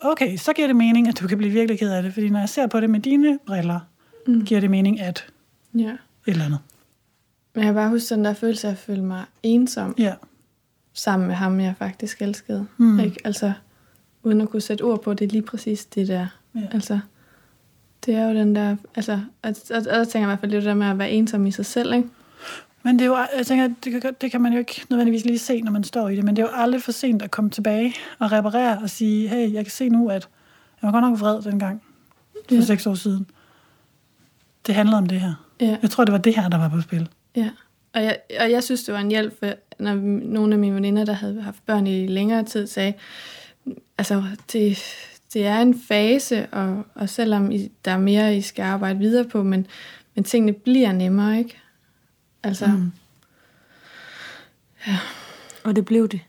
okay, 0.00 0.36
så 0.36 0.52
giver 0.52 0.66
det 0.66 0.76
mening, 0.76 1.08
at 1.08 1.20
du 1.20 1.28
kan 1.28 1.38
blive 1.38 1.52
virkelig 1.52 1.78
ked 1.78 1.90
af 1.92 2.02
det, 2.02 2.14
fordi 2.14 2.28
når 2.28 2.38
jeg 2.38 2.48
ser 2.48 2.66
på 2.66 2.80
det 2.80 2.90
med 2.90 3.00
dine 3.00 3.38
briller, 3.46 3.80
mm. 4.26 4.44
giver 4.44 4.60
det 4.60 4.70
mening, 4.70 5.00
at 5.00 5.26
Ja. 5.74 5.90
et 5.90 5.98
eller 6.26 6.44
andet. 6.44 6.58
Men 7.54 7.64
jeg 7.64 7.74
bare 7.74 7.88
huske 7.88 8.14
den 8.14 8.24
der 8.24 8.32
følelse 8.34 8.66
af 8.68 8.72
at 8.72 8.78
føle 8.78 9.04
mig 9.04 9.24
ensom 9.42 9.94
Ja. 9.98 10.14
sammen 10.92 11.26
med 11.28 11.34
ham, 11.34 11.60
jeg 11.60 11.74
faktisk 11.78 12.22
elskede. 12.22 12.66
Mm. 12.76 13.00
Ikke? 13.00 13.16
Altså, 13.24 13.52
uden 14.22 14.40
at 14.40 14.48
kunne 14.50 14.60
sætte 14.62 14.82
ord 14.82 15.02
på, 15.02 15.14
det 15.14 15.24
er 15.24 15.28
lige 15.30 15.42
præcis 15.42 15.84
det 15.84 16.08
der. 16.08 16.26
Ja. 16.54 16.60
Altså, 16.72 16.98
det 18.06 18.14
er 18.14 18.28
jo 18.28 18.34
den 18.34 18.56
der, 18.56 18.76
altså, 18.94 19.12
og, 19.42 19.54
og, 19.70 19.76
og 19.76 19.84
der 19.84 20.04
tænker 20.04 20.18
jeg 20.18 20.22
i 20.22 20.30
hvert 20.30 20.40
fald 20.40 20.52
det 20.52 20.62
der 20.64 20.74
med 20.74 20.86
at 20.86 20.98
være 20.98 21.10
ensom 21.10 21.46
i 21.46 21.50
sig 21.50 21.66
selv, 21.66 21.92
ikke? 21.94 22.08
Men 22.86 22.98
det 22.98 23.02
er 23.04 23.06
jo, 23.06 23.16
jeg 23.36 23.46
tænker, 23.46 23.68
det 23.84 24.02
kan, 24.02 24.14
det 24.20 24.30
kan 24.30 24.40
man 24.40 24.52
jo 24.52 24.58
ikke 24.58 24.82
nødvendigvis 24.90 25.24
lige 25.24 25.38
se, 25.38 25.60
når 25.60 25.72
man 25.72 25.84
står 25.84 26.08
i 26.08 26.16
det, 26.16 26.24
men 26.24 26.36
det 26.36 26.42
er 26.42 26.46
jo 26.46 26.52
aldrig 26.54 26.82
for 26.82 26.92
sent 26.92 27.22
at 27.22 27.30
komme 27.30 27.50
tilbage 27.50 27.94
og 28.18 28.32
reparere 28.32 28.78
og 28.82 28.90
sige, 28.90 29.28
hey, 29.28 29.52
jeg 29.52 29.64
kan 29.64 29.72
se 29.72 29.88
nu, 29.88 30.08
at 30.08 30.28
jeg 30.82 30.92
var 30.92 30.92
godt 30.92 31.10
nok 31.10 31.20
vred 31.20 31.42
dengang 31.42 31.82
for 32.48 32.54
Ja. 32.54 32.60
seks 32.60 32.86
år 32.86 32.94
siden. 32.94 33.26
Det 34.66 34.74
handlede 34.74 34.98
om 34.98 35.06
det 35.06 35.20
her. 35.20 35.46
Ja. 35.60 35.76
Jeg 35.82 35.90
tror, 35.90 36.04
det 36.04 36.12
var 36.12 36.18
det 36.18 36.36
her, 36.36 36.48
der 36.48 36.58
var 36.58 36.68
på 36.68 36.80
spil. 36.80 37.08
Ja, 37.36 37.50
og 37.94 38.02
jeg, 38.02 38.18
og 38.40 38.50
jeg 38.50 38.64
synes, 38.64 38.84
det 38.84 38.94
var 38.94 39.00
en 39.00 39.10
hjælp, 39.10 39.38
for, 39.38 39.52
når 39.78 39.94
nogle 40.24 40.52
af 40.52 40.58
mine 40.58 40.74
veninder, 40.74 41.04
der 41.04 41.12
havde 41.12 41.42
haft 41.42 41.66
børn 41.66 41.86
i 41.86 42.06
længere 42.06 42.44
tid, 42.44 42.66
sagde, 42.66 42.92
altså, 43.98 44.22
det, 44.52 44.78
det 45.32 45.46
er 45.46 45.58
en 45.58 45.80
fase, 45.88 46.46
og, 46.52 46.82
og 46.94 47.08
selvom 47.08 47.50
I, 47.50 47.70
der 47.84 47.90
er 47.90 47.98
mere, 47.98 48.36
I 48.36 48.40
skal 48.40 48.62
arbejde 48.62 48.98
videre 48.98 49.24
på, 49.24 49.42
men, 49.42 49.66
men 50.14 50.24
tingene 50.24 50.52
bliver 50.52 50.92
nemmere, 50.92 51.38
ikke? 51.38 51.56
Altså, 52.42 52.66
mm. 52.66 52.92
Og 55.64 55.76
det 55.76 55.84
blev 55.84 56.08
det. 56.08 56.20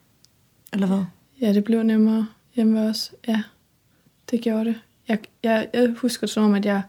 Eller 0.73 0.87
hvad? 0.87 1.03
ja, 1.41 1.53
det 1.53 1.63
blev 1.63 1.83
nemmere 1.83 2.27
hjemme 2.55 2.87
også. 2.87 3.11
Ja, 3.27 3.43
det 4.31 4.41
gjorde 4.41 4.65
det. 4.65 4.81
Jeg, 5.07 5.19
jeg, 5.43 5.69
jeg 5.73 5.95
husker 5.97 6.27
som 6.27 6.43
om, 6.43 6.53
at 6.53 6.65
jeg, 6.65 6.81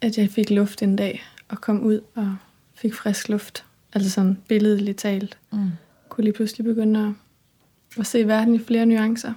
at 0.00 0.18
jeg 0.18 0.30
fik 0.30 0.50
luft 0.50 0.82
en 0.82 0.96
dag, 0.96 1.22
og 1.48 1.60
kom 1.60 1.80
ud 1.80 2.00
og 2.14 2.36
fik 2.74 2.94
frisk 2.94 3.28
luft. 3.28 3.64
Altså 3.92 4.10
sådan 4.10 4.38
billedligt 4.48 4.98
talt. 4.98 5.38
Mm. 5.50 5.70
kunne 6.08 6.24
lige 6.24 6.34
pludselig 6.34 6.64
begynde 6.64 7.00
at, 7.00 8.00
at 8.00 8.06
se 8.06 8.26
verden 8.26 8.54
i 8.54 8.58
flere 8.58 8.86
nuancer. 8.86 9.32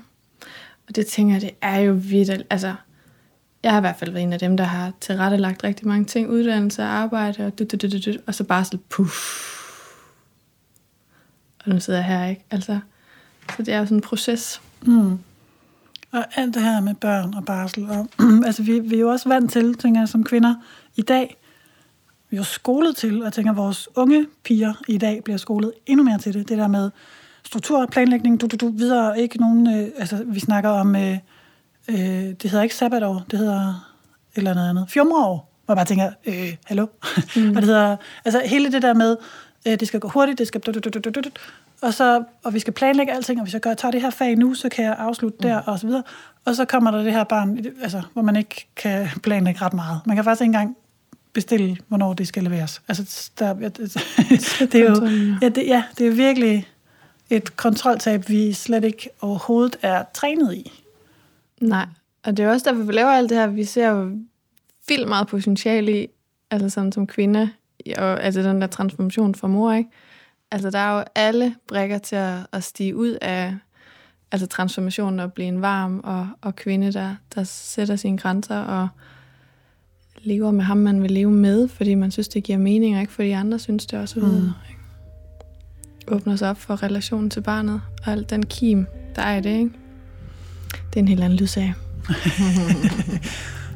Og 0.88 0.96
det 0.96 1.08
tænker 1.08 1.36
jeg, 1.36 1.42
det 1.42 1.52
er 1.62 1.78
jo 1.78 1.94
vildt. 1.94 2.46
Altså, 2.50 2.76
jeg 3.66 3.74
har 3.74 3.80
i 3.80 3.82
hvert 3.82 3.96
fald 3.96 4.12
været 4.12 4.24
en 4.24 4.34
af 4.34 4.40
dem, 4.40 4.58
der 4.58 4.64
har 4.64 4.92
tilrettelagt 5.02 5.64
rigtig 5.64 5.88
mange 5.88 6.06
ting. 6.06 6.30
Uddannelse 6.30 6.82
og 6.82 6.88
arbejde, 6.88 7.46
og, 7.46 7.60
du, 7.60 7.64
du, 7.64 7.78
du, 7.78 7.88
du, 7.88 8.12
du, 8.12 8.18
og 8.28 8.36
så 8.36 8.44
bare 8.44 8.66
sådan, 8.66 8.80
puff. 8.90 9.16
Og 11.66 11.72
nu 11.72 11.80
sidder 11.80 12.00
jeg 12.00 12.06
her, 12.06 12.26
ikke? 12.26 12.46
Altså, 12.52 12.80
så 13.58 13.64
det 13.64 13.74
er 13.74 13.80
jo 13.80 13.86
sådan 13.86 13.98
en 13.98 14.02
proces. 14.02 14.62
Mm. 14.82 15.20
Og 16.12 16.26
alt 16.36 16.54
det 16.54 16.64
her 16.64 16.82
med 16.82 16.96
børn 16.96 17.34
og 17.34 17.46
barsel. 17.46 17.90
Og, 17.90 18.08
altså, 18.48 18.64
vi, 18.64 18.80
vi 18.80 18.96
er 18.96 19.00
jo 19.00 19.10
også 19.10 19.30
vant 19.30 19.52
til, 19.52 19.76
tænker 19.76 20.02
jeg, 20.02 20.10
som 20.10 20.24
kvinder 20.24 20.56
i 20.96 21.02
dag, 21.02 21.38
vi 22.30 22.38
er 22.38 22.40
jo 22.40 22.44
skolet 22.44 22.96
til, 22.96 23.20
og 23.20 23.26
jeg 23.26 23.34
tænker, 23.34 23.52
at 23.52 23.58
vores 23.58 23.90
unge 23.96 24.28
piger 24.44 24.74
i 24.88 24.98
dag 24.98 25.24
bliver 25.24 25.38
skolet 25.38 25.72
endnu 25.86 26.04
mere 26.04 26.18
til 26.18 26.34
det. 26.34 26.50
Det 26.50 26.58
der 26.58 26.68
med 26.68 26.92
struktur, 27.46 27.86
planlægning, 27.86 28.42
du, 28.42 28.48
du, 28.48 28.56
du, 28.56 28.70
videre, 28.70 29.20
ikke 29.20 29.38
nogen, 29.38 29.68
øh, 29.68 29.88
altså 29.98 30.24
vi 30.26 30.40
snakker 30.40 30.70
om, 30.70 30.96
øh, 30.96 31.18
øh, 31.90 31.98
det 31.98 32.44
hedder 32.44 32.64
ikke 32.64 32.76
sabbatår, 32.76 33.24
det 33.32 33.40
hedder 33.40 33.68
et 33.68 34.38
eller 34.38 34.52
andet 34.52 34.70
andet, 34.70 34.86
fjumreår, 34.90 35.52
hvor 35.66 35.74
jeg 35.74 35.78
bare 35.78 35.86
tænker, 35.86 36.12
øh, 36.26 36.56
hallo? 36.66 36.88
Mm. 37.36 37.50
og 37.56 37.56
det 37.56 37.64
hedder, 37.64 37.98
altså 38.26 38.42
hele 38.46 38.72
det 38.72 38.82
der 38.82 38.94
med, 38.94 39.18
øh, 39.68 39.80
det 39.80 39.88
skal 39.88 40.00
gå 40.00 40.08
hurtigt, 40.08 40.40
det 40.40 40.48
skal, 40.48 40.62
og, 41.82 41.94
så, 41.94 42.24
og 42.44 42.54
vi 42.54 42.60
skal 42.60 42.74
planlægge 42.74 43.14
alting, 43.14 43.40
og 43.40 43.44
hvis 43.44 43.54
jeg 43.54 43.62
gør, 43.62 43.74
tager 43.74 43.92
det 43.92 44.02
her 44.02 44.10
fag 44.10 44.36
nu, 44.36 44.54
så 44.54 44.70
kan 44.70 44.86
jeg 44.86 44.96
afslutte 44.98 45.38
der, 45.48 45.58
og 45.58 45.80
så 45.80 45.88
videre. 45.88 46.04
Og 46.46 46.56
så 46.56 46.66
kommer 46.66 46.92
der 46.92 47.04
det 47.04 47.14
her 47.14 47.24
barn, 47.24 47.66
altså, 47.82 48.02
hvor 48.14 48.22
man 48.22 48.36
ikke 48.36 48.68
kan 48.76 49.08
planlægge 49.24 49.62
ret 49.62 49.74
meget. 49.74 50.02
Man 50.06 50.16
kan 50.16 50.24
faktisk 50.24 50.42
ikke 50.42 50.50
engang 50.50 50.78
bestille, 51.34 51.78
hvornår 51.88 52.14
det 52.14 52.28
skal 52.28 52.44
leveres. 52.44 52.82
Altså, 52.88 53.32
der, 53.40 53.54
det, 54.72 54.76
er 54.76 54.90
jo, 54.90 55.08
ja, 55.42 55.50
det, 55.50 55.68
ja, 55.68 55.84
det 55.98 56.08
er 56.08 56.12
virkelig 56.12 56.68
et 57.30 57.58
kontroltab, 57.58 58.30
vi 58.30 58.54
slet 58.54 58.84
ikke 58.84 59.10
overhovedet 59.22 59.78
er 59.82 60.04
trænet 60.14 60.54
i. 60.54 60.85
Nej, 61.62 61.88
og 62.24 62.38
det 62.38 62.46
er 62.46 62.50
også 62.50 62.70
derfor, 62.70 62.84
vi 62.84 62.94
laver 62.94 63.10
alt 63.10 63.30
det 63.30 63.38
her. 63.38 63.48
Vi 63.48 63.64
ser 63.64 63.90
jo 63.90 64.18
vildt 64.88 65.08
meget 65.08 65.28
potentiale 65.28 66.04
i, 66.04 66.08
altså 66.52 66.70
sådan 66.70 66.92
som 66.92 67.08
kvinde, 67.08 67.50
og 67.98 68.24
altså 68.24 68.42
den 68.42 68.62
der 68.62 68.68
transformation 68.68 69.36
for 69.36 69.48
mor, 69.48 69.74
ikke? 69.74 69.90
Altså 70.52 70.70
der 70.70 70.80
er 70.80 70.98
jo 70.98 71.04
alle 71.16 71.56
brækker 71.68 71.98
til 71.98 72.16
at, 72.16 72.48
at 72.52 72.64
stige 72.64 72.96
ud 72.96 73.18
af 73.22 73.56
altså 74.32 74.48
transformationen 74.48 75.20
og 75.20 75.34
blive 75.34 75.48
en 75.48 75.62
varm 75.62 76.02
og, 76.04 76.28
og 76.42 76.56
kvinde, 76.56 76.94
der, 76.94 77.16
der 77.36 77.44
sætter 77.44 77.96
sine 77.96 78.18
grænser 78.18 78.58
og 78.58 78.88
lever 80.24 80.52
med 80.52 80.64
ham, 80.64 80.78
man 80.78 81.02
vil 81.02 81.12
leve 81.12 81.32
med, 81.32 81.68
fordi 81.68 81.96
man 81.96 82.12
synes, 82.12 82.28
det 82.28 82.44
giver 82.44 82.58
mening, 82.58 82.96
og 82.96 83.02
ikke 83.02 83.14
fordi 83.14 83.32
andre 83.32 83.60
synes 83.60 83.86
det 83.86 84.00
også. 84.00 84.20
Mm. 84.20 84.50
Åbner 86.08 86.36
sig 86.36 86.50
op 86.50 86.58
for 86.58 86.84
relationen 86.84 87.30
til 87.30 87.42
barnet, 87.42 87.82
og 88.06 88.12
alt 88.12 88.30
den 88.30 88.46
kim, 88.46 88.86
der 89.16 89.22
er 89.22 89.38
i 89.38 89.42
det, 89.42 89.50
ikke? 89.60 89.72
Det 90.96 91.00
er 91.00 91.04
en 91.04 91.08
helt 91.08 91.24
anden 91.24 91.40
lydsag. 91.40 91.74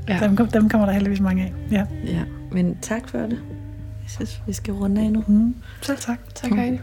Ja. 0.07 0.20
Dem, 0.24 0.47
dem 0.47 0.70
kommer 0.70 0.86
der 0.86 0.93
heldigvis 0.93 1.20
mange 1.20 1.43
af. 1.43 1.53
Ja. 1.72 1.86
Ja, 2.05 2.24
men 2.51 2.78
tak 2.82 3.09
for 3.09 3.17
det. 3.17 3.30
Jeg 4.03 4.09
synes, 4.09 4.41
vi 4.47 4.53
skal 4.53 4.74
runde 4.74 5.01
af 5.01 5.11
nu. 5.11 5.24
Mm. 5.28 5.55
Selv 5.82 5.97
tak. 5.97 6.20
Tak, 6.36 6.51
Heidi. 6.51 6.80